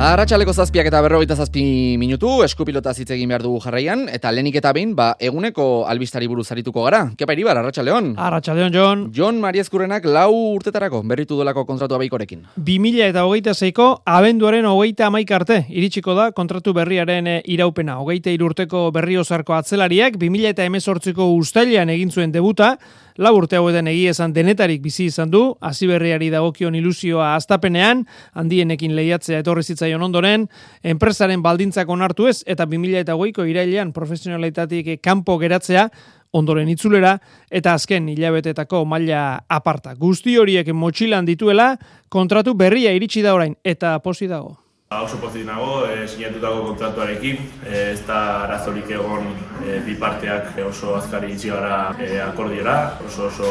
Arratxaleko 0.00 0.54
zazpiak 0.56 0.86
eta 0.88 1.02
berrogeita 1.04 1.34
zazpi 1.36 1.62
minutu, 2.00 2.30
eskupilota 2.40 2.94
hitz 2.96 3.10
egin 3.12 3.28
behar 3.28 3.42
dugu 3.44 3.58
jarraian, 3.60 4.06
eta 4.08 4.30
lehenik 4.32 4.54
eta 4.56 4.70
bain, 4.72 4.94
ba, 4.96 5.10
eguneko 5.20 5.66
albistari 5.92 6.24
buruz 6.24 6.46
zarituko 6.48 6.86
gara. 6.86 7.02
Kepa 7.20 7.34
iribar, 7.36 7.60
Arratxaleon? 7.60 8.14
Arratxaleon, 8.16 8.72
Jon. 8.72 9.02
Jon 9.12 9.42
Mariezkurrenak 9.42 10.08
lau 10.08 10.30
urtetarako, 10.54 11.02
berritu 11.10 11.36
dolako 11.36 11.66
kontratu 11.68 11.98
abaikorekin. 11.98 12.46
2000 12.56 13.10
eta 13.10 13.26
hogeita 13.28 13.52
zeiko, 13.52 13.90
abenduaren 14.08 14.70
hogeita 14.70 15.10
amaik 15.10 15.34
arte, 15.36 15.60
iritsiko 15.68 16.16
da 16.16 16.30
kontratu 16.32 16.72
berriaren 16.72 17.28
eh, 17.34 17.36
iraupena. 17.52 17.98
Hogeita 18.00 18.32
irurteko 18.32 18.86
berriozarko 18.96 19.58
atzelariak, 19.58 20.16
2000 20.16 20.54
eta 20.54 20.64
emezortziko 20.64 21.28
ustailean 21.36 21.92
egin 21.92 22.08
zuen 22.08 22.32
debuta, 22.32 22.78
lau 23.20 23.34
urte 23.36 23.58
hauetan 23.58 23.88
egia 23.90 24.14
esan 24.14 24.32
denetarik 24.32 24.80
bizi 24.82 25.06
izan 25.10 25.30
du, 25.30 25.42
hasi 25.60 25.86
berriari 25.90 26.30
dagokion 26.32 26.74
ilusioa 26.78 27.34
astapenean, 27.36 28.06
handienekin 28.32 28.94
lehiatzea 28.96 29.42
etorri 29.44 29.64
zitzaion 29.66 30.02
ondoren, 30.08 30.46
enpresaren 30.94 31.44
baldintzak 31.44 31.92
onartu 31.92 32.30
ez, 32.30 32.38
eta 32.48 32.64
2008ko 32.70 33.44
irailean 33.50 33.92
profesionalitatik 33.92 34.96
kanpo 35.04 35.36
geratzea, 35.42 35.88
ondoren 36.32 36.70
itzulera, 36.70 37.16
eta 37.50 37.74
azken 37.76 38.08
hilabetetako 38.08 38.84
maila 38.88 39.42
aparta. 39.50 39.94
Guzti 39.98 40.38
horiek 40.38 40.72
motxilan 40.72 41.28
dituela, 41.28 41.74
kontratu 42.08 42.54
berria 42.54 42.94
iritsi 42.96 43.26
da 43.26 43.34
orain, 43.36 43.56
eta 43.64 43.98
posi 44.00 44.30
dago. 44.30 44.56
Ba, 44.90 45.04
oso 45.06 45.20
pozik 45.22 45.44
nago, 45.46 45.84
e, 45.86 46.08
sinatutako 46.10 46.64
kontratuarekin, 46.64 47.36
e, 47.62 47.74
ez 47.92 48.00
da 48.08 48.16
arazorik 48.42 48.88
egon 48.90 49.28
e, 49.62 49.76
bi 49.86 49.92
parteak 49.94 50.56
oso 50.66 50.96
azkari 50.98 51.28
itxi 51.30 51.52
gara 51.52 51.76
e, 51.94 52.08
akordiera, 52.24 52.74
oso 53.06 53.28
oso 53.28 53.50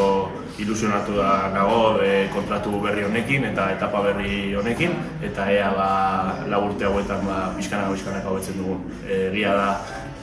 ilusionatu 0.60 1.16
da 1.16 1.30
nago 1.54 1.94
e, 2.04 2.28
kontratu 2.34 2.82
berri 2.84 3.06
honekin 3.08 3.48
eta 3.54 3.70
etapa 3.78 4.02
berri 4.10 4.52
honekin, 4.60 4.98
eta 5.30 5.46
ea 5.54 5.70
ba, 5.78 5.88
laburte 6.52 6.90
hauetan 6.90 7.24
ba, 7.24 7.38
pixkanak 7.56 7.96
pixkanak 7.96 8.28
hau 8.28 8.36
dugun. 8.50 8.84
E, 9.08 9.22
gia 9.38 9.56
da, 9.56 9.70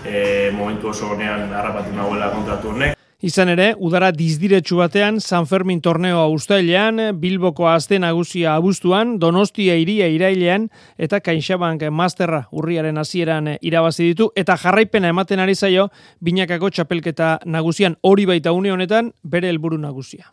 e, 0.04 0.50
momentu 0.52 0.92
oso 0.92 1.14
honean 1.14 1.48
harrapatu 1.48 1.96
nagoela 1.96 2.28
kontratu 2.36 2.76
honek, 2.76 2.95
Izan 3.24 3.48
ere, 3.48 3.70
udara 3.80 4.10
dizdiretsu 4.12 4.76
batean 4.76 5.22
San 5.24 5.46
Fermin 5.48 5.78
torneoa 5.80 6.26
ustailean, 6.28 7.00
Bilboko 7.16 7.64
azte 7.70 7.96
nagusia 7.96 8.52
abuztuan, 8.52 9.14
Donostia 9.18 9.72
iria 9.80 10.04
irailean, 10.12 10.66
eta 11.00 11.22
Kainxabank 11.24 11.86
Masterra 11.88 12.42
urriaren 12.52 12.98
hasieran 13.00 13.54
irabazi 13.62 14.10
ditu, 14.10 14.26
eta 14.36 14.58
jarraipena 14.60 15.08
ematen 15.08 15.40
ari 15.40 15.54
zaio, 15.56 15.86
binakako 16.20 16.68
txapelketa 16.68 17.38
nagusian. 17.46 17.96
Hori 18.02 18.26
baita 18.28 18.52
une 18.52 18.74
honetan, 18.74 19.14
bere 19.24 19.48
helburu 19.48 19.78
nagusia. 19.80 20.28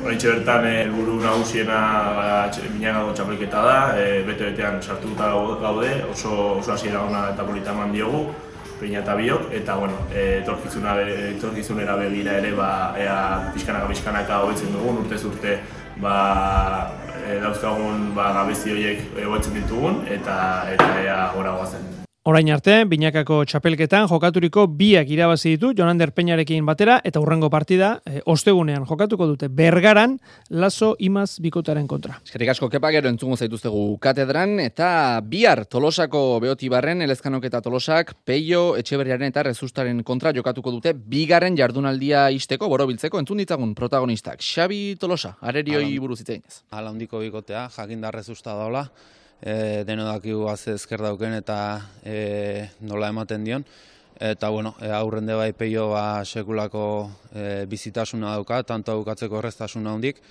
Horitxe 0.00 0.30
bertan 0.32 0.64
eh, 0.70 0.78
helburu 0.86 1.18
nagusiena 1.20 1.82
ba, 2.16 2.30
binakako 2.78 3.12
txapelketa 3.12 3.66
da, 3.66 3.76
e, 4.00 4.22
bete-betean 4.24 4.80
sartuta 4.80 5.28
gaude, 5.60 5.92
oso, 6.08 6.56
oso 6.62 6.72
hasiera 6.72 7.04
ona 7.04 7.26
eta 7.34 7.44
polita 7.44 7.76
eman 7.76 7.92
diogu, 7.92 8.24
peina 8.82 8.98
eta 8.98 9.14
biok, 9.14 9.48
eta 9.54 9.76
bueno, 9.78 10.02
e, 10.10 10.42
etorkizuna, 10.42 10.96
etorkizunera 11.36 11.96
begira 12.02 12.36
ere, 12.42 12.52
ba, 12.58 12.70
ea 12.98 13.16
pixkanaka 13.54 13.90
pixkanaka 13.94 14.42
hobetzen 14.42 14.74
dugun, 14.74 15.04
urtez 15.04 15.22
urte 15.30 15.58
ba, 16.02 16.18
e, 17.22 17.38
dauzkagun 17.44 18.10
ba, 18.18 18.32
gabezi 18.42 18.74
horiek 18.74 19.18
hobetzen 19.22 19.60
ditugun, 19.60 20.02
eta, 20.20 20.38
eta 20.74 20.94
ea 21.06 21.20
gora 21.36 21.58
guazen. 21.60 22.01
Orain 22.22 22.46
arte, 22.54 22.84
binakako 22.86 23.40
txapelketan 23.50 24.04
jokaturiko 24.06 24.68
biak 24.78 25.08
irabazi 25.10 25.56
ditu 25.56 25.72
Jonander 25.74 26.12
Peñarekin 26.14 26.62
batera 26.62 27.00
eta 27.02 27.18
urrengo 27.18 27.48
partida 27.50 27.96
e, 28.06 28.20
ostegunean 28.30 28.84
jokatuko 28.86 29.26
dute 29.26 29.48
bergaran 29.50 30.12
laso 30.48 30.92
imaz 31.02 31.40
bikotaren 31.42 31.88
kontra. 31.90 32.20
Eskerik 32.22 32.52
asko 32.52 32.68
kepa 32.70 32.92
gero 32.94 33.10
entzungo 33.10 33.34
zaituztegu 33.34 33.80
katedran 33.98 34.60
eta 34.62 35.18
bihar 35.26 35.64
tolosako 35.66 36.20
beoti 36.44 36.70
barren 36.70 37.02
elezkanok 37.02 37.48
eta 37.48 37.58
tolosak 37.64 38.12
peio 38.22 38.76
etxeberriaren 38.78 39.26
eta 39.26 39.42
rezustaren 39.48 40.04
kontra 40.06 40.30
jokatuko 40.36 40.70
dute 40.76 40.92
bigarren 40.94 41.58
jardunaldia 41.58 42.28
isteko 42.30 42.68
borobiltzeko 42.70 43.18
entzun 43.18 43.42
ditzagun 43.42 43.74
protagonistak. 43.74 44.38
Xabi 44.46 44.94
Tolosa, 44.94 45.34
arerioi 45.40 45.98
buruz 45.98 46.20
itzein 46.22 46.46
Hala 46.70 46.94
hondiko 46.94 47.18
bikotea, 47.18 47.66
jakinda 47.74 48.14
rezusta 48.14 48.54
daula 48.54 48.86
e, 49.42 49.82
deno 49.84 50.06
dakigu 50.06 50.46
azte 50.48 50.76
ezker 50.78 51.02
dauken 51.02 51.34
eta 51.34 51.58
e, 52.04 52.68
nola 52.80 53.10
ematen 53.10 53.44
dion. 53.44 53.66
Eta 54.22 54.48
bueno, 54.54 54.76
e, 54.80 54.88
aurrende 54.94 55.34
bai 55.34 55.52
peio 55.52 55.90
ba, 55.90 56.22
sekulako 56.24 57.10
e, 57.34 57.66
bizitasuna 57.66 58.36
dauka, 58.36 58.62
tanto 58.62 58.94
aukatzeko 58.94 59.42
erreztasuna 59.42 59.92
hondik 59.92 60.22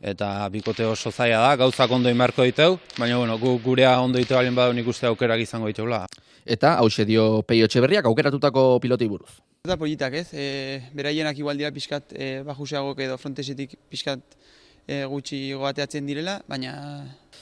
eta 0.00 0.48
bikote 0.48 0.86
oso 0.88 1.10
zaila 1.12 1.40
da, 1.44 1.56
gauzak 1.60 1.90
ondo 1.92 2.10
imarko 2.10 2.44
diteu, 2.48 2.78
baina 2.96 3.18
bueno, 3.18 3.36
gu, 3.38 3.58
gurea 3.60 3.98
ondo 4.00 4.18
ditu 4.18 4.34
balen 4.34 4.56
badu 4.56 4.72
nik 4.72 4.88
uste 4.88 5.06
aukerak 5.06 5.42
izango 5.44 5.68
diteula. 5.68 6.06
Eta 6.46 6.78
hause 6.80 7.04
dio 7.04 7.42
peio 7.46 7.68
txeberriak 7.68 8.08
aukeratutako 8.08 8.80
piloti 8.80 9.08
buruz. 9.08 9.30
Eta 9.66 9.76
politak 9.76 10.16
ez, 10.22 10.28
e, 10.32 10.80
beraienak 10.96 11.36
igual 11.38 11.58
dira 11.60 11.70
pixkat 11.70 12.14
e, 12.16 12.30
bajuseagok 12.46 13.02
edo 13.04 13.18
frontesetik 13.20 13.76
pixkat 13.92 14.38
e, 14.86 15.04
gutxi 15.04 15.42
goateatzen 15.52 16.08
direla, 16.08 16.38
baina 16.48 16.72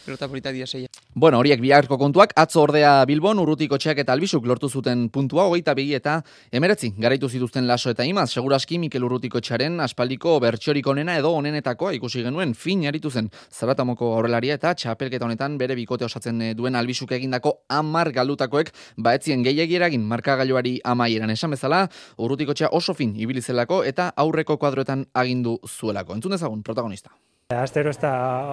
pelota 0.08 0.28
politak 0.28 0.56
dira 0.56 0.66
zeia. 0.66 0.88
Bueno, 1.14 1.38
horiek 1.42 1.60
biharko 1.60 1.98
kontuak, 1.98 2.32
atzo 2.36 2.62
ordea 2.62 3.04
Bilbon, 3.08 3.40
urrutiko 3.42 3.78
txeak 3.78 4.00
eta 4.04 4.14
albizuk 4.14 4.46
lortu 4.46 4.68
zuten 4.68 5.08
puntua, 5.12 5.44
hogeita 5.50 5.74
begi 5.76 5.94
eta 5.98 6.18
emeretzi, 6.52 6.92
garaitu 6.96 7.28
zituzten 7.28 7.66
laso 7.68 7.92
eta 7.92 8.06
imaz, 8.08 8.28
seguraski 8.32 8.78
Mikel 8.78 9.04
urrutiko 9.04 9.42
txaren 9.44 9.80
aspaldiko 9.84 10.38
bertxorik 10.40 10.86
onena 10.86 11.18
edo 11.20 11.32
onenetakoa 11.36 11.92
ikusi 11.98 12.24
genuen 12.24 12.54
fin 12.54 12.84
jaritu 12.86 13.10
zen 13.10 13.30
zaratamoko 13.52 14.12
horrelaria 14.16 14.58
eta 14.60 14.74
txapelketa 14.74 15.26
honetan 15.26 15.58
bere 15.58 15.76
bikote 15.78 16.06
osatzen 16.08 16.42
eh, 16.42 16.52
duen 16.54 16.78
albizuk 16.78 17.12
egindako 17.12 17.54
amar 17.68 18.12
galdutakoek 18.12 18.72
baetzien 18.96 19.44
gehiagieragin 19.44 20.04
markagailuari 20.08 20.78
amaieran 20.84 21.34
esan 21.34 21.56
bezala, 21.56 21.86
urrutiko 22.18 22.54
txea 22.54 22.72
oso 22.72 22.94
fin 22.94 23.16
ibilizelako 23.16 23.82
eta 23.84 24.12
aurreko 24.16 24.58
kuadroetan 24.58 25.08
agindu 25.14 25.58
zuelako. 25.66 26.14
Entzun 26.14 26.38
dezagun, 26.38 26.62
protagonista. 26.62 27.10
Astero 27.56 27.88
ez 27.88 27.96
da 27.96 28.10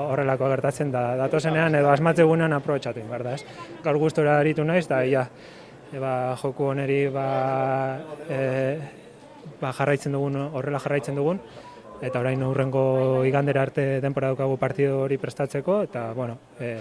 horrelako 0.08 0.48
gertatzen 0.48 0.92
da, 0.94 1.02
datozenean 1.20 1.74
edo 1.76 1.90
asmatze 1.92 2.24
gunean 2.24 2.54
aprobetsatzen, 2.56 3.10
berda 3.12 3.34
ez? 3.36 3.42
Gaur 3.84 4.00
gustora 4.00 4.38
aritu 4.40 4.64
naiz, 4.64 4.86
da, 4.88 5.02
ia, 5.04 5.26
eba, 5.92 6.12
joku 6.40 6.70
oneri 6.70 7.02
ba, 7.12 7.26
e, 8.32 8.40
ba, 9.60 9.74
jarraitzen 9.76 10.16
dugun, 10.16 10.40
horrela 10.46 10.80
jarraitzen 10.80 11.20
dugun, 11.20 11.44
eta 12.00 12.24
orain 12.24 12.48
aurrengo 12.48 12.86
igandera 13.28 13.68
arte 13.68 14.00
denpora 14.00 14.32
dukagu 14.32 14.56
partido 14.64 15.04
hori 15.04 15.20
prestatzeko, 15.20 15.82
eta, 15.92 16.08
bueno, 16.16 16.40
e, 16.56 16.74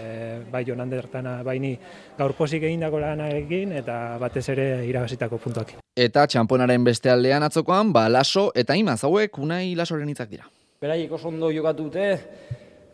bai 0.55 0.63
joan 0.71 0.87
handertana, 0.87 1.41
bai 1.43 1.59
ni 1.59 1.75
gaur 2.15 2.39
posik 2.39 2.63
egindako 2.63 3.03
lanarekin, 3.03 3.75
eta 3.83 4.21
batez 4.23 4.49
ere 4.55 4.73
irabazitako 4.87 5.43
puntuak. 5.49 5.81
Eta 5.99 6.29
txamponaren 6.31 6.87
beste 6.87 7.11
aldean 7.11 7.43
atzokoan, 7.43 7.91
ba, 7.91 8.07
laso 8.07 8.53
eta 8.55 8.79
imaz, 8.79 9.03
hauek 9.03 9.43
unai 9.43 9.65
lasoren 9.75 10.15
hitzak 10.15 10.31
dira 10.31 10.55
beraiek 10.81 11.13
oso 11.13 11.29
ondo 11.29 11.51
jokatu 11.55 11.89
dute, 11.89 12.07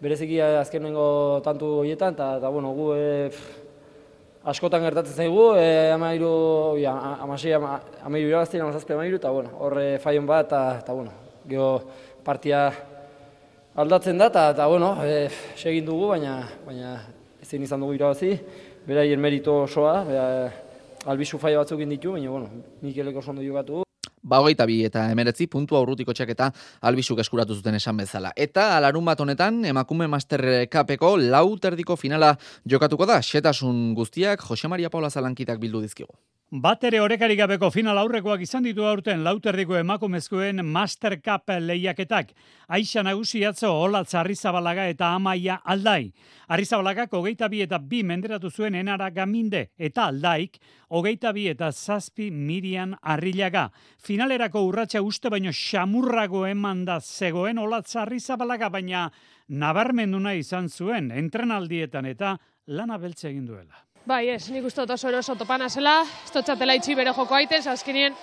bereziki 0.01 0.41
azken 0.41 0.83
nengo 0.89 1.41
tantu 1.45 1.81
horietan, 1.81 2.15
eta, 2.15 2.51
bueno, 2.51 2.73
gu 2.77 2.87
e, 2.97 3.31
askotan 4.49 4.85
gertatzen 4.85 5.17
zaigu, 5.25 5.51
e, 5.61 5.91
amairu, 5.93 6.33
ja, 6.81 6.95
amasei, 7.21 7.53
amairu 7.57 8.31
irabazten, 8.31 8.63
amazazpe 8.65 8.97
amairu, 8.97 9.21
eta, 9.21 9.33
bueno, 9.35 9.53
horre 9.61 9.99
faion 10.01 10.29
bat, 10.29 10.49
eta, 10.49 10.63
eta 10.81 10.97
bueno, 10.97 11.13
geho 11.49 11.69
partia 12.25 12.71
aldatzen 13.77 14.19
da, 14.21 14.31
eta, 14.31 14.67
bueno, 14.67 14.95
e, 15.05 15.29
segin 15.57 15.85
dugu, 15.85 16.09
baina, 16.15 16.41
baina 16.65 16.97
ezin 17.43 17.69
izan 17.69 17.85
dugu 17.85 17.99
irabazi, 17.99 18.35
beraien 18.89 19.21
merito 19.21 19.63
osoa, 19.67 20.01
bera, 20.09 20.27
albizu 21.11 21.41
faio 21.41 21.61
batzuk 21.61 21.85
ditu, 21.85 22.17
baina, 22.17 22.33
bueno, 22.33 22.65
Mikeleko 22.81 23.21
oso 23.21 23.33
ondo 23.37 23.45
jokatu 23.45 23.85
ba 24.23 24.41
hogeita 24.41 24.67
bi 24.67 24.83
eta 24.85 25.07
emeretzi 25.13 25.47
puntu 25.47 25.77
aurrutiko 25.77 26.13
txak 26.13 26.35
eta 26.37 26.51
albizuk 26.81 27.21
eskuratu 27.21 27.55
zuten 27.55 27.75
esan 27.75 27.97
bezala. 27.97 28.33
Eta 28.37 28.77
alarun 28.77 29.05
bat 29.05 29.21
honetan 29.21 29.65
emakume 29.65 30.09
master 30.09 30.67
kapeko 30.71 31.17
lau 31.17 31.57
terdiko 31.59 31.97
finala 31.97 32.37
jokatuko 32.67 33.07
da, 33.07 33.21
xetasun 33.23 33.95
guztiak 33.95 34.43
Jose 34.49 34.69
Maria 34.69 34.91
Paula 34.91 35.11
Zalankitak 35.11 35.61
bildu 35.61 35.81
dizkigu. 35.81 36.15
Bat 36.51 36.83
ere 36.83 36.99
horrekari 36.99 37.37
gabeko 37.39 37.69
final 37.71 37.95
aurrekoak 38.01 38.41
izan 38.43 38.65
ditu 38.67 38.83
aurten 38.83 39.21
lauterdiko 39.23 39.77
emakumezkoen 39.79 40.65
Master 40.67 41.15
Cup 41.23 41.53
lehiaketak. 41.63 42.33
Aixa 42.67 43.05
nagusi 43.07 43.45
atzo 43.47 43.71
Olatz 43.71 44.17
Arrizabalaga 44.19 44.89
eta 44.91 45.13
Amaia 45.15 45.61
Aldai. 45.63 46.11
Arrizabalaga 46.49 47.05
hogeita 47.07 47.47
bi 47.49 47.61
eta 47.63 47.79
bi 47.79 48.03
menderatu 48.03 48.51
zuen 48.51 48.75
enara 48.75 49.13
gaminde 49.15 49.69
eta 49.79 50.09
Aldaik 50.11 50.59
hogeita 50.89 51.31
bi 51.33 51.47
eta 51.47 51.71
zazpi 51.71 52.33
Mirian 52.33 52.97
Arrilaga. 53.01 53.71
Finalerako 54.03 54.65
urratsa 54.67 55.03
uste 55.03 55.31
baino 55.31 55.53
xamurrago 55.53 56.49
eman 56.49 56.85
da 56.85 56.99
zegoen 57.01 57.59
Olatz 57.59 57.95
Arrizabalaga 57.95 58.69
baina 58.71 59.07
nabarmendu 59.47 60.19
nahi 60.19 60.43
izan 60.43 60.69
zuen 60.69 61.13
entrenaldietan 61.13 62.07
eta 62.07 62.41
lana 62.67 62.99
beltze 62.99 63.29
egin 63.31 63.47
duela. 63.47 63.90
Bai, 64.11 64.25
ez, 64.35 64.49
nik 64.51 64.65
uste 64.67 64.83
oso 64.83 65.07
eroso 65.07 65.37
topana 65.39 65.69
zela, 65.71 66.01
ez 66.03 66.33
txatela 66.35 66.75
itxi 66.75 66.97
bere 66.99 67.13
joko 67.15 67.37
aiten, 67.37 67.63
azkenien, 67.71 68.15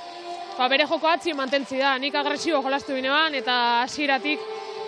ba, 0.58 0.66
bere 0.68 0.84
joko 0.84 1.08
atzi 1.08 1.32
mantentzi 1.32 1.78
da, 1.80 1.94
nik 1.96 2.16
agresibo 2.20 2.60
jolastu 2.66 2.92
binean, 2.98 3.38
eta 3.40 3.54
hasieratik 3.86 4.42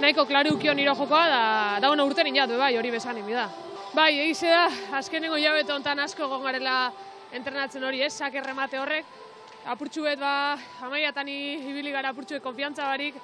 nahiko 0.03 0.25
klaru 0.27 0.57
ukion 0.57 0.75
niro 0.75 0.91
jokoa, 0.99 1.21
da, 1.31 1.37
da 1.79 1.87
bueno, 1.87 2.03
urten 2.03 2.27
inatu, 2.27 2.57
bai, 2.59 2.73
hori 2.75 2.91
besan 2.91 3.15
da. 3.29 3.45
Bai, 3.93 4.19
egize 4.25 4.49
da, 4.51 4.65
azkenengo 4.97 5.37
jabete 5.39 5.71
honetan 5.71 5.99
asko 6.03 6.27
gongarela 6.27 6.91
entrenatzen 7.31 7.83
hori, 7.83 8.01
ez, 8.01 8.11
sak 8.11 8.35
erremate 8.35 8.77
horrek, 8.77 9.05
apurtxu 9.71 10.03
bet, 10.03 10.19
ba, 10.19 10.57
amaiatan 10.83 11.29
ibili 11.29 11.91
gara 11.95 12.09
apurtxu 12.09 12.35
bet 12.35 12.43
konfiantza 12.43 12.83
barik, 12.91 13.15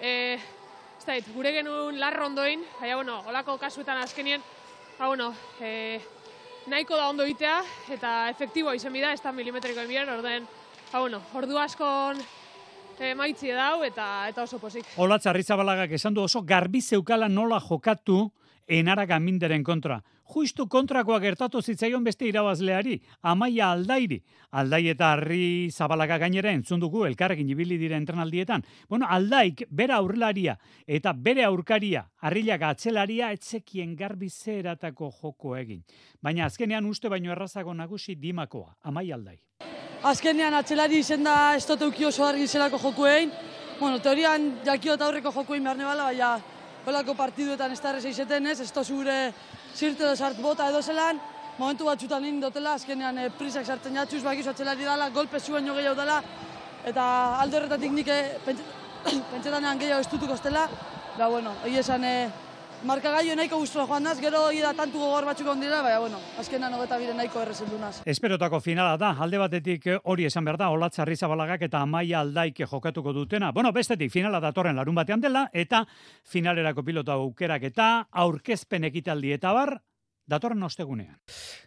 e, 0.00 0.38
ez 0.38 1.04
da, 1.04 1.18
gure 1.34 1.50
genuen 1.50 1.98
larrondoin, 1.98 2.62
baina, 2.78 2.94
bueno, 2.94 3.18
olako 3.26 3.58
kasuetan 3.58 4.04
azkenien, 4.04 4.40
ba, 5.00 5.08
bueno, 5.08 5.32
e, 5.58 5.98
nahiko 6.68 6.96
da 6.96 7.08
ondo 7.08 7.24
egitea 7.24 7.58
eta 7.94 8.12
efektiboa 8.30 8.74
izan 8.76 8.92
bida, 8.92 9.12
ez 9.12 9.22
da 9.22 9.32
milimetriko 9.32 9.80
emiren, 9.80 10.10
orden, 10.18 10.46
ba, 10.92 11.00
bueno, 11.00 11.20
ordu 11.34 11.58
askon 11.58 12.20
e, 12.98 13.14
maitzi 13.14 13.52
dau 13.56 13.82
eta 13.86 14.28
eta 14.28 14.44
oso 14.44 14.60
pozik. 14.60 14.86
Olatz 15.00 15.26
Arrizabalaga 15.30 15.88
esan 15.94 16.14
du 16.14 16.24
oso 16.26 16.42
garbi 16.42 16.82
zeukala 16.82 17.28
nola 17.28 17.60
jokatu 17.60 18.28
enara 18.66 19.06
gaminderen 19.06 19.64
kontra. 19.64 20.02
Justu 20.28 20.66
kontrakoa 20.68 21.18
gertatu 21.20 21.62
zitzaion 21.62 22.04
beste 22.04 22.26
irabazleari, 22.28 22.98
amaia 23.22 23.70
aldairi. 23.72 24.18
Aldai 24.60 24.82
eta 24.92 25.12
harri 25.14 25.70
zabalaga 25.70 26.18
gainera 26.20 26.52
entzun 26.52 26.80
dugu 26.80 27.06
elkarrekin 27.06 27.48
ibili 27.48 27.78
dire 27.80 27.96
entrenaldietan. 27.96 28.62
Bueno, 28.88 29.06
aldaik 29.08 29.64
bera 29.70 29.96
aurlaria 29.96 30.58
eta 30.86 31.12
bere 31.12 31.44
aurkaria, 31.44 32.04
harrilak 32.20 32.62
atzelaria, 32.62 33.32
etzekien 33.32 33.96
garbi 33.96 34.28
zeratako 34.28 35.10
joko 35.22 35.56
egin. 35.56 35.82
Baina 36.22 36.44
azkenean 36.44 36.84
uste 36.86 37.08
baino 37.08 37.32
errazago 37.32 37.74
nagusi 37.74 38.14
dimakoa, 38.20 38.76
amaia 38.82 39.16
aldai. 39.16 39.38
Azkenean 40.02 40.54
atzelari 40.54 40.98
izen 40.98 41.24
da 41.24 41.56
oso 41.56 42.24
argi 42.24 42.46
zelako 42.46 42.78
jokuein. 42.78 43.32
Bueno, 43.80 43.98
teorian 43.98 44.60
jakio 44.64 44.94
eta 44.94 45.06
aurreko 45.06 45.32
jokuein 45.32 45.64
behar 45.64 45.76
nebala, 45.76 46.04
baina 46.04 46.57
holako 46.88 47.14
partiduetan 47.14 47.72
ez 47.72 47.80
da 47.80 47.92
erreza 47.92 48.08
izeten 48.08 48.46
ez, 48.46 48.60
ez 48.60 48.72
zure 48.84 49.16
zirte 49.76 50.04
edo 50.04 50.16
sartu 50.16 50.42
bota 50.42 50.68
edo 50.70 50.82
zelan, 50.82 51.20
momentu 51.58 51.84
batzutan 51.84 52.24
egin 52.24 52.40
dutela, 52.40 52.74
azkenean 52.78 53.18
e, 53.18 53.28
prisak 53.38 53.66
sartzen 53.66 53.96
jatxuz, 53.98 54.22
bakizu 54.24 54.50
atzelari 54.50 54.84
dela, 54.86 55.10
golpe 55.10 55.40
zuen 55.40 55.66
jo 55.66 55.74
gehiago 55.74 55.96
dela, 55.98 56.22
eta 56.86 57.04
alde 57.42 57.58
horretatik 57.58 57.92
nik 57.92 58.08
eh, 58.08 58.38
pentsetanean 59.32 59.78
gehiago 59.78 60.00
estutuko 60.06 60.38
estela, 60.38 60.68
da 61.18 61.28
bueno, 61.28 61.54
egia 61.66 61.84
esan 61.84 62.04
e, 62.04 62.14
markagailo 62.84 63.34
nahiko 63.36 63.58
gustura 63.58 63.86
joan 63.86 64.02
naz, 64.02 64.18
gero 64.20 64.48
da 64.62 64.72
tantu 64.74 64.98
gogor 64.98 65.24
batzuk 65.24 65.48
ondira, 65.48 65.82
baina, 65.82 65.98
bueno, 65.98 66.18
azkenan 66.38 66.74
hogeta 66.74 66.98
bire 66.98 67.14
nahiko 67.14 67.40
errezendu 67.42 67.78
naz. 67.78 68.02
Esperotako 68.04 68.60
finala 68.60 68.96
da, 68.96 69.16
alde 69.18 69.38
batetik 69.38 69.86
eh, 69.86 69.98
hori 70.04 70.24
esan 70.24 70.44
behar 70.44 70.58
da, 70.58 70.70
Olatza 70.70 71.02
Arrizabalagak 71.02 71.62
eta 71.62 71.80
Amaia 71.80 72.20
Aldaik 72.20 72.62
jokatuko 72.66 73.12
dutena. 73.12 73.50
Bueno, 73.52 73.72
bestetik 73.72 74.12
finala 74.12 74.40
datorren 74.40 74.76
larun 74.76 74.94
batean 74.94 75.20
dela, 75.20 75.48
eta 75.52 75.84
finalerako 76.24 76.84
pilota 76.84 77.18
aukerak 77.18 77.62
eta 77.62 78.06
aurkezpen 78.12 78.84
ekitaldi 78.84 79.32
eta 79.32 79.52
bar, 79.52 79.78
datorren 80.28 80.62
ostegunean. 80.62 81.16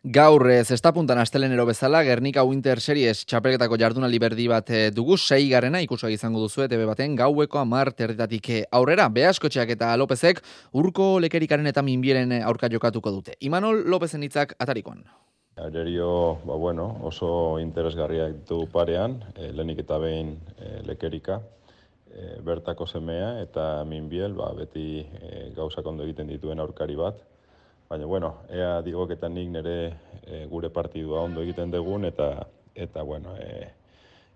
Gaur 0.03 0.45
ez 0.53 0.69
estapuntan 0.71 1.19
astelenero 1.21 1.65
bezala, 1.65 2.03
Gernika 2.05 2.43
Winter 2.47 2.79
Series 2.79 3.25
txapelketako 3.25 3.79
jardunaldi 3.81 4.19
berdi 4.21 4.47
bat 4.51 4.69
eh, 4.69 4.83
dugu, 4.93 5.17
sei 5.17 5.49
garena 5.49 5.81
ikusak 5.81 6.13
izango 6.13 6.43
duzu, 6.43 6.67
ebe 6.67 6.85
baten 6.89 7.15
gaueko 7.17 7.61
amar 7.61 7.91
terdetatik 7.97 8.49
eh, 8.49 8.61
aurrera, 8.71 9.09
behaskotxeak 9.09 9.73
eta 9.77 9.95
Lopezek 9.97 10.43
urko 10.77 11.15
lekerikaren 11.25 11.67
eta 11.73 11.81
minbieren 11.85 12.37
eh, 12.37 12.43
aurka 12.45 12.69
jokatuko 12.71 13.13
dute. 13.17 13.35
Imanol 13.41 13.83
Lopezen 13.89 14.23
hitzak 14.23 14.55
atarikoan. 14.59 15.03
Arerio, 15.61 16.39
ba 16.45 16.55
bueno, 16.55 16.85
oso 17.03 17.59
interesgarriak 17.59 18.37
ditu 18.37 18.63
parean, 18.71 19.17
e, 19.35 19.49
lehenik 19.51 19.81
eta 19.83 19.97
behin 19.99 20.31
lekerika, 20.87 21.41
bertako 22.47 22.87
semea 22.87 23.33
eta 23.43 23.83
minbiel, 23.85 24.33
ba, 24.33 24.47
beti 24.55 25.03
e, 25.03 25.51
gauzak 25.55 25.85
ondo 25.91 26.07
egiten 26.07 26.31
dituen 26.31 26.63
aurkari 26.63 26.95
bat, 26.99 27.19
baina 27.91 28.05
bueno, 28.05 28.35
ea 28.47 28.79
digok 28.85 29.17
eta 29.17 29.27
nik 29.27 29.49
nire 29.51 29.75
e, 30.23 30.45
gure 30.47 30.69
partidua 30.71 31.25
ondo 31.27 31.41
egiten 31.43 31.73
dugun 31.73 32.07
eta 32.07 32.47
eta 32.71 33.03
bueno, 33.03 33.33
e, 33.35 33.67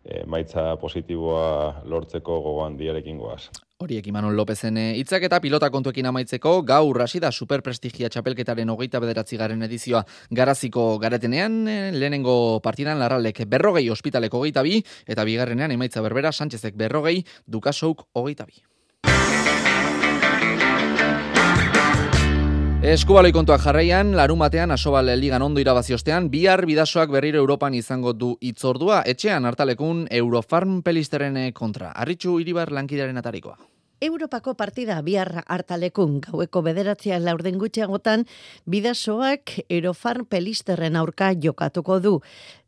e, 0.03 0.25
maitza 0.27 0.73
positiboa 0.81 1.85
lortzeko 1.87 2.41
gogoan 2.43 2.75
diarekin 2.75 3.17
goaz. 3.17 3.47
Horiek 3.79 4.07
Imanol 4.11 4.35
Lopezen 4.35 4.77
hitzak 4.99 5.23
eta 5.29 5.39
pilota 5.43 5.69
kontuekin 5.71 6.11
amaitzeko 6.11 6.57
gaur 6.67 7.01
hasi 7.03 7.23
da 7.23 7.31
superprestigia 7.31 8.11
txapelketaren 8.11 8.75
hogeita 8.75 8.99
bederatzi 9.03 9.39
garen 9.39 9.63
edizioa 9.67 10.03
garaziko 10.31 10.85
garetenean 10.99 11.57
lehenengo 11.95 12.59
partidan 12.63 12.99
larralek 12.99 13.43
berrogei 13.47 13.87
ospitaleko 13.89 14.43
hogeita 14.43 14.67
bi 14.67 14.81
eta 15.07 15.23
bigarrenean 15.23 15.75
emaitza 15.79 16.03
berbera 16.03 16.35
Sánchezek 16.35 16.75
berrogei 16.75 17.21
dukasouk 17.47 18.09
hogeita 18.13 18.51
bi. 18.51 18.63
Eskubaloi 22.85 23.31
kontuak 23.33 23.63
jarraian, 23.63 24.11
larun 24.13 24.37
batean 24.37 24.69
asobal 24.69 25.07
ligan 25.17 25.41
ondo 25.41 25.57
irabaziostean, 25.57 26.27
bihar 26.29 26.61
bidasoak 26.69 27.09
berriro 27.09 27.41
Europan 27.41 27.73
izango 27.73 28.13
du 28.13 28.35
itzordua, 28.45 28.99
etxean 29.09 29.49
hartalekun 29.49 30.03
Eurofarm 30.13 30.83
pelisteren 30.85 31.39
kontra. 31.57 31.89
Arritxu 31.97 32.37
iribar 32.43 32.69
lankidaren 32.69 33.17
atarikoa. 33.17 33.57
Europako 34.05 34.53
partida 34.53 34.99
bihar 35.01 35.41
hartalekun 35.49 36.19
gaueko 36.21 36.61
bederatzea 36.61 37.17
laurden 37.17 37.57
gutxiagotan 37.57 38.27
bidasoak 38.69 39.55
Eurofarm 39.65 40.27
pelisterren 40.29 40.95
aurka 40.99 41.31
jokatuko 41.33 41.97
du. 42.03 42.13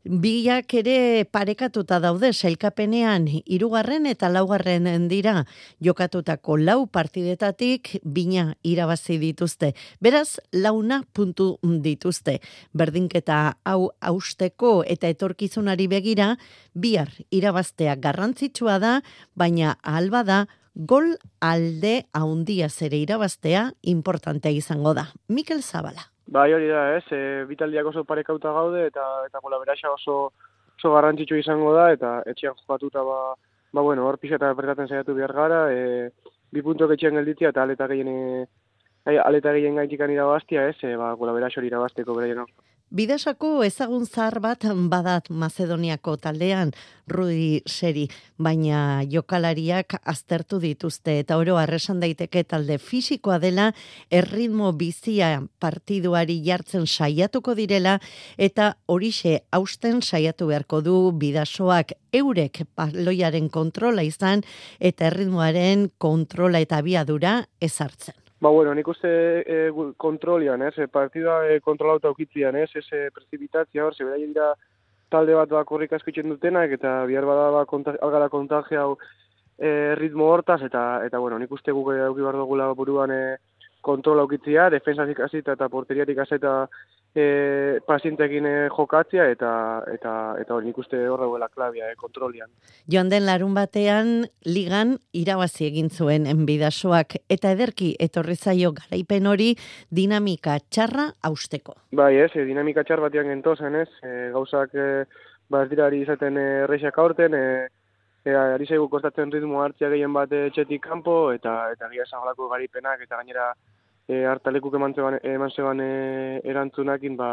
Biak 0.02 0.74
ere 0.80 1.26
parekatuta 1.30 2.00
daude 2.02 2.32
sailkapenean 2.32 3.28
hirugarren 3.44 4.06
eta 4.10 4.30
laugarren 4.32 5.06
dira 5.10 5.44
jokatutako 5.84 6.56
lau 6.58 6.86
partidetatik 6.86 7.98
bina 8.02 8.54
irabazi 8.62 9.18
dituzte. 9.22 9.74
Beraz, 10.00 10.40
launa 10.52 11.04
puntu 11.12 11.58
dituzte. 11.62 12.40
Berdinketa 12.72 13.58
hau 13.62 13.92
austeko 14.00 14.80
eta 14.86 15.10
etorkizunari 15.12 15.86
begira, 15.86 16.34
bihar 16.74 17.12
irabaztea 17.30 17.94
garrantzitsua 17.94 18.78
da, 18.82 19.00
baina 19.36 19.76
alba 19.82 20.24
da 20.24 20.46
gol 20.78 21.16
alde 21.40 22.06
haundia 22.14 22.68
zere 22.68 23.00
irabaztea 23.02 23.72
importantea 23.82 24.52
izango 24.54 24.94
da. 24.94 25.08
Mikel 25.28 25.62
Zabala. 25.62 26.06
Bai 26.28 26.52
hori 26.52 26.68
da, 26.68 26.84
ez, 26.96 27.04
e, 27.10 27.44
bitaldiak 27.48 27.86
oso 27.90 28.04
parekauta 28.04 28.52
gaude 28.52 28.86
eta 28.86 29.04
eta 29.26 29.40
kolaborazioa 29.42 29.94
oso 29.96 30.16
oso 30.78 30.92
garrantzitsu 30.94 31.38
izango 31.40 31.72
da 31.74 31.90
eta 31.92 32.12
etxean 32.30 32.54
jokatuta 32.60 33.02
ba, 33.02 33.34
ba 33.72 33.82
bueno, 33.82 34.06
hor 34.06 34.18
pixeta 34.22 34.52
apertatzen 34.52 34.88
saiatu 34.88 35.14
behar 35.16 35.32
gara, 35.34 35.60
e, 35.72 36.10
bi 36.52 36.62
puntok 36.62 36.94
etxean 36.94 37.18
gelditzea 37.18 37.50
eta 37.50 37.64
aleta 37.64 37.88
gehien 37.90 38.12
e, 38.12 39.18
aleta 39.24 39.52
gehien 39.56 39.80
gaitikan 39.80 40.12
irabaztia, 40.14 40.68
ez, 40.68 40.76
e, 40.84 40.94
ba, 41.00 41.14
kolaborazioa 41.16 41.66
irabazteko 41.66 42.14
beraien 42.14 42.44
Bidasako 42.88 43.66
ezagun 43.66 44.06
zahar 44.06 44.38
bat 44.40 44.62
badat 44.88 45.26
Macedoniako 45.28 46.14
taldean 46.16 46.70
Rudi 47.06 47.60
Seri, 47.68 48.06
baina 48.38 49.02
jokalariak 49.04 49.98
aztertu 50.08 50.56
dituzte 50.62 51.18
eta 51.20 51.36
oro 51.36 51.58
arresan 51.60 52.00
daiteke 52.00 52.44
talde 52.48 52.78
fisikoa 52.78 53.36
dela 53.42 53.74
erritmo 54.10 54.72
bizia 54.72 55.42
partiduari 55.60 56.38
jartzen 56.46 56.86
saiatuko 56.86 57.54
direla 57.54 57.98
eta 58.38 58.70
horixe 58.86 59.42
hausten 59.52 60.00
saiatu 60.00 60.48
beharko 60.48 60.80
du 60.80 61.12
bidasoak 61.12 61.92
eurek 62.12 62.62
paloiaren 62.74 63.50
kontrola 63.50 64.02
izan 64.02 64.46
eta 64.80 65.10
erritmoaren 65.12 65.90
kontrola 65.98 66.64
eta 66.64 66.80
biadura 66.80 67.42
ezartzen. 67.60 68.27
Ba, 68.40 68.50
bueno, 68.50 68.72
nik 68.74 68.86
uste 68.86 69.10
e, 69.42 69.56
kontrolian, 69.96 70.62
ez, 70.62 70.76
e, 70.78 70.86
partida 70.86 71.40
e, 71.50 71.58
kontrolauta 71.60 72.10
ukitzian, 72.14 72.54
ez, 72.54 72.70
ez 72.78 72.84
e, 72.94 73.08
prezipitatzia 73.10 73.82
hor, 73.84 73.96
zebera 73.98 74.18
dira 74.22 74.52
talde 75.10 75.34
bat 75.34 75.50
da 75.50 75.64
korrik 75.66 75.96
askitzen 75.96 76.30
dutenak, 76.30 76.70
eta 76.78 77.00
bihar 77.10 77.26
bada 77.26 77.48
ba, 77.50 77.64
konta, 77.66 77.96
algara 78.04 78.28
kontagia 78.30 78.84
hau 78.84 78.92
e, 79.58 79.94
ritmo 79.98 80.28
hortaz, 80.30 80.60
eta, 80.68 80.84
eta 81.08 81.18
bueno, 81.18 81.40
nik 81.42 81.50
uste 81.50 81.74
guke 81.74 81.98
auki 82.04 82.22
dugula 82.22 82.70
buruan 82.78 83.10
e, 83.10 83.22
kontrola 83.82 84.22
ukitzia, 84.28 84.68
defensatik 84.70 85.18
hasita 85.26 85.58
eta 85.58 85.68
porteriatik 85.68 86.18
hasita 86.22 86.68
e, 87.18 87.80
pazientekin 87.86 88.46
e, 88.46 88.54
jokatzea 88.72 89.26
eta 89.32 89.50
eta 89.92 90.12
eta 90.40 90.54
hori 90.54 90.70
ikuste 90.72 91.00
hor 91.08 91.20
dagoela 91.24 91.48
klabia 91.52 91.90
e, 91.90 91.96
kontrolian. 92.00 92.50
Joan 92.90 93.10
den 93.12 93.26
larun 93.26 93.54
batean 93.56 94.28
ligan 94.46 94.96
irabazi 95.12 95.66
egin 95.68 95.90
zuen 95.90 96.28
enbidasoak 96.30 97.18
eta 97.28 97.52
ederki 97.56 97.94
etorri 98.08 98.36
zaio 98.36 98.72
garaipen 98.76 99.26
hori 99.26 99.54
dinamika 99.90 100.58
txarra 100.70 101.08
austeko. 101.30 101.74
Bai, 101.92 102.14
ez, 102.22 102.30
e, 102.34 102.46
dinamika 102.48 102.84
txar 102.84 103.02
batean 103.04 103.32
gentozen, 103.34 103.74
ez, 103.82 103.90
e, 104.02 104.30
gauzak 104.36 104.74
e, 104.74 104.88
ba 105.50 105.64
ez 105.64 105.70
dira 105.72 105.88
izaten 105.94 106.36
errexak 106.38 106.98
aurten, 106.98 107.34
e, 107.34 107.68
e, 108.24 108.34
ari 108.36 108.66
zaigu 108.66 108.88
kostatzen 108.92 109.32
ritmo 109.32 109.62
hartzia 109.62 109.90
gehien 109.92 110.12
bat 110.12 110.32
etxetik 110.32 110.82
kanpo 110.84 111.32
eta 111.32 111.54
eta 111.72 111.88
gira 111.92 112.06
esan 112.06 112.24
garaipenak 112.24 113.02
eta 113.06 113.16
gainera 113.16 113.52
e, 114.08 114.24
hartalekuk 114.24 114.74
eman 114.74 114.94
zeban, 114.94 115.18
eman 115.22 115.50
zeban 115.54 115.80
e, 115.84 115.88
erantzunakin, 116.44 117.16
ba, 117.16 117.30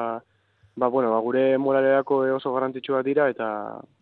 ba, 0.75 0.87
bueno, 0.87 1.11
ba, 1.11 1.19
gure 1.23 1.57
moralerako 1.57 2.21
oso 2.35 2.53
garrantzitsua 2.53 3.01
dira, 3.03 3.29
eta 3.31 3.47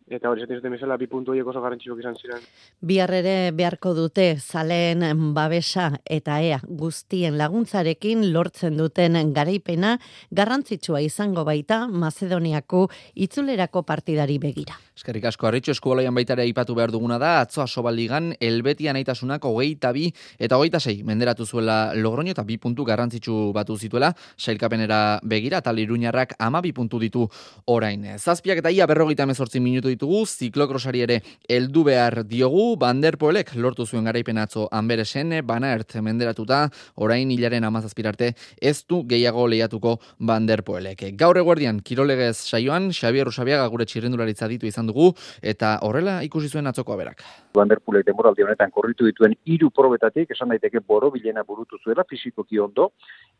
eta 0.10 0.30
hori 0.30 0.44
esaten 0.44 0.60
zuten 0.60 0.74
bezala 0.76 0.98
bi 0.98 1.08
puntu 1.08 1.32
horiek 1.32 1.48
oso 1.48 1.62
garrantzitsuak 1.64 2.00
izan 2.04 2.18
ziren. 2.20 2.44
Bihar 2.82 3.14
ere 3.16 3.52
beharko 3.56 3.94
dute 3.98 4.26
zaleen 4.40 5.34
babesa 5.34 5.90
eta 6.06 6.40
ea 6.44 6.60
guztien 6.64 7.38
laguntzarekin 7.40 8.26
lortzen 8.34 8.78
duten 8.78 9.18
garaipena 9.34 9.98
garrantzitsua 10.32 11.02
izango 11.02 11.46
baita 11.48 11.88
Macedoniako 11.88 12.88
itzulerako 13.16 13.84
partidari 13.84 14.40
begira. 14.40 14.78
Eskerrik 14.94 15.26
asko, 15.26 15.48
arritxo 15.48 15.74
eskubalaian 15.74 16.14
baitare 16.14 16.44
aipatu 16.44 16.76
behar 16.78 16.92
duguna 16.94 17.18
da, 17.18 17.40
atzo 17.42 17.64
asobaligan, 17.64 18.34
elbetian 18.40 19.00
aitasunak 19.00 19.46
hogeita 19.50 19.90
bi 19.96 20.12
eta 20.38 20.60
hogeita 20.60 20.80
sei 20.80 21.02
menderatu 21.04 21.48
zuela 21.48 21.96
logroño 21.96 22.36
eta 22.36 22.44
bi 22.44 22.60
puntu 22.62 22.86
garrantzitsu 22.86 23.52
batu 23.56 23.78
zituela, 23.78 24.14
sailkapenera 24.38 25.20
begira, 25.24 25.64
eta 25.64 25.74
liruñarrak 25.74 26.36
ama 26.38 26.62
bi 26.62 26.74
puntu 26.74 27.00
ditu 27.02 27.26
orain. 27.66 28.06
Zazpiak 28.20 28.62
eta 28.62 28.70
ia 28.70 28.86
berrogeita 28.86 29.26
mezortzi 29.26 29.60
minutu 29.60 29.93
ditugu, 29.94 30.24
ziklokrosari 30.26 31.04
ere 31.06 31.20
heldu 31.50 31.86
behar 31.88 32.22
diogu, 32.28 32.74
Banderpoelek 32.82 33.54
lortu 33.56 33.86
zuen 33.86 34.06
garaipen 34.10 34.42
atzo 34.42 34.68
Anberesen, 34.72 35.34
Banaert 35.48 35.96
menderatuta, 36.04 36.66
orain 36.96 37.32
hilaren 37.32 37.64
amazazpirarte 37.64 38.34
ez 38.62 38.76
du 38.90 39.04
gehiago 39.08 39.48
lehiatuko 39.48 39.98
Banderpoelek. 40.20 41.06
Gaur 41.20 41.40
eguerdian, 41.42 41.80
kirolegez 41.86 42.36
saioan, 42.38 42.92
Xabier 42.94 43.30
Rosabiaga 43.30 43.68
gure 43.72 43.86
txirrendularitza 43.90 44.50
ditu 44.52 44.68
izan 44.70 44.90
dugu, 44.90 45.12
eta 45.42 45.78
horrela 45.88 46.20
ikusi 46.26 46.50
zuen 46.50 46.68
atzoko 46.68 46.94
aberak. 46.96 47.24
Banderpulek 47.54 48.06
demoraldi 48.08 48.44
honetan 48.44 48.72
korritu 48.74 49.06
dituen 49.06 49.36
hiru 49.46 49.70
probetatik, 49.70 50.32
esan 50.34 50.54
daiteke 50.54 50.82
boro 50.82 51.12
bilena 51.14 51.44
burutu 51.48 51.78
zuela, 51.84 52.06
fisikoki 52.10 52.60
ondo, 52.60 52.92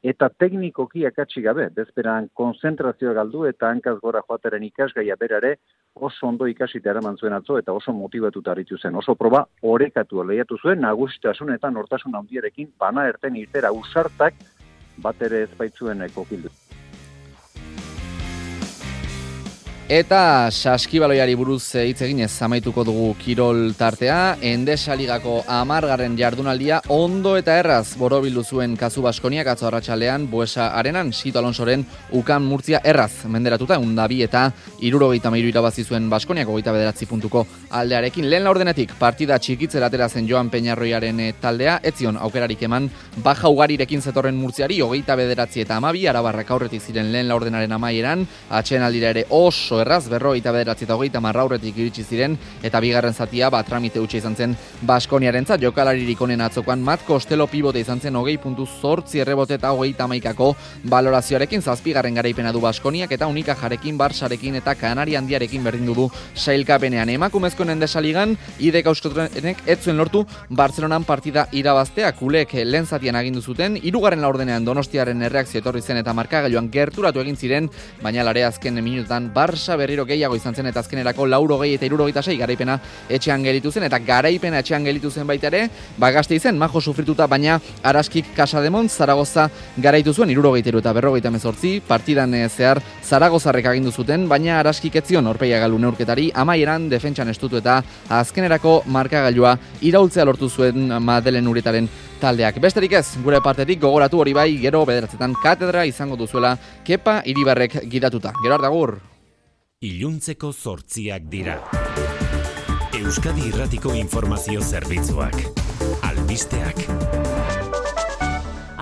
eta 0.04 0.30
teknikoki 0.30 1.06
akatsi 1.10 1.42
gabe, 1.42 1.70
bezperan 1.76 2.30
konzentrazioa 2.38 3.14
galdu 3.18 3.48
eta 3.50 3.72
hankaz 3.72 3.98
gora 4.02 4.22
joateren 4.28 4.64
ikasgaia 4.68 5.16
berare 5.20 5.56
oso 5.96 6.28
ondo 6.28 6.48
ikasita 6.50 6.90
eraman 6.90 7.18
zuen 7.18 7.34
atzo 7.34 7.58
eta 7.60 7.74
oso 7.74 7.94
motivatuta 7.94 8.52
aritu 8.52 8.78
zen. 8.78 8.96
Oso 8.96 9.16
proba 9.16 9.46
orekatu 9.62 10.24
lehiatu 10.24 10.58
zuen, 10.58 10.82
nagusitasun 10.82 11.54
eta 11.54 11.70
nortasun 11.70 12.16
handiarekin 12.16 12.74
bana 12.80 13.08
erten 13.08 13.36
irtera 13.36 13.72
usartak 13.72 14.34
bat 15.04 15.22
ere 15.22 15.44
ezbaitzuen 15.48 16.04
kokildu. 16.16 16.50
Eta 19.92 20.48
saskibaloiari 20.48 21.34
buruz 21.36 21.76
hitz 21.76 22.06
eginez 22.06 22.32
amaituko 22.46 22.86
dugu 22.88 23.10
kirol 23.20 23.74
tartea, 23.76 24.38
Endesaligako 24.40 25.42
amargarren 25.52 26.16
jardunaldia 26.16 26.78
ondo 26.88 27.34
eta 27.36 27.58
erraz 27.60 27.98
borobildu 28.00 28.46
zuen 28.48 28.78
kazu 28.80 29.02
baskoniak 29.04 29.50
atzo 29.52 29.68
arratsalean 29.68 30.30
Buesa 30.32 30.70
Arenan, 30.80 31.12
Sito 31.12 31.42
Alonsoren 31.42 31.84
ukan 32.16 32.46
murtzia 32.48 32.80
erraz 32.80 33.26
menderatuta, 33.28 33.76
undabi 33.78 34.22
eta 34.24 34.46
irurogeita 34.80 35.30
meiru 35.30 35.52
irabazi 35.52 35.84
zuen 35.84 36.08
baskoniak 36.10 36.48
ogeita 36.48 36.72
bederatzi 36.72 37.06
puntuko 37.06 37.44
aldearekin. 37.70 38.30
Lehen 38.32 38.48
laurdenetik 38.48 38.96
partida 38.98 39.36
txikitzera 39.38 39.92
atera 39.92 40.08
zen 40.08 40.32
Joan 40.32 40.50
Peñarroiaren 40.50 41.20
eh, 41.20 41.34
taldea, 41.42 41.82
etzion 41.84 42.16
aukerarik 42.16 42.64
eman 42.64 42.88
baja 43.18 43.52
ugarirekin 43.52 44.02
zetorren 44.02 44.40
murtziari, 44.40 44.80
ogeita 44.82 45.20
bederatzi 45.20 45.68
eta 45.68 45.76
amabi, 45.76 46.08
arabarrak 46.08 46.56
aurretik 46.56 46.82
ziren 46.82 47.12
lehen 47.12 47.28
laurdenaren 47.28 47.76
amaieran, 47.76 48.26
atxen 48.50 48.82
aldira 48.82 49.12
ere 49.12 49.28
oso 49.30 49.83
erraz, 49.84 50.08
berro 50.10 50.34
eta 50.36 50.52
bederatzi 50.56 50.88
eta 50.88 50.96
hogeita 50.98 51.22
marraurretik 51.24 51.78
iritsi 51.78 52.04
ziren, 52.04 52.38
eta 52.64 52.82
bigarren 52.84 53.14
zatia 53.14 53.50
bat 53.54 53.68
tramite 53.68 54.02
utxe 54.02 54.18
izan 54.20 54.36
zen 54.36 54.56
Baskoniaren 54.82 55.46
zat, 55.46 55.62
jokalaririk 55.62 56.22
onen 56.22 56.42
atzokoan, 56.42 56.82
mat 56.84 57.06
kostelo 57.08 57.48
pibote 57.48 57.80
izan 57.84 58.02
zen 58.02 58.16
hogei 58.20 58.38
puntu 58.42 58.66
zortzi 58.66 59.22
errebote 59.24 59.58
eta 59.60 59.72
hogei 59.76 59.94
tamaikako 59.98 60.54
balorazioarekin 60.90 61.62
zazpigarren 61.62 62.16
garaipena 62.20 62.52
du 62.52 62.62
Baskoniak 62.64 63.12
eta 63.16 63.28
unika 63.32 63.56
jarekin, 63.60 63.98
barsarekin 63.98 64.60
eta 64.60 64.76
kanari 64.76 65.16
handiarekin 65.16 65.64
berdin 65.64 65.94
du 65.94 66.10
sailkapenean. 66.36 67.10
Emakumezkoen 67.14 67.76
endesaligan, 67.76 68.38
idek 68.60 68.88
auskotrenek 68.92 69.64
etzuen 69.70 69.98
lortu 69.98 70.26
Barcelonan 70.50 71.06
partida 71.08 71.48
irabaztea, 71.52 72.12
kulek 72.18 72.54
lehen 72.66 72.86
zatian 72.86 73.16
agindu 73.16 73.42
zuten, 73.42 73.78
irugarren 73.82 74.22
laurdenean 74.22 74.66
donostiaren 74.66 75.22
erreakzio 75.30 75.62
etorri 75.62 75.82
zen 75.82 76.02
eta 76.02 76.14
markagailuan 76.14 76.70
gerturatu 76.74 77.22
egin 77.24 77.38
ziren, 77.38 77.70
baina 78.02 78.24
lare 78.28 78.44
azken 78.48 78.82
minutan 78.84 79.30
Barça 79.34 79.63
Barça 79.64 79.78
berriro 79.80 80.04
gehiago 80.04 80.36
izan 80.36 80.52
zen 80.52 80.68
eta 80.68 80.82
azkenerako 80.84 81.24
lauro 81.32 81.56
gehi 81.62 81.78
eta 81.78 81.86
iruro 81.88 82.04
sei 82.22 82.36
garaipena 82.36 82.78
etxean 83.08 83.44
gelitu 83.44 83.72
zen 83.72 83.84
eta 83.84 83.98
garaipena 84.00 84.60
etxean 84.60 84.84
gelitu 84.84 85.10
zen 85.10 85.26
baita 85.26 85.48
ere 85.48 85.70
bagazte 85.98 86.36
izen, 86.36 86.58
majo 86.58 86.82
sufrituta 86.82 87.28
baina 87.28 87.62
araskik 87.82 88.36
kasa 88.36 88.60
demon 88.60 88.90
Zaragoza 88.90 89.50
garaitu 89.78 90.14
zuen 90.14 90.30
iruro 90.30 90.52
gehi 90.52 90.78
eta 90.78 90.94
berrogeita 90.94 91.32
mezortzi 91.32 91.82
partidan 91.88 92.34
eh, 92.34 92.50
zehar 92.50 92.82
Zaragozarrek 93.04 93.66
agindu 93.66 93.92
zuten 93.92 94.28
baina 94.28 94.60
araskik 94.60 94.96
etzion 94.96 95.28
orpeia 95.28 95.60
galu 95.60 95.80
neurketari 95.80 96.30
amaieran 96.36 96.90
defentsan 96.90 97.30
estutu 97.30 97.58
eta 97.58 97.82
azkenerako 98.10 98.84
markagailua 98.86 99.58
iraultzea 99.82 100.26
lortu 100.26 100.50
zuen 100.50 100.92
Madelen 101.00 101.48
uretaren 101.48 101.88
taldeak. 102.24 102.60
Besterik 102.64 102.98
ez, 103.00 103.08
gure 103.24 103.42
partetik 103.44 103.82
gogoratu 103.84 104.24
hori 104.24 104.36
bai, 104.38 104.50
gero 104.64 104.86
bederatzetan 104.88 105.36
katedra 105.44 105.88
izango 105.90 106.20
duzuela 106.20 106.56
kepa 106.88 107.22
iribarrek 107.34 107.82
gidatuta. 107.92 108.36
Gero 108.44 108.60
hartagur! 108.60 109.13
Iluntzeko 109.84 110.54
zortziak 110.54 111.26
dira. 111.28 111.58
Euskadi 112.96 113.50
Irratiko 113.50 113.92
Informazio 114.00 114.62
Zerbitzuak. 114.64 115.36
Albisteak. 116.08 116.86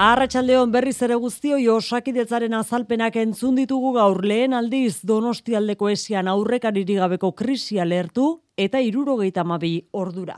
Arratxaldeon 0.01 0.69
berriz 0.73 0.99
ere 1.05 1.17
guztioi 1.23 1.65
osakidetzaren 1.73 2.53
azalpenak 2.57 3.17
entzun 3.21 3.57
ditugu 3.57 3.95
gaur 3.97 4.21
lehen 4.25 4.53
aldiz 4.53 5.01
donostialdeko 5.01 5.89
esian 5.89 6.29
aurrekariri 6.29 6.99
gabeko 7.01 7.33
krisia 7.33 7.85
lertu 7.85 8.29
eta 8.57 8.81
irurogeita 8.81 9.43
mabi 9.43 9.75
ordura. 9.91 10.37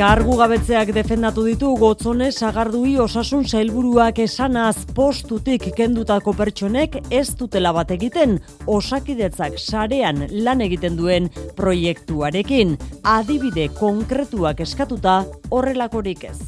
Kargu 0.00 0.32
gabetzeak 0.40 0.94
defendatu 0.96 1.42
ditu 1.44 1.74
gotzone 1.76 2.30
sagardui 2.32 2.94
osasun 3.04 3.42
sailburuak 3.44 4.22
esanaz 4.24 4.86
postutik 4.96 5.66
kendutako 5.76 6.32
pertsonek 6.38 6.96
ez 7.18 7.26
dutela 7.36 7.74
bat 7.76 7.92
egiten 7.92 8.38
osakidetzak 8.64 9.58
sarean 9.60 10.24
lan 10.46 10.64
egiten 10.64 10.96
duen 10.96 11.28
proiektuarekin. 11.60 12.78
Adibide 13.04 13.68
konkretuak 13.76 14.64
eskatuta 14.64 15.18
horrelakorik 15.52 16.24
ez. 16.32 16.38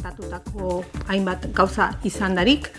Gertatutako 0.00 0.78
hainbat 1.12 1.42
gauza 1.52 1.90
izandarik, 2.08 2.70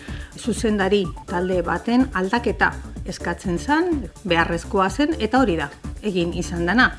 zuzendari 0.42 1.04
talde 1.30 1.60
baten 1.62 2.08
aldaketa 2.18 2.72
eskatzen 3.06 3.58
zen, 3.62 4.08
beharrezkoa 4.26 4.88
zen, 4.90 5.14
eta 5.22 5.38
hori 5.42 5.54
da, 5.60 5.68
egin 6.02 6.32
izan 6.38 6.66
dana. 6.66 6.90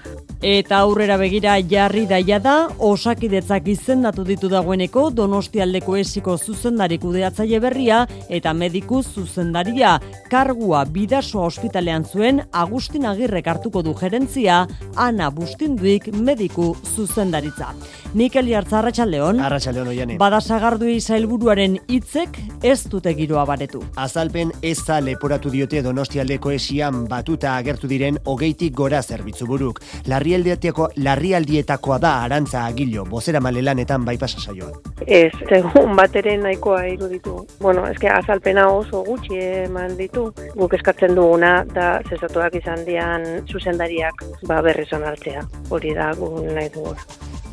Eta 0.44 0.82
aurrera 0.84 1.16
begira 1.20 1.54
jarri 1.72 2.04
daia 2.08 2.36
da, 2.44 2.54
osakidetzak 2.84 3.68
izendatu 3.72 4.26
ditu 4.28 4.50
dagoeneko 4.52 5.06
donostialdeko 5.16 5.96
esiko 6.02 6.36
zuzendari 6.38 6.98
kudeatzaile 7.00 7.62
berria 7.64 8.02
eta 8.28 8.52
mediku 8.54 9.00
zuzendaria. 9.04 9.94
Kargua 10.32 10.84
bidasoa 10.84 11.48
ospitalean 11.48 12.04
zuen 12.04 12.44
Agustin 12.52 13.08
Agirrek 13.08 13.48
hartuko 13.48 13.84
du 13.88 13.96
gerentzia, 13.96 14.66
Ana 14.96 15.32
Bustinduik 15.32 16.12
mediku 16.12 16.74
zuzendaritza. 16.96 17.72
Nikel 18.14 18.52
Jartza 18.52 18.82
Arratxaldeon, 18.82 19.40
Arratxaldeon 19.40 19.88
oianen. 20.14 20.20
Badasagardu 20.20 20.88
izailburuaren 20.90 21.78
hitzek 21.88 22.38
ez 22.64 22.90
dute 22.90 23.14
giroa 23.14 23.46
baretu. 23.46 23.84
Azalpen 23.96 24.52
ez 24.62 24.78
da 24.86 25.00
leporatu 25.02 25.50
diote 25.50 25.82
donostialdeko 25.84 26.52
esian 26.52 27.06
batuta 27.08 27.56
agertu 27.58 27.88
diren 27.88 28.18
hogeitik 28.26 28.74
gora 28.74 29.02
zerbitzu 29.02 29.48
buruk. 29.48 29.82
Larri 30.08 30.34
larrialdietako 30.34 30.90
larrialdietakoa 30.98 32.00
da 32.00 32.24
arantza 32.24 32.66
agilo, 32.66 33.06
bozera 33.06 33.40
malelanetan 33.40 34.06
bai 34.06 34.18
pasa 34.18 34.40
saioan. 34.40 34.74
Ez, 35.06 35.32
segun 35.50 35.96
bateren 35.96 36.44
nahikoa 36.44 36.86
iruditu. 36.94 37.46
Bueno, 37.60 37.86
eske 37.88 38.10
azalpena 38.10 38.68
oso 38.70 39.04
gutxi 39.04 39.38
eman 39.66 39.98
ditu. 39.98 40.32
Guk 40.56 40.74
eskatzen 40.74 41.16
duguna 41.16 41.64
da 41.74 42.00
zesatuak 42.10 42.56
izan 42.56 42.86
dian 42.86 43.28
zuzendariak 43.48 44.26
ba 44.48 44.62
berriz 44.62 44.92
onartzea. 44.94 45.46
Hori 45.70 45.94
da 45.94 46.12
gu 46.18 46.34
nahi 46.50 46.70
dugu. 46.74 46.96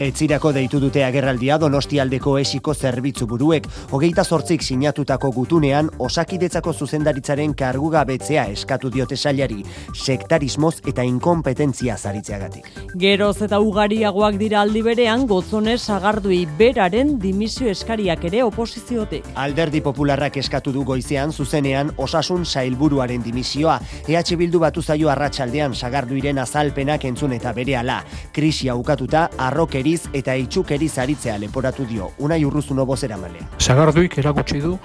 Etzirako 0.00 0.48
deitu 0.56 0.78
dute 0.80 1.02
agerraldia 1.04 1.58
donostialdeko 1.60 2.38
esiko 2.40 2.72
zerbitzu 2.72 3.26
buruek, 3.28 3.66
hogeita 3.92 4.22
zortzik 4.24 4.62
sinatutako 4.64 5.28
gutunean 5.36 5.90
osakidetzako 6.00 6.72
zuzendaritzaren 6.72 7.52
kargugabetzea 7.52 8.46
eskatu 8.48 8.88
diote 8.94 9.18
sailari, 9.18 9.58
sektarismoz 9.92 10.78
eta 10.88 11.04
inkompetentzia 11.04 11.98
zaritzeagatik. 11.98 12.70
Geroz 13.02 13.42
eta 13.44 13.58
ugariagoak 13.60 14.38
dira 14.40 14.62
aldi 14.62 14.80
berean, 14.86 15.26
gotzone 15.28 15.74
sagardui 15.76 16.46
beraren 16.56 17.18
dimisio 17.20 17.68
eskariak 17.68 18.24
ere 18.30 18.40
oposiziotik. 18.46 19.28
Alderdi 19.34 19.84
popularrak 19.84 20.40
eskatu 20.40 20.72
du 20.72 20.86
goizean 20.88 21.36
zuzenean 21.36 21.92
osasun 21.98 22.48
sailburuaren 22.48 23.20
dimisioa, 23.20 23.76
EH 24.08 24.40
Bildu 24.40 24.64
batu 24.64 24.80
zaio 24.80 25.12
arratsaldean 25.12 25.76
sagarduiren 25.76 26.40
azalpenak 26.40 27.04
entzun 27.04 27.36
eta 27.36 27.52
berehala, 27.52 28.00
krisia 28.32 28.80
ukatuta 28.80 29.28
arrokeri 29.36 29.89
eta 30.12 30.34
itxukeriz 30.38 30.92
aritzea 30.98 31.36
leporatu 31.38 31.86
dio, 31.88 32.10
unai 32.18 32.44
urruzuno 32.44 32.84
bozera 32.86 33.16
malea. 33.20 33.48
Zagarduik 33.58 34.18
erakutsi 34.22 34.60
du, 34.60 34.76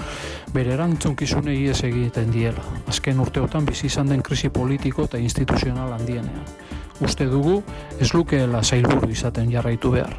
bere 0.53 0.73
erantzunkizunei 0.75 1.57
ez 1.71 1.81
egiten 1.87 2.31
diela. 2.33 2.63
Azken 2.91 3.19
urteotan 3.19 3.65
bizi 3.65 3.87
izan 3.91 4.09
den 4.11 4.23
krisi 4.25 4.49
politiko 4.49 5.05
eta 5.09 5.21
instituzional 5.21 5.93
handienean. 5.97 6.45
Uste 7.03 7.27
dugu, 7.27 7.61
ez 7.99 8.13
lukeela 8.13 8.63
zailburu 8.63 9.11
izaten 9.11 9.51
jarraitu 9.51 9.91
behar. 9.91 10.15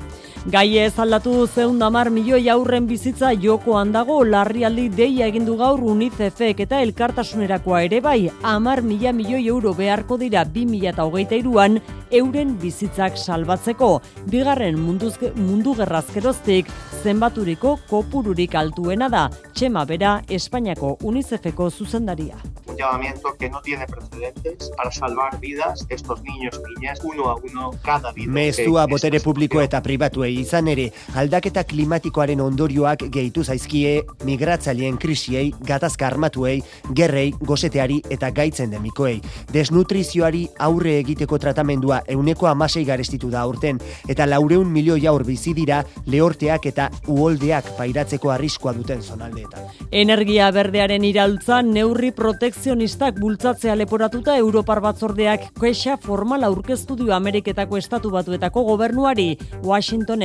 Gai 0.46 0.76
ez 0.78 0.92
aldatu 1.02 1.32
zeun 1.50 1.80
damar 1.82 2.06
milioi 2.14 2.44
aurren 2.52 2.84
bizitza 2.86 3.32
jokoan 3.42 3.90
dago 3.90 4.20
larrialdi 4.22 4.84
deia 4.94 5.26
egindu 5.26 5.56
gaur 5.58 5.80
UNICEFek 5.82 6.60
eta 6.62 6.78
elkartasunerakoa 6.86 7.80
ere 7.88 7.98
bai, 8.04 8.30
amar 8.46 8.84
mila 8.86 9.10
milioi 9.12 9.42
euro 9.50 9.74
beharko 9.74 10.20
dira 10.22 10.44
bi 10.44 10.62
mila 10.70 10.92
eta 10.92 11.08
hogeita 11.08 11.34
iruan 11.34 11.80
euren 12.14 12.54
bizitzak 12.62 13.18
salbatzeko. 13.18 13.90
Bigarren 14.30 14.78
munduz, 14.78 15.16
mundu 15.34 15.74
gerrazkeroztik 15.80 16.70
zenbaturiko 17.02 17.80
kopururik 17.90 18.54
altuena 18.54 19.10
da, 19.10 19.26
txema 19.52 19.82
bera 19.84 20.20
Espainiako 20.30 20.98
UNICEFeko 21.02 21.70
zuzendaria. 21.70 22.38
un 22.76 22.76
llamamiento 22.76 23.34
que 23.38 23.48
no 23.48 23.60
tiene 23.62 23.86
precedentes 23.86 24.70
para 24.76 24.90
salvar 24.90 25.38
vidas 25.40 25.86
estos 25.88 26.22
niños 26.22 26.60
y 26.60 26.74
niñas 26.74 27.00
uno 27.02 27.30
a 27.30 27.36
uno 27.36 27.70
cada 27.82 28.12
vida. 28.12 28.30
Mezua 28.30 28.86
que 28.86 28.92
botere 28.92 29.16
esta 29.16 29.24
publiko 29.24 29.60
eta 29.60 29.82
pribatuei 29.82 30.35
izan 30.40 30.68
ere, 30.68 30.90
aldaketa 31.14 31.64
klimatikoaren 31.64 32.40
ondorioak 32.40 33.06
gehitu 33.12 33.44
zaizkie 33.44 34.02
migratzaileen 34.24 34.98
krisiei, 34.98 35.52
gatazka 35.66 36.06
armatuei, 36.06 36.62
gerrei, 36.94 37.32
gozeteari 37.40 38.00
eta 38.10 38.30
gaitzen 38.30 38.70
demikoei. 38.70 39.20
Desnutrizioari 39.52 40.46
aurre 40.58 40.98
egiteko 41.00 41.38
tratamendua 41.38 42.02
euneko 42.08 42.50
amasei 42.50 42.84
garestitu 42.84 43.30
da 43.30 43.40
aurten, 43.42 43.80
eta 44.08 44.26
laureun 44.26 44.70
milioi 44.72 45.06
aur 45.06 45.24
bizi 45.26 45.54
dira 45.54 45.82
lehorteak 46.06 46.66
eta 46.72 46.90
uholdeak 47.06 47.72
pairatzeko 47.78 48.30
arriskoa 48.34 48.74
duten 48.76 49.02
zonaldeetan. 49.02 49.70
Energia 49.90 50.50
berdearen 50.54 51.04
iraultza 51.04 51.62
neurri 51.62 52.12
protekzionistak 52.16 53.20
bultzatzea 53.20 53.76
leporatuta 53.78 54.36
Europar 54.36 54.80
batzordeak 54.84 55.50
kexa 55.60 55.96
formal 56.02 56.44
aurkeztu 56.46 56.96
dio 56.96 57.14
Ameriketako 57.16 57.78
estatu 57.80 58.10
batuetako 58.14 58.64
gobernuari. 58.70 59.36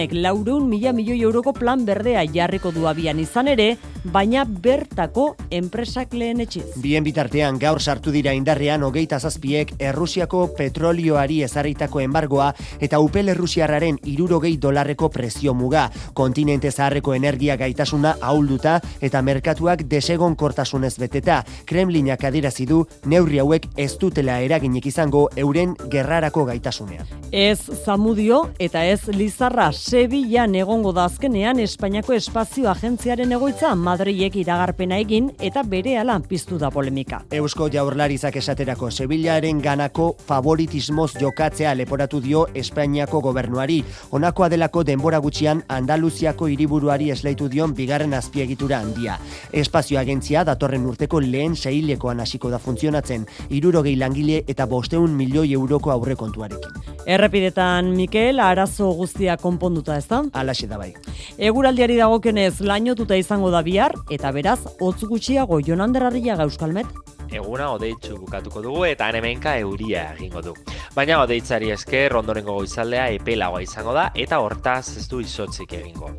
Washingtonek 0.02 0.14
laureun 0.24 0.68
mila 0.68 0.94
milioi 0.94 1.22
euroko 1.22 1.54
plan 1.54 1.86
berdea 1.86 2.24
jarriko 2.26 2.72
du 2.72 2.88
abian. 2.88 3.20
Izan 3.20 3.48
ere, 3.48 3.78
baina 4.04 4.44
bertako 4.46 5.36
enpresak 5.54 6.14
lehen 6.14 6.42
etxiz. 6.42 6.66
Bien 6.82 7.04
bitartean 7.04 7.60
gaur 7.62 7.82
sartu 7.82 8.12
dira 8.12 8.34
indarrean 8.34 8.84
hogeita 8.84 9.20
zazpiek 9.20 9.74
Errusiako 9.80 10.48
petrolioari 10.58 11.42
ezarritako 11.46 12.02
embargoa 12.02 12.52
eta 12.80 13.00
upel 13.00 13.30
Errusiarraren 13.34 14.00
irurogei 14.10 14.56
dolarreko 14.58 15.10
prezio 15.10 15.54
muga. 15.54 15.90
Kontinente 16.14 16.72
zaharreko 16.72 17.14
energia 17.14 17.58
gaitasuna 17.58 18.16
ahulduta 18.22 18.80
eta 19.02 19.22
merkatuak 19.22 19.84
desegon 19.90 20.36
kortasunez 20.36 20.98
beteta. 20.98 21.44
Kremlinak 21.66 22.24
adirazi 22.24 22.66
du 22.66 22.86
neurri 23.06 23.40
hauek 23.40 23.68
ez 23.78 23.92
dutela 24.02 24.40
eraginik 24.42 24.86
izango 24.86 25.28
euren 25.38 25.76
gerrarako 25.92 26.46
gaitasunean. 26.46 27.06
Ez 27.32 27.60
Zamudio 27.86 28.50
eta 28.60 28.84
ez 28.86 29.08
Lizarra 29.14 29.72
Sevillan 29.72 30.56
egongo 30.56 30.92
da 30.92 31.06
azkenean 31.06 31.60
Espainiako 31.60 32.14
Espazio 32.18 32.70
Agentziaren 32.72 33.32
egoitza 33.32 33.76
Madrilek 33.92 34.38
iragarpena 34.40 34.96
egin 35.04 35.26
eta 35.44 35.66
berehala 35.68 36.14
piztu 36.24 36.56
da 36.62 36.70
polemika. 36.72 37.18
Eusko 37.36 37.66
jaurlarizak 37.74 38.38
esaterako 38.40 38.88
Sevillaren 38.92 39.60
ganako 39.60 40.06
favoritismoz 40.30 41.10
jokatzea 41.20 41.74
leporatu 41.76 42.22
dio 42.24 42.46
Espainiako 42.56 43.20
gobernuari. 43.26 43.82
Honakoa 44.16 44.48
delako 44.54 44.86
denbora 44.88 45.20
gutxian 45.26 45.66
Andaluziako 45.68 46.48
hiriburuari 46.54 47.10
esleitu 47.12 47.50
dion 47.52 47.74
bigarren 47.76 48.16
azpiegitura 48.16 48.80
handia. 48.80 49.18
Espazio 49.52 50.00
agentzia 50.00 50.46
datorren 50.48 50.88
urteko 50.88 51.20
lehen 51.20 51.58
seilekoan 51.60 52.24
hasiko 52.24 52.54
da 52.54 52.62
funtzionatzen, 52.64 53.28
irurogei 53.50 53.98
langile 54.00 54.46
eta 54.48 54.70
bosteun 54.72 55.18
milioi 55.20 55.52
euroko 55.60 55.92
aurrekontuarekin. 55.92 56.80
Errepidetan 57.12 57.92
Mikel 57.98 58.40
arazo 58.40 58.92
guztia 58.94 59.36
konponduta 59.42 59.98
ez 59.98 60.06
da? 60.08 60.22
Alaxe 60.38 60.68
da 60.70 60.78
bai. 60.78 60.94
Eguraldiari 61.42 61.98
dagokenez 61.98 62.62
lainotuta 62.62 63.18
izango 63.18 63.50
da 63.50 63.64
bihar 63.66 63.81
eta 64.14 64.30
beraz 64.36 64.60
hotz 64.80 65.08
gutxiago 65.10 65.58
Jonander 65.66 66.04
Arriaga 66.06 66.46
Euskalmet. 66.46 66.86
Eguna 67.32 67.72
odeitzu 67.76 68.18
bukatuko 68.20 68.62
dugu 68.62 68.86
eta 68.86 69.10
hemenka 69.10 69.58
euria 69.58 70.12
egingo 70.14 70.42
du. 70.42 70.54
Baina 70.96 71.22
odeitzari 71.24 71.72
esker 71.72 72.16
ondorengo 72.16 72.54
goizaldea 72.58 73.08
epelagoa 73.16 73.62
izango 73.64 73.94
da 73.94 74.10
eta 74.16 74.40
hortaz 74.40 74.98
ez 74.98 75.08
du 75.08 75.22
izotzik 75.24 75.74
egingo. 75.74 76.12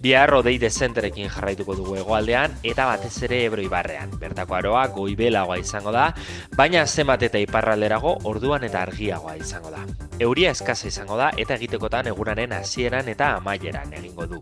Bihar 0.00 0.32
odei 0.34 0.58
dezenterekin 0.58 1.30
jarraituko 1.32 1.74
dugu 1.74 1.96
hegoaldean 1.98 2.58
eta 2.62 2.86
batez 2.86 3.22
ere 3.26 3.44
Ebro 3.46 3.62
ibarrean. 3.62 4.12
Bertako 4.18 4.54
aroa 4.54 4.86
goibelagoa 4.94 5.58
izango 5.58 5.92
da, 5.92 6.12
baina 6.56 6.86
zenbat 6.86 7.22
eta 7.22 7.40
iparralderago 7.42 8.18
orduan 8.30 8.64
eta 8.64 8.82
argiagoa 8.82 9.36
izango 9.36 9.70
da. 9.74 9.84
Euria 10.18 10.50
eskasa 10.50 10.88
izango 10.88 11.16
da 11.16 11.30
eta 11.36 11.54
egitekotan 11.54 12.10
egunaren 12.12 12.52
hasieran 12.52 13.08
eta 13.08 13.34
amaieran 13.36 13.92
egingo 13.94 14.26
du. 14.26 14.40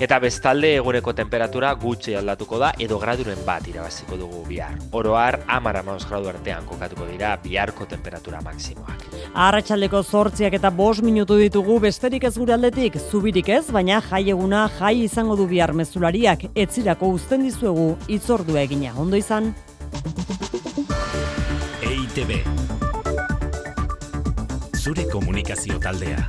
Eta 0.00 0.18
bestalde 0.22 0.74
eguneko 0.76 1.12
temperatura 1.18 1.72
gutxi 1.74 2.14
aldatuko 2.14 2.58
da 2.62 2.72
edo 2.78 2.98
graduren 3.02 3.42
bat 3.46 3.66
irabaziko 3.68 4.16
dugu 4.16 4.44
bihar. 4.48 4.78
Oroar 4.92 5.40
amara 5.66 5.98
gradu 6.08 6.28
artean 6.28 6.66
kokatuko 6.66 7.06
dira 7.10 7.36
biharko 7.42 7.86
temperatura 7.86 8.40
maksimoak. 8.40 9.02
Arratsaldeko 9.34 10.02
zortziak 10.02 10.54
eta 10.54 10.70
bost 10.70 11.02
minutu 11.02 11.36
ditugu 11.36 11.80
besterik 11.80 12.24
ez 12.24 12.36
gure 12.38 12.54
aldetik, 12.54 12.98
zubirik 13.10 13.48
ez, 13.48 13.64
baina 13.72 14.00
jai 14.00 14.30
eguna 14.30 14.68
jai 14.78 15.02
izango 15.04 15.36
du 15.36 15.46
bihar 15.46 15.72
mezulariak, 15.72 16.46
etzirako 16.54 17.08
uzten 17.18 17.42
dizuegu 17.42 17.96
itzordua 18.08 18.60
egina. 18.62 18.94
Ondo 18.96 19.16
izan? 19.16 19.54
EITB 21.82 22.30
Zure 24.76 25.08
komunikazio 25.10 25.80
taldea 25.82 26.22